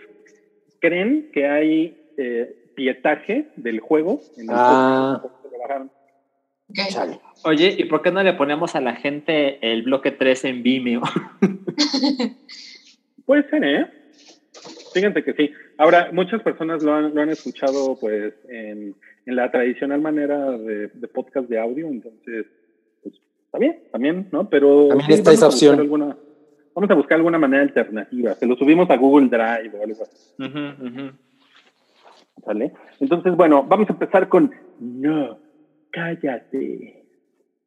[0.79, 5.19] creen que hay eh, pietaje del juego en el Ah.
[5.21, 5.91] juego, por eso lo bajaron.
[6.69, 6.77] Ok.
[6.89, 7.19] Chale.
[7.43, 11.01] Oye, ¿y por qué no le ponemos a la gente el bloque 3 en Vimeo?
[13.25, 13.85] Puede ser, ¿eh?
[14.95, 15.51] Fíjense que sí.
[15.77, 18.95] Ahora, muchas personas lo han, lo han escuchado pues en,
[19.25, 22.45] en la tradicional manera de, de podcast de audio, entonces,
[23.03, 23.13] pues
[23.45, 24.49] está bien, también, ¿no?
[24.49, 25.79] Pero También sí, está vamos esa a buscar opción.
[25.81, 26.17] Alguna,
[26.73, 28.35] vamos a buscar alguna manera alternativa.
[28.35, 31.11] Se lo subimos a Google Drive o algo así.
[32.45, 32.71] ¿sale?
[33.01, 34.49] Entonces, bueno, vamos a empezar con
[34.79, 35.37] No,
[35.91, 37.03] cállate.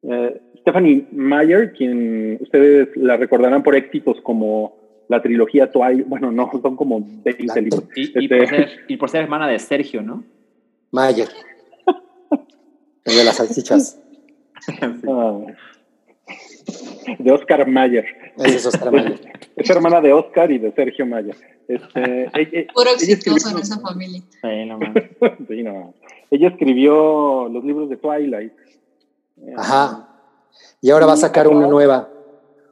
[0.01, 4.78] Eh, Stephanie Meyer, quien ustedes la recordarán por éxitos como
[5.09, 7.83] la trilogía Twilight, bueno, no, son como 20 La- libros.
[7.95, 10.23] Y, y Este, por ser, y por ser hermana de Sergio, ¿no?
[10.91, 11.27] Mayer.
[13.03, 13.99] El de las salchichas.
[15.07, 15.39] ah,
[17.17, 18.05] de Oscar Mayer.
[18.37, 19.19] Es Oscar Mayer.
[19.55, 21.35] Es hermana de Oscar y de Sergio Mayer.
[21.67, 24.21] Este, ella- ella- Puro exitoso en esa familia.
[24.41, 24.79] Sí, no.
[25.49, 25.93] Sí, no.
[26.31, 28.53] Ella escribió los libros de Twilight.
[29.57, 30.07] Ajá.
[30.81, 32.09] Y ahora va a sacar una nueva,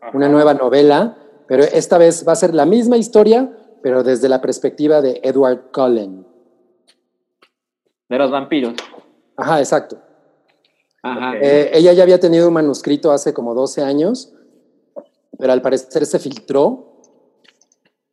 [0.02, 0.12] ajá.
[0.16, 1.18] una nueva novela,
[1.48, 3.52] pero esta vez va a ser la misma historia,
[3.82, 6.26] pero desde la perspectiva de Edward Cullen.
[8.10, 8.74] De los vampiros.
[9.36, 9.98] Ajá, exacto.
[11.04, 11.34] Ajá.
[11.42, 14.34] Eh, ella ya había tenido un manuscrito hace como 12 años,
[15.38, 17.02] pero al parecer se filtró.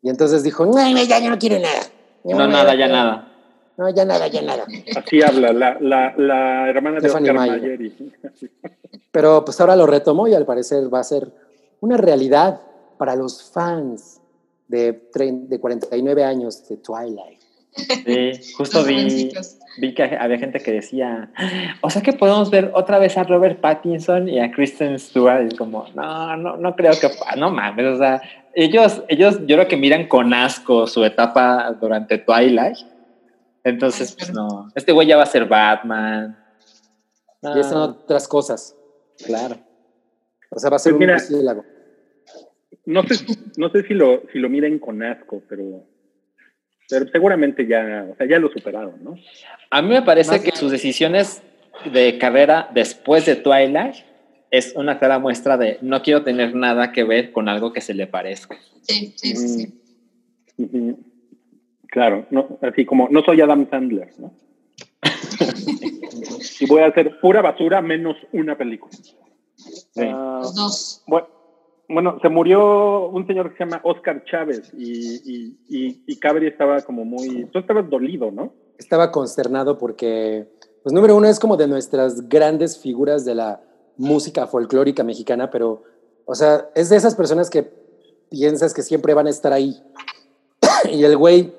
[0.03, 1.81] Y entonces dijo, no, no, ya no quiero nada.
[2.25, 3.31] No, nada, ya nada.
[3.77, 4.67] No, ya nada, ya nada.
[4.97, 7.49] Así habla la, la, la hermana de Stephanie Oscar.
[7.61, 7.81] Mayer.
[7.81, 8.13] y-
[9.11, 11.33] Pero pues ahora lo retomó y al parecer va a ser
[11.81, 12.61] una realidad
[12.97, 14.21] para los fans
[14.69, 17.41] de, tre- de 49 años de Twilight.
[17.77, 19.33] Sí, justo vi,
[19.79, 21.33] vi que había gente que decía,
[21.81, 25.43] o sea que podemos ver otra vez a Robert Pattinson y a Kristen Stewart.
[25.43, 28.23] Y es como, no, no, no creo que, no mames, o sea,
[28.55, 32.79] ellos, ellos yo creo que miran con asco su etapa durante Twilight.
[33.65, 36.39] Entonces, pues no, este güey ya va a ser Batman.
[37.43, 38.77] Y están No, otras cosas.
[39.27, 39.57] claro.
[40.51, 41.65] O sea, va a ser Pues un mira, murciélago.
[42.87, 43.25] No sé,
[43.57, 45.85] no sé si lo, si lo miren con asco, pero,
[46.89, 49.17] pero seguramente ya, o sea, ya lo superaron, ¿no?
[49.71, 51.43] A mí me parece Más- que sus decisiones
[51.93, 53.97] de carrera después de Twilight
[54.51, 57.95] es una clara muestra de no quiero tener nada que ver con algo que se
[57.95, 58.57] le parezca.
[58.83, 59.49] Sí, sí, sí.
[59.49, 59.81] sí.
[60.59, 60.99] Ujú.
[61.89, 64.35] Claro, no, así como no soy Adam Sandler, ¿no?
[66.61, 68.93] y voy a hacer pura basura menos una película.
[69.97, 71.03] Ah, Los dos.
[71.07, 71.29] bueno,
[71.89, 76.47] bueno, se murió un señor que se llama Oscar Chávez y, y, y, y Cabri
[76.47, 77.47] estaba como muy...
[77.53, 78.53] Tú estabas dolido, ¿no?
[78.79, 80.49] Estaba consternado porque,
[80.83, 83.61] pues número uno es como de nuestras grandes figuras de la
[83.97, 85.83] música folclórica mexicana, pero,
[86.25, 87.71] o sea, es de esas personas que
[88.31, 89.81] piensas que siempre van a estar ahí.
[90.91, 91.53] y el güey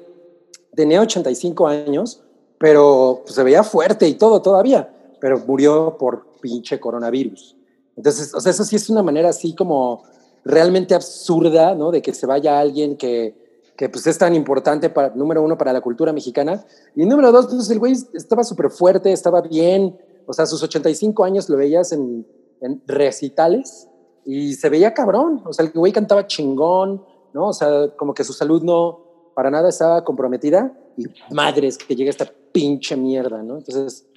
[0.75, 2.23] tenía 85 años,
[2.57, 4.91] pero pues, se veía fuerte y todo todavía,
[5.21, 7.55] pero murió por pinche coronavirus.
[7.95, 10.03] Entonces, o sea, eso sí es una manera así como
[10.45, 11.91] realmente absurda, ¿no?
[11.91, 13.35] De que se vaya alguien que,
[13.75, 16.63] que pues es tan importante para, número uno, para la cultura mexicana.
[16.95, 19.97] Y número dos, pues el güey estaba súper fuerte, estaba bien.
[20.27, 22.25] O sea, a sus 85 años lo veías en,
[22.61, 23.89] en recitales
[24.23, 25.41] y se veía cabrón.
[25.45, 27.03] O sea, el güey cantaba chingón,
[27.33, 27.47] ¿no?
[27.47, 30.77] O sea, como que su salud no para nada estaba comprometida.
[30.95, 33.57] Y madres, que llega esta pinche mierda, ¿no?
[33.57, 34.07] Entonces,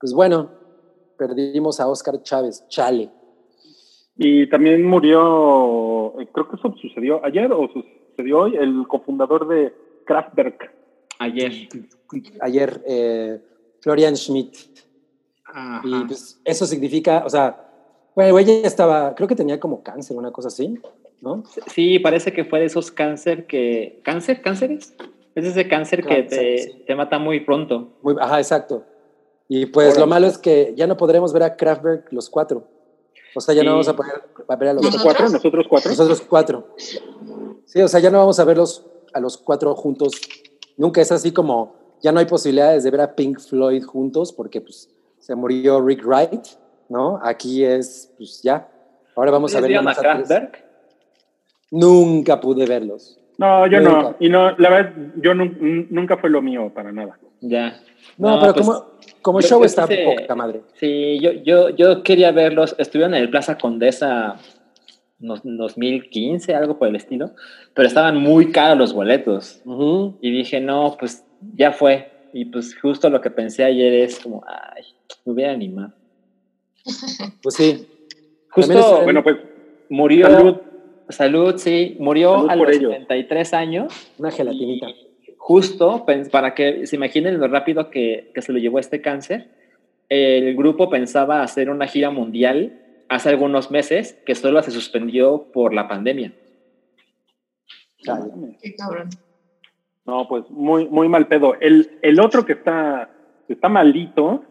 [0.00, 0.50] pues bueno,
[1.16, 3.12] perdimos a Oscar Chávez, chale.
[4.18, 9.72] Y también murió, eh, creo que eso sucedió ayer o sucedió hoy, el cofundador de
[10.04, 10.70] Kraftwerk.
[11.20, 11.68] Ayer.
[12.40, 13.40] Ayer, eh,
[13.80, 14.56] Florian Schmidt.
[15.44, 15.80] Ajá.
[15.84, 17.64] Y pues eso significa, o sea,
[18.14, 20.78] bueno, el güey ya estaba, creo que tenía como cáncer, una cosa así.
[21.20, 21.42] ¿no?
[21.72, 24.00] Sí, parece que fue de esos cáncer que...
[24.04, 24.42] ¿Cáncer?
[24.42, 24.94] ¿Cánceres?
[25.34, 26.84] Es ese cáncer que te, sí.
[26.86, 27.96] te mata muy pronto.
[28.02, 28.84] Muy, ajá, exacto.
[29.48, 32.66] Y pues lo malo es que ya no podremos ver a Kraftwerk los cuatro.
[33.38, 33.66] O sea, ya Sí.
[33.66, 34.12] no vamos a poder
[34.48, 35.04] a ver a los ¿Los ¿Nosotros?
[35.16, 35.32] cuatro?
[35.32, 35.90] ¿Nosotros cuatro?
[35.90, 36.68] nosotros cuatro.
[37.64, 40.12] Sí, o sea, ya no vamos a verlos a los cuatro juntos.
[40.76, 44.60] Nunca es así como, ya no hay posibilidades de ver a Pink Floyd juntos porque
[44.60, 44.88] pues
[45.18, 46.46] se murió Rick Wright,
[46.88, 47.18] ¿no?
[47.22, 48.68] Aquí es, pues ya.
[49.16, 50.50] Ahora vamos a ver ¿Vieron nada a más a?
[51.70, 53.18] Nunca pude verlos.
[53.36, 54.14] No, yo no.
[54.18, 57.18] Y no, la verdad, yo nun- nunca fue lo mío para nada.
[57.40, 57.80] Ya.
[58.16, 58.84] No, pero pues, como,
[59.22, 60.62] como yo- show yo está quise- poca madre.
[60.74, 62.74] Sí, yo, yo, yo quería verlos.
[62.78, 64.36] Estuvieron en el Plaza Condesa
[65.20, 67.32] unos 2015, algo por el estilo,
[67.74, 69.60] pero estaban muy caros los boletos.
[70.20, 71.24] Y dije, no, pues
[71.56, 72.10] ya fue.
[72.32, 74.82] Y pues justo lo que pensé ayer es como, ay,
[75.24, 75.92] me hubiera animado.
[77.42, 77.86] Pues sí.
[78.50, 79.36] Justo Bueno, pues
[79.88, 80.26] murió.
[80.30, 80.56] salud.
[81.10, 81.96] Salud, sí.
[81.98, 82.90] Murió Salud a los ello.
[82.90, 83.92] 73 años.
[84.18, 84.86] Una gelatinita.
[85.48, 89.48] Justo, para que se imaginen lo rápido que, que se lo llevó este cáncer,
[90.10, 95.72] el grupo pensaba hacer una gira mundial hace algunos meses que solo se suspendió por
[95.72, 96.34] la pandemia.
[98.60, 99.08] Qué cabrón.
[100.04, 101.54] No, pues muy, muy mal pedo.
[101.58, 103.08] El, el otro que está,
[103.46, 104.44] que está malito,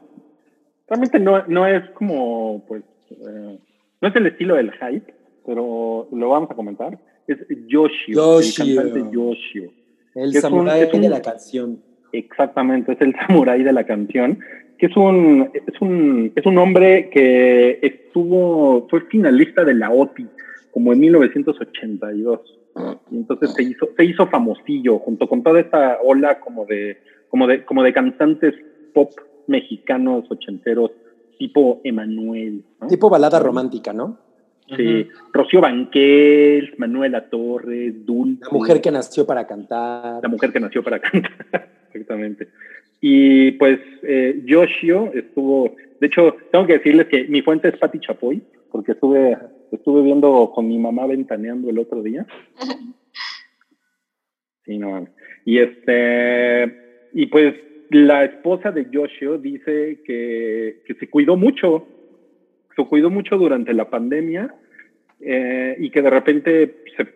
[0.87, 3.59] realmente no, no es como, pues, eh,
[4.01, 5.13] no es el estilo del hype,
[5.45, 6.97] pero lo vamos a comentar.
[7.27, 7.37] Es
[7.67, 8.81] Yoshio, Yoshio.
[8.81, 9.76] el cantante Yoshio.
[10.17, 11.79] El un- samurái un- de la canción.
[12.11, 14.39] Exactamente, es el samurái de la canción,
[14.77, 20.25] que es un, es un, es un hombre que estuvo, fue finalista de la OTI,
[20.71, 22.39] como en 1982.
[23.11, 26.97] Y entonces se hizo, se hizo famosillo junto con toda esta ola como de,
[27.29, 28.53] como de, como de cantantes
[28.93, 29.09] pop
[29.47, 30.91] mexicanos ochenteros,
[31.39, 32.87] tipo Emanuel, ¿no?
[32.87, 34.19] Tipo balada romántica, ¿no?
[34.75, 38.43] Sí, Rocío Banquels, Manuela Torres, Dulce.
[38.45, 40.21] La mujer que nació para cantar.
[40.21, 42.49] La mujer que nació para cantar, exactamente.
[42.99, 47.99] Y pues eh, Yoshio estuvo, de hecho, tengo que decirles que mi fuente es Patti
[47.99, 48.41] Chapoy,
[48.71, 49.37] porque estuve,
[49.71, 52.25] estuve viendo con mi mamá ventaneando el otro día.
[54.65, 55.11] Sí, no mames.
[55.45, 57.55] Y este, y pues
[57.89, 61.87] la esposa de Yoshio dice que, que se cuidó mucho,
[62.77, 64.53] se cuidó mucho durante la pandemia
[65.19, 67.07] eh, y que de repente se,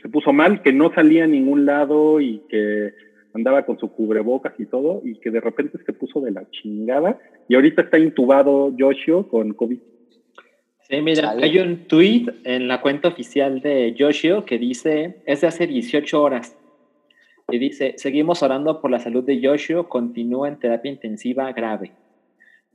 [0.00, 2.94] se puso mal, que no salía a ningún lado y que
[3.34, 7.18] andaba con su cubrebocas y todo, y que de repente se puso de la chingada
[7.48, 9.78] y ahorita está intubado Yoshio con COVID.
[10.88, 15.46] Sí, mira, hay un tweet en la cuenta oficial de Yoshio que dice, es de
[15.46, 16.56] hace 18 horas.
[17.50, 21.92] Y dice, seguimos orando por la salud de Yoshio, continúa en terapia intensiva grave.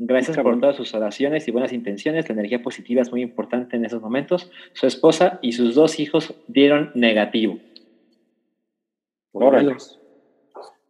[0.06, 2.28] Gracias por todas sus oraciones y buenas intenciones.
[2.28, 4.52] La energía positiva es muy importante en esos momentos.
[4.74, 7.60] Su esposa y sus dos hijos dieron negativo.
[9.32, 9.76] Órale.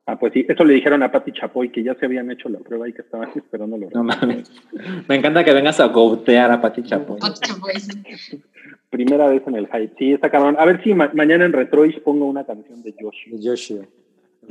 [0.06, 2.60] Ah, pues sí, eso le dijeron a Patti Chapoy que ya se habían hecho la
[2.60, 4.52] prueba y que estaban esperando los No mames.
[5.08, 7.20] Me encanta que vengas a gotear a Pati Chapoy.
[8.90, 9.94] Primera vez en el hype.
[9.98, 10.56] Sí, está cabrón.
[10.60, 12.94] A ver si ma- mañana en Retroish pongo una canción de.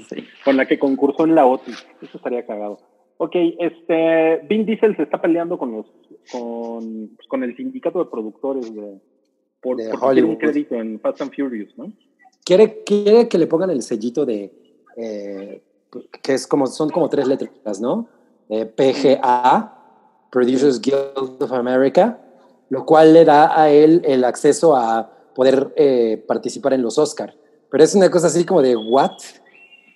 [0.09, 0.25] Sí.
[0.43, 1.73] con la que concursó en la OTI.
[2.01, 2.79] Eso estaría cagado.
[3.25, 5.87] Ok, este, Vin Diesel se está peleando con los,
[6.33, 9.01] con, pues, con el sindicato de productores de,
[9.61, 10.31] por, De Hollywood.
[10.31, 11.93] un crédito en Fast and Furious, ¿no?
[12.45, 14.51] Quiere, quiere que le pongan el sellito de.
[14.97, 15.63] eh,
[16.21, 18.09] que es como, son como tres letras, ¿no?
[18.49, 19.73] Eh, PGA,
[20.33, 22.19] Producers Guild of America,
[22.71, 27.37] lo cual le da a él el acceso a poder eh, participar en los Oscar.
[27.71, 29.13] Pero es una cosa así como de, ¿what?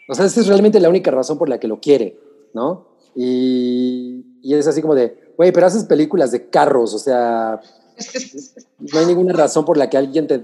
[0.09, 2.17] O sea, esa es realmente la única razón por la que lo quiere,
[2.55, 2.95] ¿no?
[3.17, 7.61] Y, y es así como de, güey, pero haces películas de carros, o sea,
[8.79, 10.43] no hay ninguna razón por la que alguien te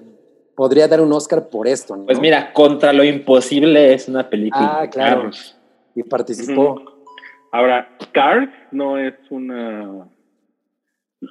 [0.54, 2.06] podría dar un Oscar por esto, ¿no?
[2.06, 4.80] Pues mira, Contra lo Imposible es una película.
[4.80, 5.16] Ah, claro.
[5.22, 5.56] carros.
[5.94, 6.82] Y participó.
[7.50, 10.08] Ahora, Cars no es una...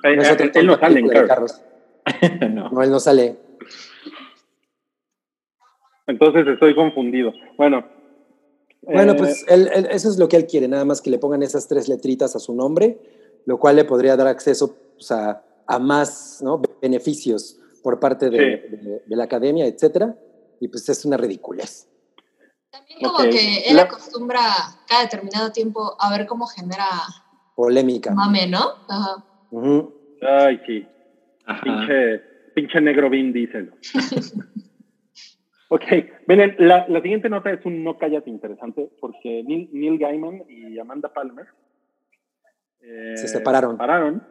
[0.03, 1.27] Eh, No es eh, él no sale en Cars.
[1.27, 1.61] carros.
[2.51, 2.69] no.
[2.69, 3.37] No, él no sale.
[6.07, 7.33] Entonces estoy confundido.
[7.57, 7.83] Bueno.
[8.81, 11.19] Bueno, eh, pues él- él- eso es lo que él quiere, nada más que le
[11.19, 12.99] pongan esas tres letritas a su nombre,
[13.45, 16.61] lo cual le podría dar acceso pues, a, a más ¿no?
[16.81, 18.75] beneficios por parte de, Sí.
[18.75, 20.15] de- de la academia, etcétera.
[20.59, 21.87] Y pues es una ridiculez.
[22.71, 23.29] También como Ok.
[23.31, 24.39] que él La- acostumbra
[24.87, 26.87] cada determinado tiempo a ver cómo genera
[27.55, 28.11] Polémica.
[28.13, 28.63] mame, ¿no?
[28.87, 29.23] Ajá.
[29.51, 29.93] Ujú.
[30.21, 30.87] Ay, sí.
[31.45, 31.61] Ajá.
[31.63, 32.21] Pinche,
[32.55, 33.73] pinche negro Vin Diesel.
[35.71, 35.83] ok,
[36.27, 40.77] miren, la, la siguiente nota es un no cállate interesante porque Neil, Neil Gaiman y
[40.77, 41.45] Amanda Palmer
[42.81, 43.71] eh, Se separaron.
[43.71, 44.23] separaron.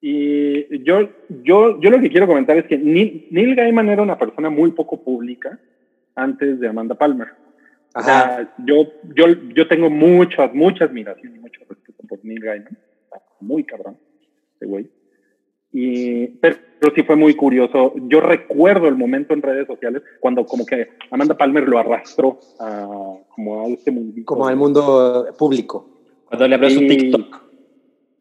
[0.00, 1.10] Y yo,
[1.42, 4.70] yo, yo lo que quiero comentar es que Neil, Neil Gaiman era una persona muy
[4.70, 5.58] poco pública
[6.14, 7.28] antes de Amanda Palmer.
[7.94, 12.78] O sea, yo, yo, yo tengo mucha, mucha admiración y mucho respeto por Neil Gaiman.
[13.40, 13.98] Muy cabrón,
[14.54, 14.88] ese güey.
[15.78, 16.56] Y, pero,
[16.94, 17.92] sí fue muy curioso.
[18.08, 23.18] Yo recuerdo el momento en redes sociales cuando como que Amanda Palmer lo arrastró a,
[23.28, 24.22] como a este mundo.
[24.24, 25.86] Como al mundo público.
[26.24, 27.42] Cuando le abrió su TikTok.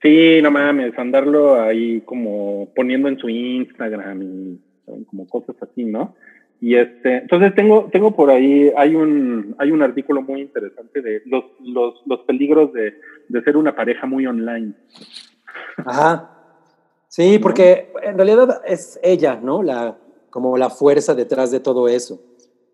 [0.02, 4.60] Sí, no mames, andarlo ahí como poniendo en su Instagram y
[5.06, 6.14] como cosas así, ¿no?
[6.60, 11.22] Y este, entonces tengo, tengo por ahí, hay un, hay un artículo muy interesante de
[11.26, 12.96] los, los, los peligros de,
[13.30, 14.74] de ser una pareja muy online.
[15.78, 16.35] Ajá.
[17.16, 19.64] Sí, porque en realidad es ella, ¿no?
[19.64, 19.98] La,
[20.30, 22.20] como la fuerza detrás de todo eso.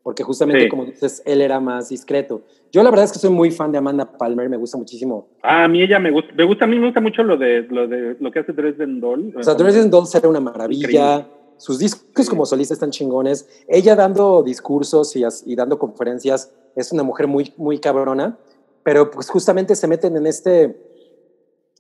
[0.02, 2.42] Porque justamente, como dices, él era más discreto.
[2.72, 5.28] Yo la verdad es que soy muy fan de Amanda Palmer, me gusta muchísimo.
[5.44, 7.68] Ah, a mí ella me gusta, me gusta, a mí me gusta mucho lo de
[7.70, 9.32] lo, de, lo que hace Dresden Doll.
[9.38, 11.28] O sea, Dresden Doll será una maravilla.
[11.58, 13.48] Sus discos como solista están chingones.
[13.68, 18.40] Ella dando discursos y, y, dando conferencias es una mujer muy, muy cabrona,
[18.82, 20.82] pero pues justamente se meten en este,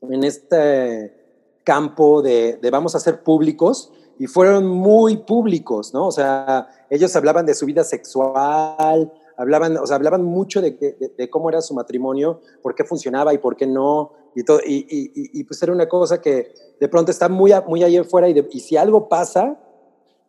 [0.04, 1.21] en este
[1.64, 6.08] campo de, de vamos a ser públicos y fueron muy públicos, ¿no?
[6.08, 11.14] O sea, ellos hablaban de su vida sexual, hablaban, o sea, hablaban mucho de, de,
[11.18, 14.86] de, cómo era su matrimonio, por qué funcionaba y por qué no, y, todo, y,
[14.88, 18.60] y, pues era una cosa que de pronto está muy, muy ahí afuera y, y
[18.60, 19.58] si algo pasa,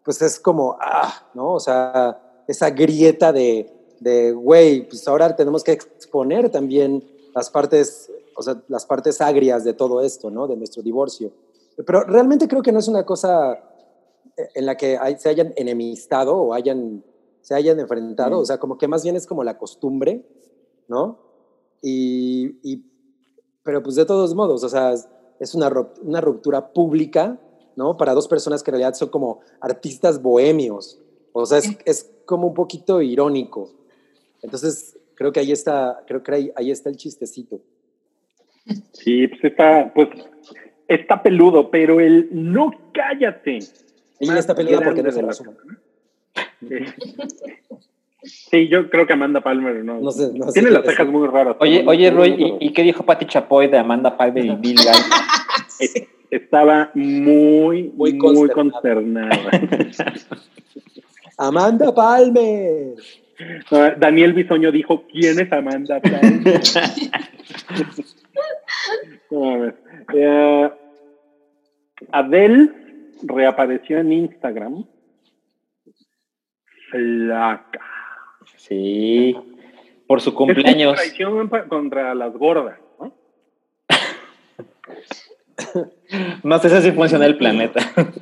[0.04, 1.52] pues es como, ah, ¿no?
[1.52, 7.04] O sea, esa grieta de, de, güey, pues ahora tenemos que exponer también
[7.34, 10.46] las partes, o sea, las partes agrias de todo esto, ¿no?
[10.46, 11.32] De nuestro divorcio.
[11.84, 13.58] Pero realmente creo que no es una cosa
[14.54, 17.04] en la que hay, se hayan enemistado o hayan,
[17.40, 20.26] se hayan enfrentado, o sea, como que más bien es como la costumbre,
[20.88, 21.18] ¿no?
[21.82, 22.84] Y, y
[23.62, 24.94] pero pues de todos modos, o sea,
[25.38, 25.70] es una,
[26.02, 27.38] una ruptura pública
[27.76, 27.96] ¿no?
[27.96, 30.98] Para dos personas que en realidad son como artistas bohemios.
[31.32, 33.70] O sea, es, es como un poquito irónico.
[34.42, 37.60] Entonces, creo que ahí está, creo que ahí, ahí está el chistecito.
[38.92, 40.08] Sí, pues está, pues
[40.88, 43.60] está peludo, pero el no cállate.
[44.20, 45.32] Ella está peluda porque no se la
[48.24, 49.98] Sí, yo creo que Amanda Palmer no.
[50.00, 51.56] no, sé, no Tiene sé las cejas muy raras.
[51.58, 56.08] Oye, oye, Roy, ¿y, ¿y, qué dijo Patti Chapoy de Amanda Palmer y Bill Gates?
[56.30, 59.38] Estaba muy, muy, muy consternada.
[61.36, 62.94] Amanda Palmer.
[63.70, 66.60] Uh, Daniel Bisoño dijo, ¿quién es Amanda Palmer?
[69.30, 69.72] uh,
[72.10, 72.70] Adele
[73.22, 74.84] reapareció en Instagram.
[76.90, 77.80] Flaca.
[78.56, 79.36] Sí.
[80.06, 80.94] Por su cumpleaños.
[80.94, 83.14] Es traición contra las gordas, ¿no?
[86.42, 87.80] no sé si funciona el planeta.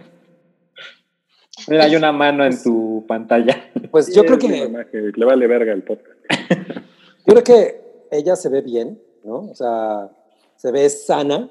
[1.69, 3.71] Mira, hay una mano en tu pantalla.
[3.91, 4.71] Pues yo creo que.
[5.15, 6.19] Le vale verga el podcast.
[7.27, 7.81] Yo creo que
[8.11, 9.51] ella se ve bien, ¿no?
[9.51, 10.11] O sea,
[10.57, 11.51] se ve sana.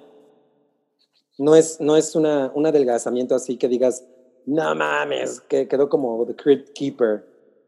[1.38, 4.06] No es, no es una, un adelgazamiento así que digas,
[4.46, 7.26] no mames, que quedó como The Crypt Keeper.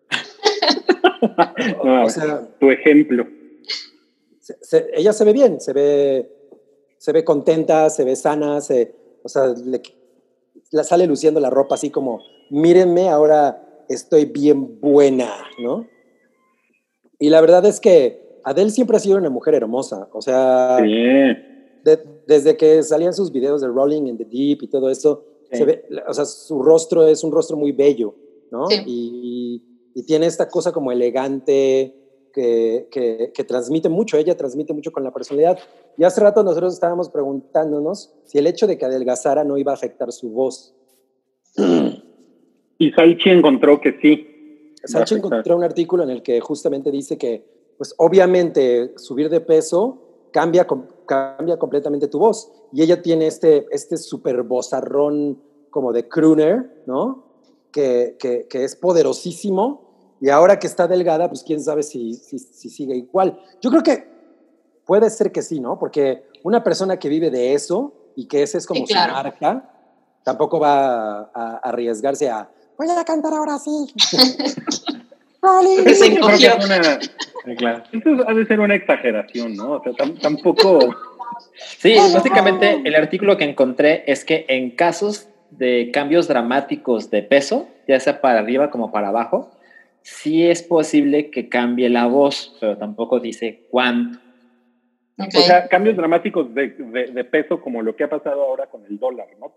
[1.84, 3.26] no, o sea, tu ejemplo.
[4.40, 6.30] Se, se, ella se ve bien, se ve,
[6.98, 9.82] se ve contenta, se ve sana, se, o sea, le,
[10.72, 15.88] la sale luciendo la ropa así como, mírenme, ahora estoy bien buena, ¿no?
[17.20, 20.92] Y la verdad es que Adele siempre ha sido una mujer hermosa, o sea, sí.
[20.92, 25.58] de, desde que salían sus videos de Rolling in the Deep y todo eso, sí.
[25.58, 28.16] se ve, o sea, su rostro es un rostro muy bello,
[28.52, 28.68] ¿no?
[28.68, 28.82] Sí.
[28.86, 29.64] Y,
[29.96, 31.96] y, tiene esta cosa como elegante
[32.34, 35.60] que, que, que, transmite mucho, ella transmite mucho con la personalidad.
[35.98, 39.76] Y hace rato nosotros estábamos preguntándonos si el hecho de que adelgazara no iba a
[39.76, 40.74] afectar su voz.
[42.78, 44.74] Y Salchi encontró que sí.
[44.86, 47.46] Salchi encontró un artículo en el que justamente dice que,
[47.82, 49.98] pues obviamente, subir de peso
[50.32, 50.68] cambia,
[51.08, 52.52] cambia completamente tu voz.
[52.72, 55.42] Y ella tiene este, este super vozarrón
[55.72, 57.24] como de crooner, ¿no?
[57.72, 59.96] Que, que, que, es poderosísimo.
[60.20, 63.42] Y ahora que está delgada, pues quién sabe si, si, si sigue igual.
[63.62, 64.08] Yo creo que
[64.86, 65.80] puede ser que sí, ¿no?
[65.80, 69.14] Porque una persona que vive de eso y que ese es como sí, claro.
[69.14, 69.74] su marca,
[70.22, 72.48] tampoco va a, a, arriesgarse a,
[72.78, 73.92] voy a cantar ahora sí.
[77.58, 77.84] Claro.
[77.92, 79.74] Eso ha de ser una exageración, ¿no?
[79.74, 80.96] O sea, tampoco...
[81.56, 87.68] Sí, básicamente el artículo que encontré es que en casos de cambios dramáticos de peso,
[87.88, 89.52] ya sea para arriba como para abajo,
[90.02, 94.20] sí es posible que cambie la voz, pero tampoco dice cuánto.
[95.18, 98.86] O sea, cambios dramáticos de, de, de peso como lo que ha pasado ahora con
[98.86, 99.54] el dólar, ¿no?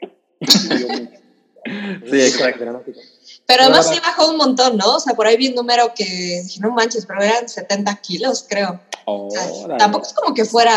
[2.10, 2.64] Sí, exacto.
[2.64, 3.00] Dramático.
[3.46, 4.96] Pero además sí bajó un montón, ¿no?
[4.96, 6.04] O sea, por ahí vi un número que
[6.42, 8.80] dije, no manches, pero eran 70 kilos, creo.
[9.06, 10.74] O sea, tampoco es como que fuera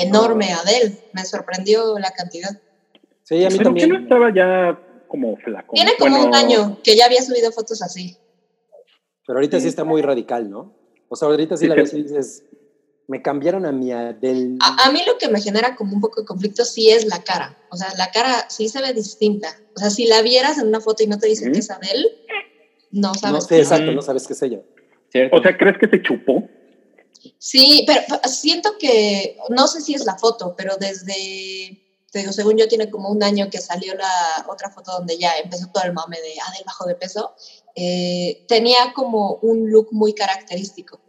[0.00, 0.96] enorme Adele.
[1.12, 2.50] Me sorprendió la cantidad.
[3.22, 4.02] Sí, a mí Pero que no también.
[4.02, 5.72] estaba ya como flaco.
[5.74, 8.16] Tiene como Bueno, un año que ya había subido fotos así.
[9.26, 10.72] Pero ahorita sí está muy radical, ¿no?
[11.08, 11.80] O sea, ahorita sí Sí, la sí.
[11.82, 12.44] ves y dices,
[13.10, 14.56] me cambiaron a mi Adele.
[14.60, 17.24] A, a mí lo que me genera como un poco de conflicto sí es la
[17.24, 17.58] cara.
[17.70, 19.48] O sea, la cara sí se ve distinta.
[19.74, 22.06] O sea, si la vieras en una foto y no te dicen que es Adele,
[22.92, 23.34] no sabes.
[23.34, 24.60] no sé, que- exacto, no sabes qué es ella.
[25.10, 25.36] ¿Cierto?
[25.36, 26.44] O sea, ¿crees que se chupó?
[27.38, 31.82] Sí, pero siento que, no sé si es la foto, pero desde,
[32.12, 35.36] te digo, según yo, tiene como un año que salió la otra foto donde ya
[35.42, 37.34] empezó todo el mame de Adele bajo de peso,
[37.74, 41.00] eh, tenía como un look muy característico,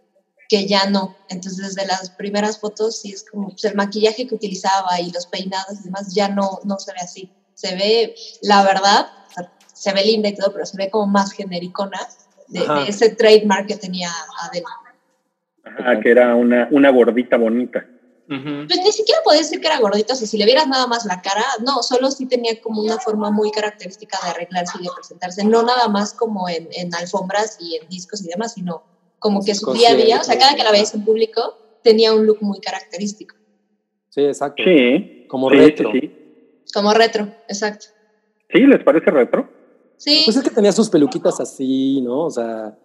[0.51, 1.15] que ya no.
[1.29, 5.25] Entonces, desde las primeras fotos, sí es como pues, el maquillaje que utilizaba y los
[5.27, 7.31] peinados y demás, ya no, no se ve así.
[7.53, 9.07] Se ve, la verdad,
[9.73, 11.99] se ve linda y todo, pero se ve como más genericona
[12.49, 14.09] de, ese trademark que tenía
[14.41, 14.65] Adele.
[15.63, 17.87] Ajá, que era una, una gordita bonita.
[18.27, 21.05] Pues ni siquiera podía decir que era gordita, o sea, si le vieras nada más
[21.05, 24.89] la cara, no, solo sí tenía como una forma muy característica de arreglarse y de
[24.95, 28.83] presentarse, no nada más como en, en alfombras y en discos y demás, sino
[29.21, 31.41] como que su día a día, o sea, cada que la veías en público,
[31.83, 33.35] tenía un look muy característico,
[34.09, 34.61] Sí, exacto.
[34.65, 35.25] Sí.
[35.29, 35.91] Como sí, retro.
[35.93, 36.11] Sí, sí.
[36.73, 37.85] como retro, exacto.
[38.53, 38.59] ¿Sí?
[38.67, 39.47] ¿Les parece retro?
[39.95, 42.25] Sí, Pues es que tenía sus peluquitas así, ¿no?
[42.25, 42.75] O sea,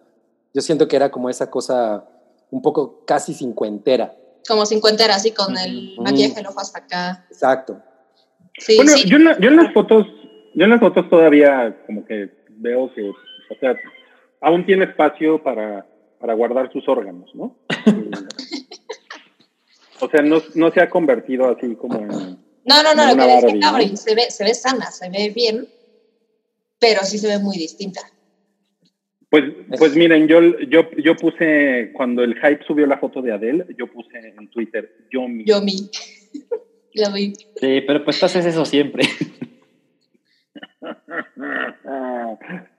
[0.53, 2.05] yo siento que era como esa cosa
[2.51, 4.15] un poco casi cincuentera.
[4.47, 7.25] como cincuentera, así con el maquillaje del ojo hasta acá.
[7.29, 7.81] Exacto.
[8.59, 9.09] Sí, bueno, sí.
[9.09, 10.07] yo, en la- yo en las fotos,
[10.55, 13.75] yo en las fotos todavía como que veo que, o sea,
[14.39, 15.85] aún tiene espacio para,
[16.19, 17.55] para guardar sus órganos, ¿no?
[20.01, 22.07] o sea, no, no se ha convertido así como en...
[22.09, 23.59] No, no, no, lo que decía Barbie, ¿no?
[23.59, 25.67] Cabri, se ve, se ve sana, se ve bien,
[26.79, 28.01] pero sí se ve muy distinta.
[29.29, 29.43] Pues,
[29.77, 33.87] pues miren, yo, yo, yo puse, cuando el hype subió la foto de Adele, yo
[33.87, 35.45] puse en Twitter, yo mi.
[35.45, 35.75] Yo mi.
[36.93, 37.33] Lo vi.
[37.57, 39.03] Sí, pero pues tú haces eso siempre.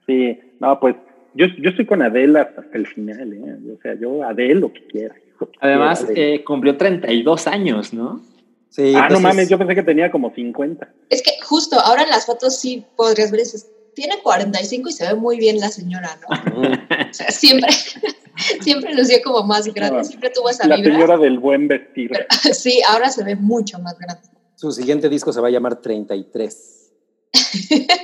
[0.05, 0.95] Sí, no, pues
[1.33, 3.73] yo, yo estoy con Adele hasta el final, ¿eh?
[3.77, 5.15] O sea, yo Adele lo que quiera.
[5.39, 8.21] lo que Además, quiera, eh, cumplió 32 años, ¿no?
[8.69, 10.91] Sí, ah, no entonces- mames, yo pensé que tenía como 50.
[11.09, 15.07] Es que justo ahora en las fotos sí podrías ver, dices, tiene 45 y se
[15.07, 16.61] ve muy bien la señora, ¿no?
[17.09, 17.69] O sea, siempre,
[18.61, 20.93] siempre lució como más grande, No, siempre tuvo esa La vibra.
[20.93, 22.11] señora del buen vestir.
[22.53, 24.21] Sí, ahora se ve mucho más grande.
[24.55, 26.91] Su siguiente disco se va a llamar 33.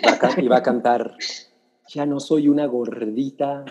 [0.08, 1.16] Va a y va a cantar,
[1.88, 3.64] ya no soy una gordita.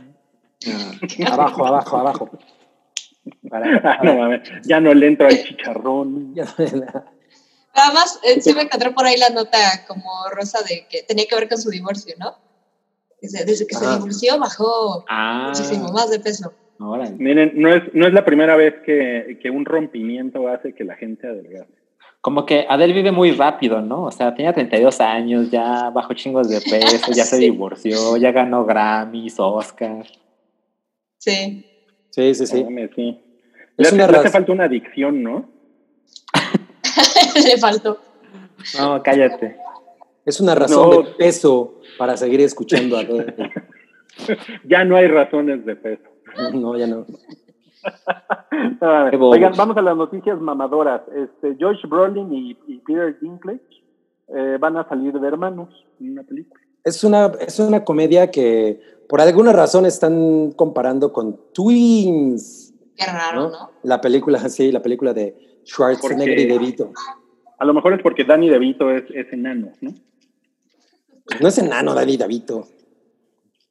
[1.30, 2.30] Abajo, abajo, abajo.
[3.48, 6.34] Para- Ah, no mames, ya no le entro al chicharrón.
[6.34, 7.04] ya no-
[7.76, 9.58] Además, eh, sí me encontré por ahí la nota
[9.88, 12.36] como rosa de que tenía que ver con su divorcio, ¿no?
[13.20, 13.96] Desde que se Ajá.
[13.96, 16.52] divorció bajó Ah, muchísimo más de peso.
[16.78, 17.16] órale.
[17.18, 20.94] Miren, no es, no es la primera vez que, que un rompimiento hace que la
[20.94, 21.72] gente adelgace.
[22.24, 24.04] Como que Adele vive muy rápido, ¿no?
[24.04, 28.64] O sea, tenía 32 años, ya bajó chingos de peso, ya se divorció, ya ganó
[28.64, 30.06] Grammys, Oscar.
[31.18, 31.66] Sí.
[32.08, 32.60] Sí, sí, sí.
[32.60, 32.66] Es
[33.76, 34.30] Le, hace, una le hace raza.
[34.30, 35.50] falta una adicción, ¿no?
[37.44, 37.98] Le faltó.
[38.78, 39.58] No, cállate.
[40.24, 41.02] Es una razón No.
[41.02, 43.34] de peso para seguir escuchando a Adele.
[44.64, 46.04] Ya no hay razones de peso.
[46.54, 47.04] No, ya no.
[49.20, 51.02] Oigan, vamos a las noticias mamadoras.
[51.14, 53.60] Este, Josh Brolin y, y Peter Dinklage
[54.28, 55.68] eh, van a salir de hermanos
[56.00, 56.60] en una película.
[56.82, 62.74] Es una, es una comedia que por alguna razón están comparando con Twins.
[62.96, 63.50] Qué raro, ¿no?
[63.50, 63.70] ¿no?
[63.82, 66.92] La película, sí, la película de Schwarzenegger Porque- y De Vito.
[67.58, 69.92] A lo mejor es porque Danny DeVito es, es enano, ¿no?
[71.40, 72.66] No es enano, Danny DeVito.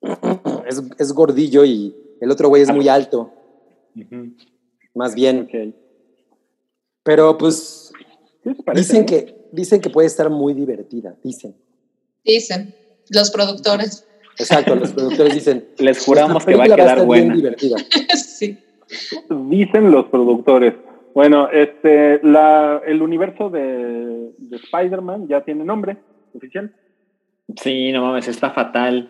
[0.66, 3.34] Es, es gordillo y el otro güey es muy alto,
[4.94, 5.48] más bien.
[7.04, 7.92] Pero pues
[8.44, 9.06] ¿Qué les parece, dicen no?
[9.08, 11.56] que, dicen que puede estar muy divertida, dicen.
[12.24, 12.74] Dicen
[13.10, 14.08] los productores.
[14.38, 15.68] Exacto, los productores dicen.
[15.78, 17.36] Les juramos "Esta que va a quedar estar bien buena.
[17.36, 17.78] divertida.
[18.16, 18.58] sí.
[19.50, 20.74] Dicen los productores.
[21.14, 25.98] Bueno, este, la, el universo de, de Spider-Man ya tiene nombre
[26.34, 26.74] oficial.
[27.62, 29.10] Sí, no mames, está fatal.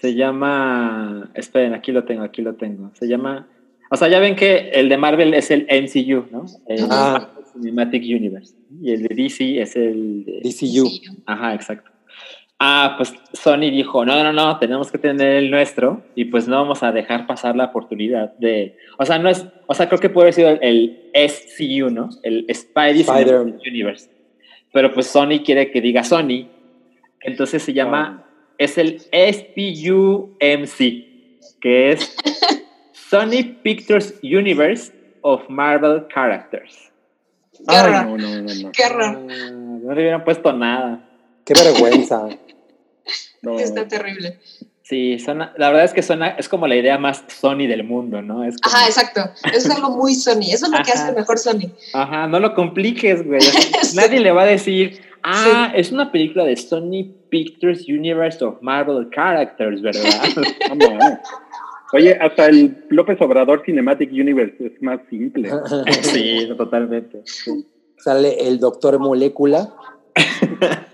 [0.00, 1.30] Se llama.
[1.34, 2.90] Esperen, aquí lo tengo, aquí lo tengo.
[2.94, 3.48] Se llama.
[3.92, 6.46] O sea, ya ven que el de Marvel es el MCU, ¿no?
[6.66, 7.28] El Ah.
[7.52, 8.54] Cinematic Universe.
[8.80, 10.24] Y el de DC es el.
[10.24, 10.88] de- DCU.
[11.26, 11.90] Ajá, exacto.
[12.58, 16.56] Ah, pues Sony dijo, no, no, no, tenemos que tener el nuestro y pues no
[16.62, 20.08] vamos a dejar pasar la oportunidad de, o sea, no es, o sea, creo que
[20.08, 22.08] puede haber sido el, el SCU, ¿no?
[22.22, 24.08] El Spidey Spider- Universe.
[24.72, 26.46] Pero pues Sony quiere que diga Sony,
[27.20, 28.24] entonces se llama,
[28.58, 29.00] es el
[29.90, 30.78] SPUMC,
[31.60, 32.16] que es
[33.12, 34.90] Sony Pictures Universe
[35.20, 36.90] of Marvel Characters.
[37.52, 38.06] Qué Ay, horror.
[38.06, 38.72] no, no, no, no.
[38.72, 39.18] Qué Ah, horror.
[39.18, 41.06] no le hubieran puesto nada.
[41.44, 42.26] Qué vergüenza.
[43.42, 43.58] no.
[43.58, 44.38] Está terrible.
[44.82, 48.20] Sí, suena, la verdad es que suena, es como la idea más Sony del mundo,
[48.22, 48.44] ¿no?
[48.44, 49.20] Es como- Ajá, exacto.
[49.54, 50.50] Es algo muy Sony.
[50.52, 51.70] Eso es lo que hace mejor Sony.
[51.94, 53.40] Ajá, no lo compliques, güey.
[53.82, 53.94] Sí.
[53.96, 59.08] Nadie le va a decir, ah, es una película de Sony Pictures Universe of Marvel
[59.14, 60.02] Characters, ¿verdad?
[61.92, 65.50] Oye, hasta el López Obrador Cinematic Universe es más simple.
[66.02, 67.20] sí, totalmente.
[67.24, 67.66] Sí.
[67.98, 69.72] Sale el doctor Molécula.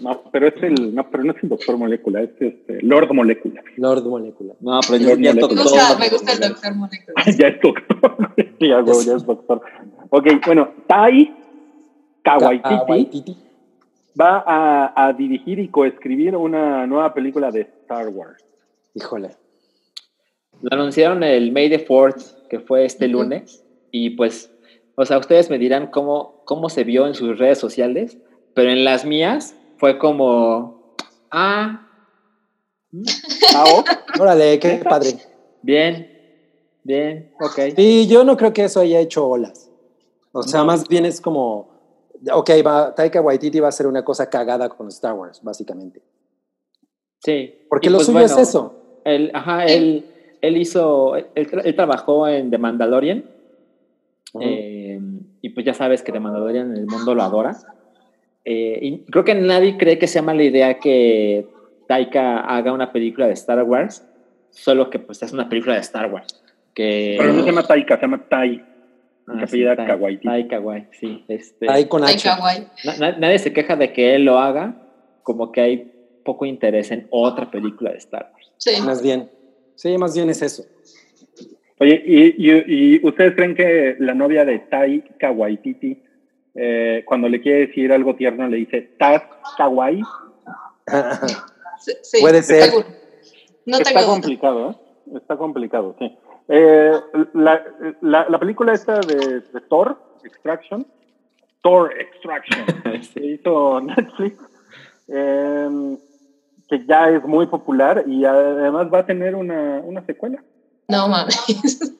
[0.00, 3.62] No, pero es el, no, pero no es el Doctor Molécula, es este Lord Molécula.
[3.76, 4.54] Lord Molécula.
[4.60, 5.40] No, pero Lord ya, Molecula.
[5.40, 5.62] tocó.
[5.62, 7.24] gusta, me gusta el Doctor Molecula.
[7.38, 8.30] ya es doctor.
[8.36, 9.60] Sí, ya, güey, ya es doctor.
[10.10, 11.34] Ok, bueno, Tai
[12.22, 13.36] Kawaititi Waititi.
[14.20, 18.44] va a, a dirigir y coescribir una nueva película de Star Wars.
[18.94, 19.30] Híjole.
[20.70, 24.50] Lo anunciaron el May the 4th, que fue este lunes, y pues,
[24.96, 28.16] o sea, ustedes me dirán cómo, cómo se vio en sus redes sociales,
[28.54, 30.94] pero en las mías fue como,
[31.30, 31.80] ah,
[33.54, 33.84] Ah, oh,
[34.20, 35.16] Órale, qué padre.
[35.62, 36.08] bien,
[36.82, 37.74] bien, ok.
[37.76, 39.70] Sí, yo no creo que eso haya hecho olas.
[40.32, 40.66] O sea, No.
[40.66, 41.68] más bien es como,
[42.32, 46.02] ok, va, Taika Waititi va a hacer una cosa cagada con Star Wars, básicamente.
[47.22, 47.66] Sí.
[47.68, 48.74] Porque Y lo pues suyo bueno, es eso.
[49.04, 50.04] Él, ajá, él,
[50.46, 53.24] él hizo, él, él trabajó en The Mandalorian,
[54.40, 55.00] eh,
[55.42, 57.56] y pues ya sabes que The Mandalorian en el mundo lo adora.
[58.44, 61.46] Eh, y creo que nadie cree que sea mala idea que
[61.88, 64.06] Taika haga una película de Star Wars,
[64.50, 66.42] solo que pues es una película de Star Wars.
[66.74, 68.64] Que, pero no se llama Taika, se llama Tai.
[69.26, 70.26] Ah, Tai- Kawaititi.
[70.28, 71.24] Taika Wai- sí.
[71.28, 72.28] Este, Ahí con H.
[72.98, 74.76] Na- nadie se queja de que él lo haga,
[75.22, 75.92] como que hay
[76.24, 78.52] poco interés en otra película de Star Wars.
[78.58, 78.82] Sí.
[78.82, 79.30] Más bien.
[79.74, 80.64] Sí, más bien es eso.
[81.78, 86.02] Oye, ¿y, y, y ustedes creen que la novia de Taika Waititi,
[86.54, 89.22] eh, cuando le quiere decir algo tierno, le dice Taz
[89.56, 90.02] Kawaii?
[91.80, 92.62] Sí, sí, Puede ser.
[92.64, 92.86] seguro.
[93.66, 95.16] No Está tengo complicado, ¿eh?
[95.16, 96.16] Está complicado, sí.
[96.48, 96.92] Eh,
[97.32, 97.64] la,
[98.02, 100.86] la, la película esta de, de Thor, Extraction,
[101.62, 102.64] Thor Extraction,
[103.14, 104.36] que hizo Netflix,
[105.08, 105.96] eh,
[106.68, 110.42] que ya es muy popular y además va a tener una, una secuela.
[110.88, 111.94] No mames.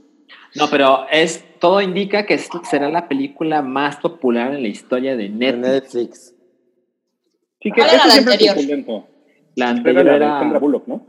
[0.56, 5.24] No, pero es todo indica que será la película más popular en la historia de
[5.24, 5.66] De Netflix.
[5.68, 6.34] Netflix.
[7.60, 8.56] Sí, que ¿Cuál era la anterior?
[9.56, 11.06] La Era anterior la de era Sandra Bullock, ¿no?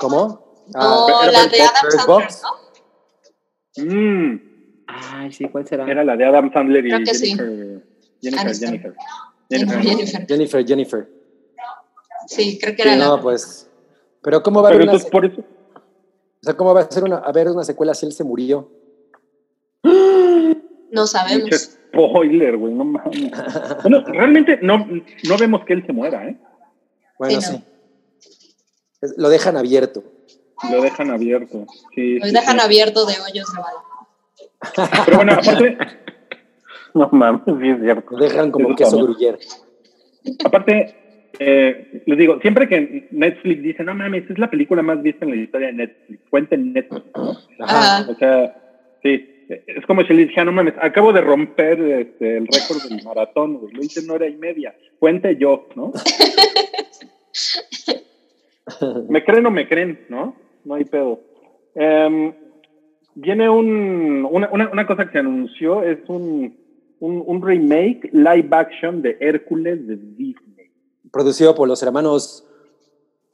[0.00, 0.54] ¿Cómo?
[0.74, 2.42] Ah, era la de Adam Sandler, Box.
[3.78, 3.84] ¿no?
[3.84, 4.40] Mm,
[4.86, 5.90] Ay, sí, ¿cuál será?
[5.90, 7.36] era la de Adam Sandler y Creo que sí.
[7.36, 8.54] Jennifer.
[8.54, 8.94] Jennifer.
[9.50, 9.84] Jennifer, Jennifer.
[9.84, 10.26] Jennifer.
[10.28, 11.08] Jennifer, Jennifer.
[12.26, 13.06] Sí, creo que Sí, era la.
[13.06, 13.68] no, pues.
[14.22, 15.40] Pero ¿cómo va a haber una, por eso.
[15.40, 18.70] o sea, ¿cómo va a ser una, a ver una secuela si él se murió?
[19.84, 21.50] No Mucho sabemos.
[21.92, 23.30] spoiler, güey, no mames.
[23.82, 26.36] Bueno, realmente no, no vemos que él se muera, ¿eh?
[27.18, 27.64] Bueno, Sí, sí.
[29.02, 29.08] no.
[29.18, 30.02] Lo dejan abierto.
[30.70, 31.66] Lo dejan abierto.
[31.94, 32.64] Sí, Los sí, dejan sí.
[32.64, 35.02] abierto de hoyos de bala.
[35.04, 35.78] Pero bueno, aparte.
[36.94, 38.16] No mames, sí es cierto.
[38.16, 39.38] Lo dejan como Eso queso gruyere.
[40.42, 41.05] Aparte,
[41.38, 45.32] eh, les digo, siempre que Netflix dice, no mames, es la película más vista en
[45.32, 47.32] la historia de Netflix, cuenta en Netflix, ¿no?
[47.60, 47.98] Ajá.
[47.98, 48.10] Ajá.
[48.10, 48.56] O sea,
[49.02, 53.04] sí, es como si le dijera, no mames, acabo de romper este, el récord del
[53.04, 55.92] maratón, güey, lo hice en hora y media, cuente yo, ¿no?
[59.08, 60.36] ¿Me creen o me creen, no?
[60.64, 61.20] No hay pedo.
[61.74, 62.32] Em,
[63.14, 66.56] viene un, una, una, una cosa que se anunció, es un,
[67.00, 70.45] un, un remake live action de Hércules de Disney,
[71.16, 72.44] Producido por los hermanos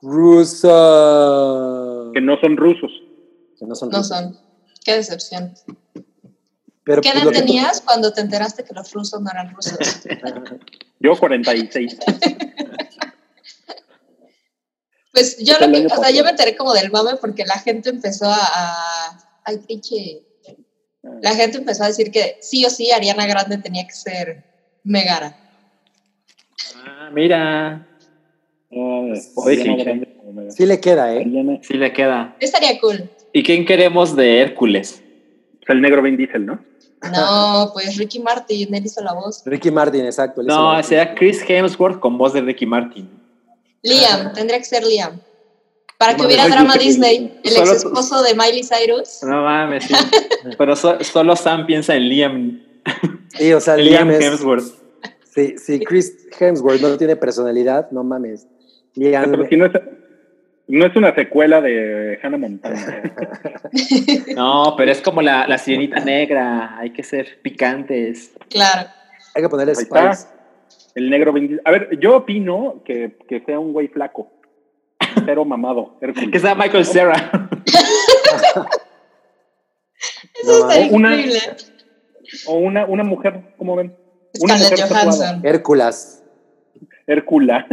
[0.00, 0.68] Russo.
[2.14, 2.92] que no son rusos.
[3.58, 3.88] Que no son.
[3.88, 4.16] No rusos.
[4.16, 4.38] son.
[4.84, 5.52] Qué decepción.
[6.84, 9.76] Pero, ¿Qué pues, edad tenías cuando te enteraste que los rusos no eran rusos?
[11.00, 11.98] Yo 46.
[15.12, 17.90] Pues yo lo que, o sea, yo me enteré como del mame porque la gente
[17.90, 20.22] empezó a, a- ay, pinche,
[21.20, 24.44] la gente empezó a decir que sí o sí Ariana Grande tenía que ser
[24.84, 25.41] Megara.
[26.86, 27.86] Ah, mira.
[28.74, 29.12] Ah,
[30.50, 31.60] Sí, le queda, ¿eh?
[31.62, 32.34] Sí le queda.
[32.40, 33.08] Estaría cool.
[33.32, 35.02] ¿Y quién queremos de Hércules?
[35.68, 36.58] el negro Vin Diesel, ¿no?
[37.12, 39.42] No, pues Ricky Martin, él hizo la voz.
[39.46, 40.42] Ricky Martin, exacto.
[40.42, 43.08] No, sería Chris Hemsworth con voz de Ricky Martin.
[43.82, 45.18] Liam, tendría que ser Liam.
[45.98, 47.38] Para que hubiera drama Disney.
[47.44, 49.20] El Solo- ex esposo de Miley Cyrus.
[49.22, 49.94] No mames, sí.
[50.58, 52.60] Pero so- solo Sam piensa en Liam,
[53.36, 54.20] Sí, o sea, Liam, Liam es.
[54.26, 54.81] Hemsworth.
[55.34, 58.46] Sí, sí, Chris Hemsworth no tiene personalidad, no mames.
[58.94, 59.72] Liam, Pero si no es,
[60.68, 63.12] no es una secuela de Hannah Montana.
[64.36, 66.76] No, pero es como la, la sirenita negra.
[66.78, 68.32] Hay que ser picantes.
[68.50, 68.90] Claro.
[69.34, 70.12] hay que ponerle Ahí está.
[70.12, 70.32] Spice.
[70.94, 71.32] El negro.
[71.64, 74.30] A ver, yo opino que, que sea un güey flaco.
[75.24, 75.96] Cero mamado.
[76.02, 76.30] Hércules.
[76.30, 77.48] Que sea Michael Cera.
[80.42, 81.38] Eso No, está una- increíble.
[82.46, 83.94] O una, una mujer, ¿cómo ven?
[84.40, 85.02] Una mujer tatuada.
[85.04, 85.40] Johansson.
[85.46, 86.22] Hércules.
[87.06, 87.66] Hércula.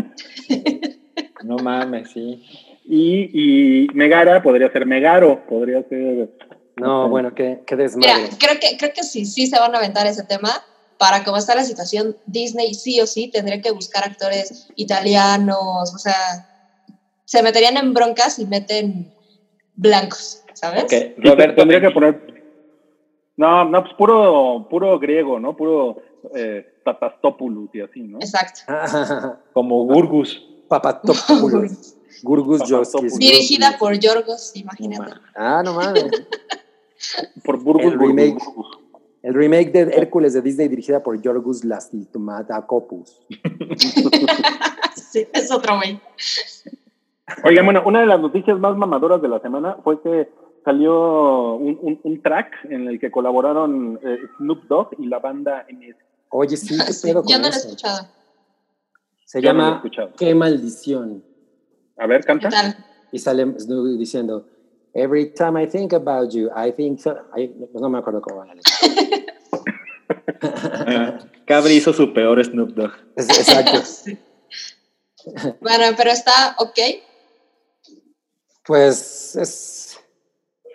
[1.44, 2.44] No mames, sí.
[2.86, 5.46] Y, y Megara podría ser Megaro.
[5.48, 6.30] Podría ser.
[6.76, 8.30] No, bueno, qué, qué Mira, desmadre.
[8.38, 10.50] creo que, creo que sí, sí se van a aventar ese tema.
[10.98, 15.98] Para cómo está la situación, Disney sí o sí tendría que buscar actores italianos, o
[15.98, 16.14] sea,
[17.24, 19.14] se meterían en broncas y meten
[19.76, 20.84] blancos, ¿sabes?
[20.84, 21.56] Ok, Sí, Roberto.
[21.56, 22.29] tendría que poner.
[23.40, 25.56] No, no, pues puro, puro griego, ¿no?
[25.56, 26.02] Puro
[26.36, 28.18] eh, Tatastopoulos y así, ¿no?
[28.18, 28.60] Exacto.
[29.54, 30.46] Como Gurgus.
[30.68, 31.96] Papatopoulos.
[32.22, 32.62] Gurgus.
[32.70, 33.18] Joskis.
[33.18, 35.14] Dirigida por Yorgos, imagínate.
[35.38, 36.04] Ah, no mames.
[37.46, 38.34] Por Burgos, El remake.
[38.44, 38.78] Burgos.
[39.24, 43.22] El remake de Hércules de Disney dirigida por Yorgos Lastimatacopoulos.
[44.96, 45.98] sí, es otro güey.
[47.46, 50.30] Oigan, bueno, una de las noticias más mamadoras de la semana fue que
[50.70, 55.66] salió un, un- un track en el que colaboraron eh, Snoop Dogg y la banda
[55.70, 55.96] MS.
[56.30, 57.68] Oye, sí, qué Sí, pedo con yo no lo he eso?
[57.70, 58.08] escuchado.
[59.26, 60.12] Se Yo llama escuchado.
[60.18, 61.24] Qué maldición.
[61.98, 62.50] A ver, ¿Qué canta.
[62.50, 62.78] tal?
[63.12, 64.46] Y sale Snoop diciendo,
[64.94, 67.16] Every time I think about you, I think so.
[67.74, 68.74] No me acuerdo cómo va la letra.
[70.42, 72.92] Ah, Cabri hizo su peor Snoop Dogg.
[73.16, 73.82] Exacto.
[75.60, 76.80] Bueno, pero está ok.
[78.66, 79.89] Pues es,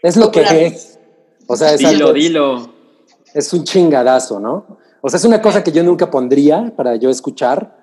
[0.08, 0.98] es lo que es.
[1.46, 2.68] O sea, es, Dilo, algo- dilo.
[3.34, 4.78] es un chingadazo, ¿no?
[5.00, 7.76] O sea, es una cosa que yo nunca pondría para yo escuchar,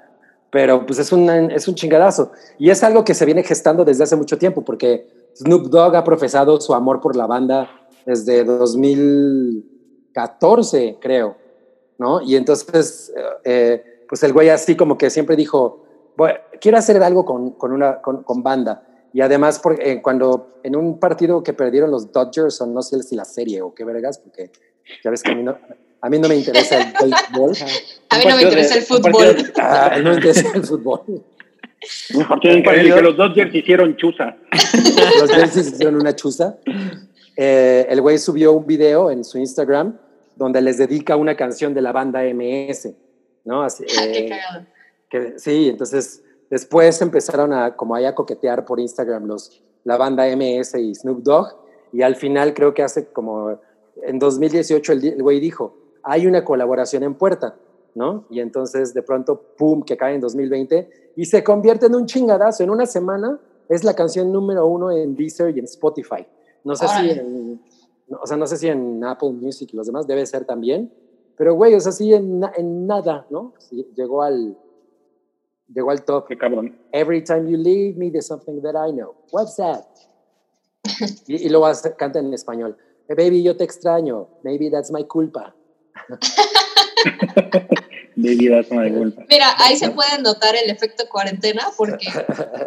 [0.49, 2.31] pero pues es, una- es un chingadazo.
[2.57, 6.03] Y es algo que se viene gestando desde hace mucho tiempo, porque Snoop Dogg ha
[6.03, 7.69] profesado su amor por la banda
[8.05, 11.35] desde 2014, creo,
[11.97, 12.21] ¿no?
[12.21, 15.83] Y entonces, eh, pues el güey así como que siempre dijo,
[16.17, 18.83] "Voy- quiero hacer algo con, con una, con, con banda.
[19.13, 23.01] Y además, por- eh, cuando en un partido que perdieron los Dodgers, o no sé
[23.03, 24.51] si la serie o qué vergas, porque
[25.03, 25.57] ya ves que a mí no,
[26.01, 27.51] a mí no me interesa el béisbol.
[28.09, 29.35] A mí no me interesa de- el fútbol.
[29.35, 31.01] de- Ah, no me interesa el fútbol.
[32.13, 32.27] Un
[32.63, 34.35] partido que los Dodgers hicieron chuza.
[35.19, 36.57] Los Yankees hicieron una chuza.
[37.35, 39.97] Eh, el güey subió un video en su Instagram
[40.35, 42.93] donde les dedica una canción de la banda MS,
[43.45, 43.63] ¿no?
[43.63, 44.65] Así, Qué eh, cagado.
[45.09, 46.21] que, sí, entonces
[46.51, 51.23] después empezaron a como ahí a coquetear por Instagram los, la banda MS y Snoop
[51.23, 51.47] Dogg
[51.91, 53.57] y al final creo que hace como
[54.03, 57.55] en 2018 el, güey dijo, hay una colaboración en puerta,
[57.95, 58.25] ¿no?
[58.29, 62.63] Y entonces de pronto, ¡pum!, que cae en 2020 y se convierte en un chingadazo.
[62.63, 66.25] En una semana es la canción número uno en Deezer y en Spotify.
[66.63, 67.61] No sé si en,
[68.09, 70.91] o sea, no sé si en Apple Music y los demás debe ser también,
[71.37, 73.53] pero güey, o sea, sí en, en nada, ¿no?
[73.57, 74.57] Sí, llegó al
[75.73, 76.27] llegó al top.
[76.27, 76.77] Qué cabrón.
[76.91, 79.15] Every time you leave me, there's something that I know.
[79.31, 79.85] What's that?
[81.27, 82.77] y, y luego hace- canta en español.
[83.07, 84.27] "Eh, baby, yo te extraño.
[84.43, 85.53] Maybe that's my culpa.
[88.15, 89.25] Vida toma de vuelta.
[89.29, 92.07] Mira, ahí se puede notar el efecto cuarentena porque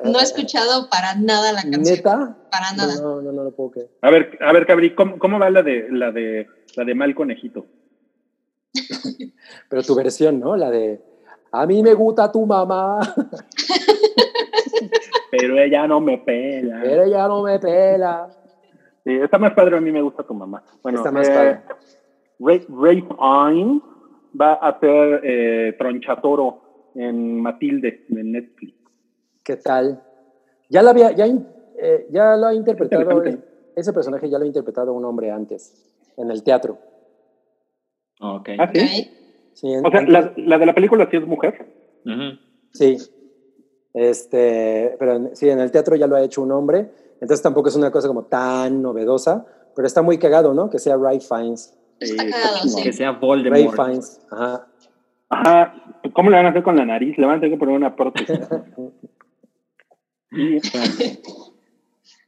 [0.05, 1.83] no he escuchado para nada la canción.
[1.83, 2.37] ¿Neta?
[2.51, 2.95] Para nada.
[2.97, 3.91] No, no, no lo puedo creer.
[4.01, 7.15] A ver, a ver, Cabri, ¿cómo, cómo va la de la de la de mal
[7.15, 7.67] conejito?
[9.69, 10.57] Pero tu versión, ¿no?
[10.57, 11.01] La de
[11.57, 12.99] A mí me gusta tu mamá,
[15.31, 16.81] Pero ella no me pela.
[16.83, 18.29] pero ella no me pela.
[19.05, 20.65] Sí, está más padre, a mí me gusta tu mamá.
[20.83, 21.61] Bueno, Está más eh, padre.
[22.41, 23.83] Ray, Ray Fiennes
[24.41, 28.75] va a hacer eh, Tronchatoro en Matilde de Netflix.
[29.45, 30.03] ¿Qué tal?
[30.69, 33.47] Ya, la había, ya, eh, ya lo ha interpretado, Interesante.
[33.77, 35.73] ese personaje ya lo ha interpretado un hombre antes,
[36.17, 36.79] en el teatro.
[38.21, 38.51] Ok.
[38.59, 38.73] ¿Ah,
[39.55, 39.69] sí?
[39.69, 41.67] Sí, O sea, la, la de la película sí es mujer.
[42.73, 42.99] Sí.
[43.95, 46.91] Este, pero sí, en el teatro ya lo ha hecho un hombre,
[47.21, 50.69] entonces tampoco es una cosa como tan novedosa, pero está muy cagado, ¿no?
[50.69, 51.73] Que sea Ray Fiennes.
[52.01, 52.83] Está Sí, cagado, chingón.
[52.83, 52.99] Que sí.
[52.99, 53.77] sea Ray Voldemort.
[53.77, 54.67] Fiennes, ajá.
[55.31, 55.75] Ajá.
[56.13, 57.17] ¿Cómo le van a hacer con la nariz?
[57.17, 58.39] Le van a tener que poner una prótesis.
[60.37, 60.57] Y,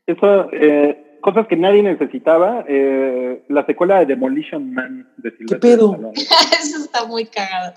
[0.07, 5.91] eso, eh, cosas que nadie necesitaba, eh, la secuela de Demolition Man de Sylvester pedo?
[5.91, 6.13] Stallone.
[6.63, 7.73] Eso está muy cagado.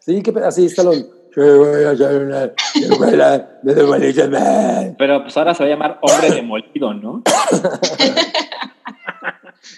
[0.00, 0.94] Sí, que así está lo.
[0.94, 4.94] Yo voy a hacer una secuela de Demolition Man.
[4.96, 7.22] Pero pues ahora se va a llamar Hombre Demolido, ¿no?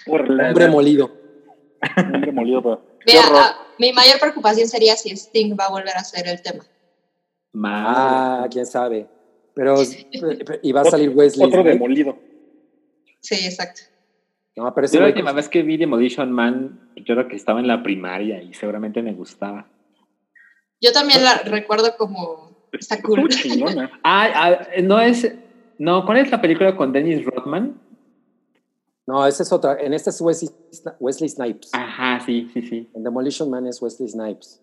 [0.05, 1.11] Por la Hombre molido.
[1.97, 5.97] hombre molido, pero- qué Mira, ah, mi mayor preocupación sería si Sting va a volver
[5.97, 6.63] a hacer el tema.
[7.65, 9.05] Ah, quién sabe.
[9.53, 9.75] Pero,
[10.61, 11.45] y va a salir Wesley.
[11.45, 12.15] Otro demolido.
[13.27, 13.81] Sí, exacto.
[14.55, 17.59] No, pero ese Yo la última vez que vi Demolition Man, yo creo que estaba
[17.59, 19.67] en la primaria y seguramente me gustaba.
[20.79, 23.27] Yo también la recuerdo como está cool.
[24.03, 25.29] Ah, ah, no es.
[25.77, 27.79] No, ¿cuál es la película con Dennis Rodman?
[29.05, 29.77] No, esa es otra.
[29.79, 30.49] En esta es Wesley,
[31.01, 31.71] Wesley Snipes.
[31.73, 32.89] Ajá, sí, sí, sí.
[32.93, 34.61] En Demolition Man es Wesley Snipes.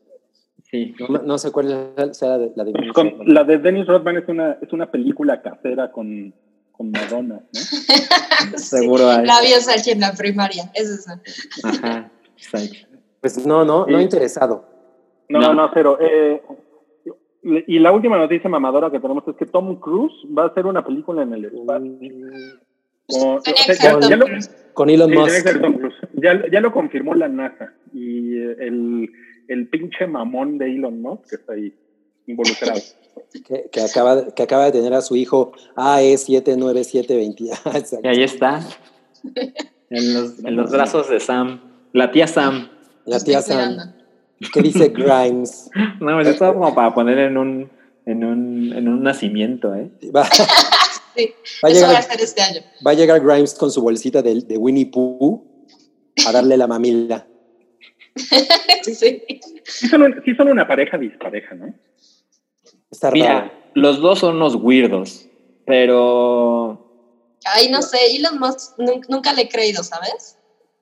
[0.71, 0.95] sí.
[1.09, 4.17] No, no sé cuál es la de la de Pues con- la de Dennis Rodman
[4.17, 6.35] es una, es una película casera con,
[6.77, 7.41] con Madonna, ¿no?
[8.57, 9.25] Sí, Seguro hay.
[9.27, 11.07] La vio Salchi en la primaria, es.
[11.63, 12.11] Ajá.
[12.37, 12.89] exacto.
[13.21, 14.65] Pues no, no, no interesado.
[15.29, 15.55] No, No.
[15.55, 15.99] no, cero.
[16.01, 16.43] Eh,
[17.67, 20.85] y la última noticia mamadora que tenemos es que Tom Cruise va a hacer una
[20.85, 21.93] película en el espacio.
[23.07, 24.51] Con- o sea, ya, lo, Cruise.
[24.73, 25.47] Con Elon sí, Musk.
[26.15, 27.73] Ya- ya lo confirmó la NASA.
[27.93, 29.11] Y eh, el,
[29.49, 31.73] el pinche mamón de Elon Musk que está ahí
[32.27, 32.81] involucrado.
[33.47, 38.01] Que, que acaba, que acaba de tener a su hijo E AE79720.
[38.05, 38.61] Y ahí está.
[39.91, 41.61] En los, en los brazos de Sam.
[41.93, 42.69] La tía Sam.
[43.07, 43.95] La tía Sam.
[44.53, 45.71] ¿Qué dice Grimes?
[46.01, 47.71] No, pues esto como para poner en un,
[48.07, 49.91] en un, en un nacimiento, ¿eh?
[50.15, 50.25] Va,
[51.17, 51.33] Sí,
[51.65, 52.61] va a eso va a llegar, ser este año.
[52.85, 55.45] va a llegar Grimes con su bolsita de, de Winnie Pooh
[56.27, 57.25] a darle la mamila.
[58.83, 59.23] Sí.
[59.65, 61.73] Sí son, un- sí son una pareja dispareja, ¿no?
[62.95, 63.17] Está raro.
[63.21, 65.27] Mira, los dos son unos weirdos,
[65.67, 66.81] pero
[67.45, 70.39] Ay, no sé, Elon Musk nun- nunca le he creído, ¿sabes?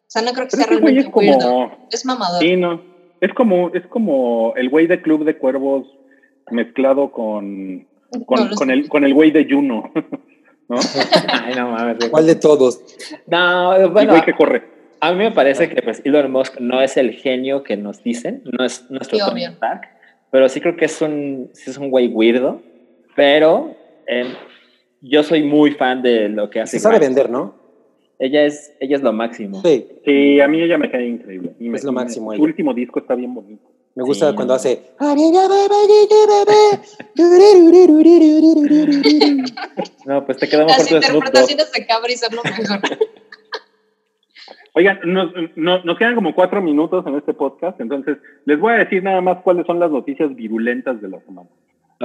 [0.06, 1.38] O sea, no creo que Pero sea güey realmente es weirdo.
[1.48, 1.88] como...
[1.90, 2.40] Es mamador.
[2.42, 2.80] Sí, no.
[3.20, 5.86] Es como, es como el güey de Club de Cuervos
[6.50, 7.86] mezclado con,
[8.26, 9.90] con, No, con el, con el güey de Juno.
[10.68, 10.76] ¿No?
[11.44, 11.96] Ay, no mames.
[12.10, 12.80] ¿Cuál de todos?
[13.26, 14.62] No, el bueno, güey que corre.
[15.00, 18.42] a mí me parece que pues, Elon Musk no es el genio que nos dicen,
[18.44, 19.44] no es nuestro Sí, Tony.
[19.44, 19.82] Stark,
[20.32, 22.60] pero sí creo que es un, sí es un güey weirdo,
[23.14, 23.76] pero
[24.08, 24.24] eh,
[25.00, 26.78] yo soy muy fan de lo que hace.
[26.78, 27.14] Se sabe Grimes.
[27.14, 27.54] vender, ¿no?
[28.18, 29.60] Ella es, ella es lo máximo.
[29.62, 29.86] Sí.
[30.04, 31.54] Sí, a mí ella me cae increíble.
[31.60, 33.68] Y me- Es lo me- máximo Su último disco está bien bonito.
[33.94, 34.56] Me gusta Sí, cuando no.
[34.56, 34.80] hace.
[40.06, 42.80] No, pues te quedamos Las interpretaciones de Cabri son lo mejor.
[44.74, 48.16] Oigan, nos, no- nos quedan como cuatro minutos en este podcast, entonces
[48.46, 51.48] les voy a decir nada más cuáles son las noticias virulentas de la semana.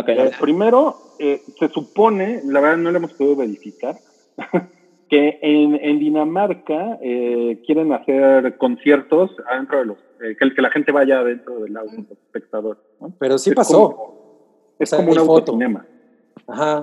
[0.06, 3.96] Eh, primero, eh, se supone, la verdad no lo hemos podido verificar,
[5.10, 10.70] que en, en Dinamarca eh, quieren hacer conciertos adentro de los, eh, que, que la
[10.70, 12.84] gente vaya adentro del auto, los espectadores.
[13.00, 13.14] ¿no?
[13.18, 13.92] Pero sí Es pasó.
[13.96, 14.18] como-
[14.78, 15.86] es O sea, como un autocinema.
[16.48, 16.80] Ajá.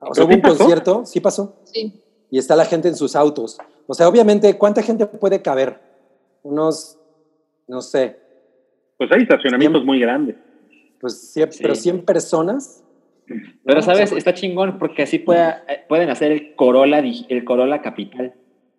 [0.00, 0.58] O ¿Pero sea, hubo sí un pasó?
[0.58, 1.56] concierto, sí pasó.
[1.64, 2.02] Sí.
[2.30, 3.58] Y está la gente en sus autos.
[3.86, 5.78] O sea, obviamente, ¿cuánta gente puede caber?
[6.42, 6.98] Unos,
[7.68, 8.18] no sé,
[8.96, 10.36] Pues hay estacionamientos muy grandes.
[11.00, 11.58] pues 100, Sí.
[11.62, 12.82] pero 100 personas.
[13.26, 13.82] Pero ¿no?
[13.82, 18.34] sabes, está chingón porque así pueda- eh, pueden hacer el Corolla, el Corolla Capital.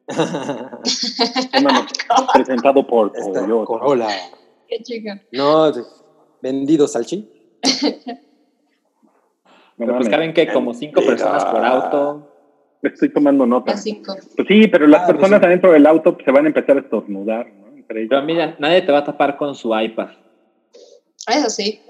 [1.53, 1.85] Hermano,
[2.33, 3.65] presentado por Toyota.
[3.65, 4.07] Corolla.
[4.67, 5.21] Qué chica.
[5.31, 5.71] No,
[6.41, 7.29] vendido salchi.
[9.77, 12.24] No pues caben que como cinco personas por auto.
[12.93, 13.75] Estoy tomando nota.
[13.77, 14.15] Cinco.
[14.35, 15.45] Pues sí, pero las Ah, pues personas sí.
[15.45, 17.67] adentro del auto se van a empezar a estornudar, ¿no?
[17.75, 18.09] Entre ellos.
[18.09, 20.09] Pero mira, nadie te va a tapar con su iPad.
[21.27, 21.81] Eso sí.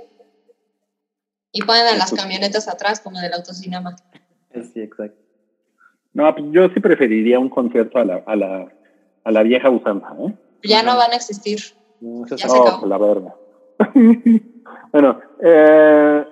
[1.51, 3.95] Y ponen a las camionetas atrás, como del autocinema.
[4.53, 5.17] Sí, exacto.
[6.13, 8.67] No, pues yo sí preferiría un concierto a la, a la,
[9.23, 10.33] a la vieja usanza, ¿eh?
[10.63, 11.59] Ya no van a existir.
[11.99, 12.79] No, Ya se No, acabó.
[12.79, 13.35] pues la verga.
[14.91, 16.25] bueno, eh,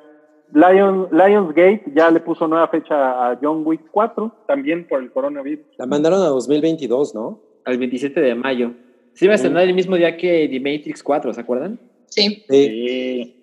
[0.53, 5.65] Lion, Lionsgate ya le puso nueva fecha a John Wick 4, también por el coronavirus.
[5.77, 7.39] La mandaron a 2022, ¿no?
[7.65, 8.71] Al 27 de mayo.
[9.13, 11.79] Sí, va a estrenar el mismo día que The Matrix 4, ¿se acuerdan?
[12.07, 12.43] Sí.
[12.49, 13.35] Sí.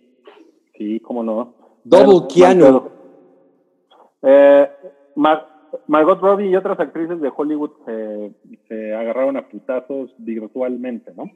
[0.76, 1.54] Sí, cómo no.
[1.84, 2.90] Double Bueno, Keanu.
[4.22, 4.68] Eh,
[5.16, 5.46] Mar-
[5.86, 8.32] Margot Robbie y otras actrices de Hollywood se,
[8.68, 11.30] se agarraron a putazos virtualmente, ¿no?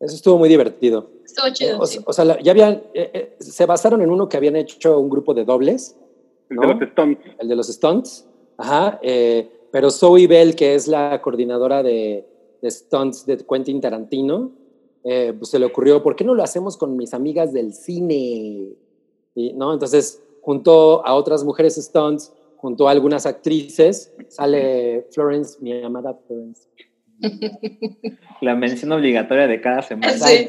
[0.00, 1.10] Eso estuvo muy divertido.
[1.24, 1.78] Estuvo chido.
[1.80, 1.98] O, sí.
[2.04, 5.34] o sea, ya habían, eh, eh, se basaron en uno que habían hecho un grupo
[5.34, 5.96] de dobles,
[6.50, 6.62] El ¿No?
[6.68, 7.18] de los Stones.
[7.38, 8.26] el de los stunts.
[8.56, 8.98] Ajá.
[9.02, 12.26] eh, pero Zoe Bell, que es la coordinadora de,
[12.62, 14.52] de stunts de Quentin Tarantino,
[15.04, 18.74] eh, pues se le ocurrió, ¿por qué no lo hacemos con mis amigas del cine?
[19.34, 19.72] Y, ¿no?
[19.72, 24.12] Entonces juntó a otras mujeres stunts junto a algunas actrices.
[24.28, 26.66] Sale Florence, mi amada Florence.
[28.40, 30.12] La mención obligatoria de cada semana.
[30.12, 30.48] Sí.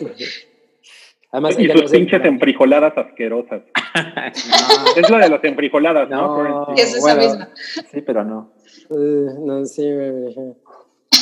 [1.32, 3.62] Además, y sus no se- pinches enfrijoladas asquerosas.
[4.96, 6.18] Es la de las enfrijoladas, ¿no?
[6.22, 6.36] No,
[6.66, 6.82] Florence?
[6.84, 7.50] Es esa bueno, misma.
[7.92, 8.52] Sí, pero no.
[8.90, 10.54] Eh, no, sí, eh,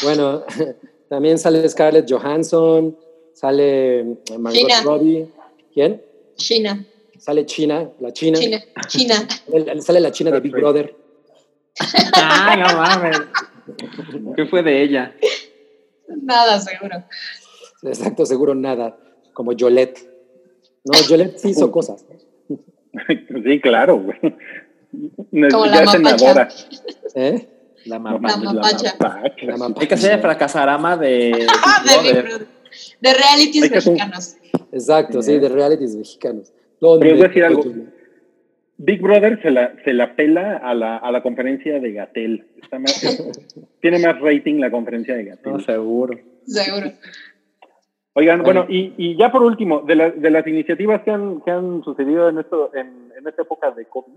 [0.03, 0.44] bueno,
[1.10, 2.98] también sale Scarlett Johansson,
[3.34, 4.03] sale
[4.38, 4.82] Margot China.
[4.84, 5.28] Robbie.
[5.74, 6.02] ¿Quién?
[6.36, 6.86] China,
[7.19, 8.38] Sale China, la China.
[8.40, 9.28] China, China.
[9.53, 10.52] El- Sale la China de Big.
[10.53, 10.95] Brother.
[12.14, 13.19] Ah, no mames.
[14.35, 15.15] ¿Qué fue de ella?
[16.07, 17.03] Nada, seguro.
[17.84, 18.98] Exacto, seguro nada.
[19.34, 19.99] Como Yolette.
[20.84, 22.06] No, Yolette sí hizo cosas.
[23.44, 24.18] Sí, claro, güey.
[25.52, 26.49] Como ya la senadora.
[27.14, 27.48] ¿Eh?
[27.85, 28.38] La mapacha.
[28.39, 29.81] La mapacha.
[29.81, 31.31] Hay que hacer el fracasarama de.
[32.03, 32.48] De.
[32.99, 34.35] De realities mexicanos.
[34.72, 36.52] Exacto, sí, de realities mexicanos.
[36.81, 37.06] ¿Dónde?
[37.06, 37.64] Pero voy a decir algo.
[38.78, 42.45] Big Brother se la, se la pela a la, a la conferencia de Gatel.
[42.62, 43.02] Está más-
[43.82, 45.54] tiene más rating la conferencia de Gatel.
[45.54, 46.20] No, seguro.
[46.45, 46.91] Seguro.
[48.14, 51.52] Oigan, bueno, y, y ya por último, de, la- de las iniciativas que han, que
[51.52, 54.14] han sucedido en, esto, en, en esta época de COVID,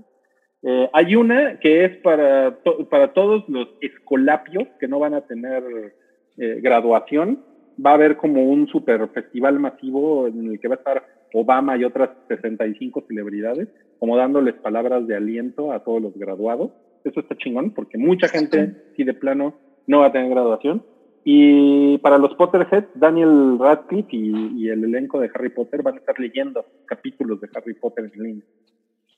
[0.62, 5.22] eh, hay una que es para, to- para todos los escolapios que no van a
[5.22, 5.62] tener
[6.38, 7.44] eh, graduación.
[7.84, 11.76] Va a haber como un super festival masivo en el que va a estar Obama
[11.76, 16.70] y otras 65 celebridades, como dándoles palabras de aliento a todos los graduados.
[17.04, 19.54] Eso está chingón, porque mucha gente, si de plano,
[19.86, 20.84] no va a tener graduación.
[21.24, 25.98] Y para los Potterheads, Daniel Radcliffe y, y el elenco de Harry Potter van a
[25.98, 28.44] estar leyendo capítulos de Harry Potter en línea.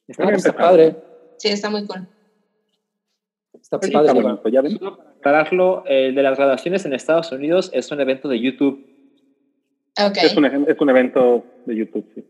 [0.06, 0.96] Pues está padre.
[1.36, 2.06] Sí, está muy cool.
[3.54, 4.12] Está sí, padre.
[4.18, 4.78] está ¿ya ven?
[6.14, 8.84] De las graduaciones en Estados Unidos es un evento de YouTube.
[9.96, 12.24] Es, un, es un evento de YouTube, sí.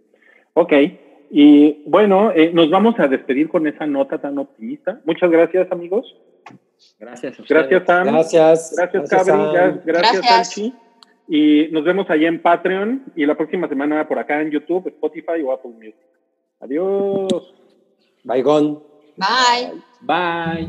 [0.54, 0.72] Ok,
[1.30, 5.00] y bueno, eh, nos vamos a despedir con esa nota tan optimista.
[5.06, 6.14] Muchas gracias, amigos.
[6.98, 7.38] Gracias.
[7.38, 7.48] a ustedes.
[7.48, 8.06] Gracias, Sam.
[8.06, 8.74] Gracias.
[8.76, 9.80] Gracias, Gracias, Cabri.
[9.84, 10.72] Gracias, gracias.
[11.28, 15.40] Y nos vemos allá en Patreon y la próxima semana por acá en YouTube, Spotify
[15.42, 15.96] o Apple Music.
[16.60, 17.54] Adiós.
[18.24, 18.82] Baigón.
[19.16, 19.80] Bye.
[20.02, 20.68] Bye.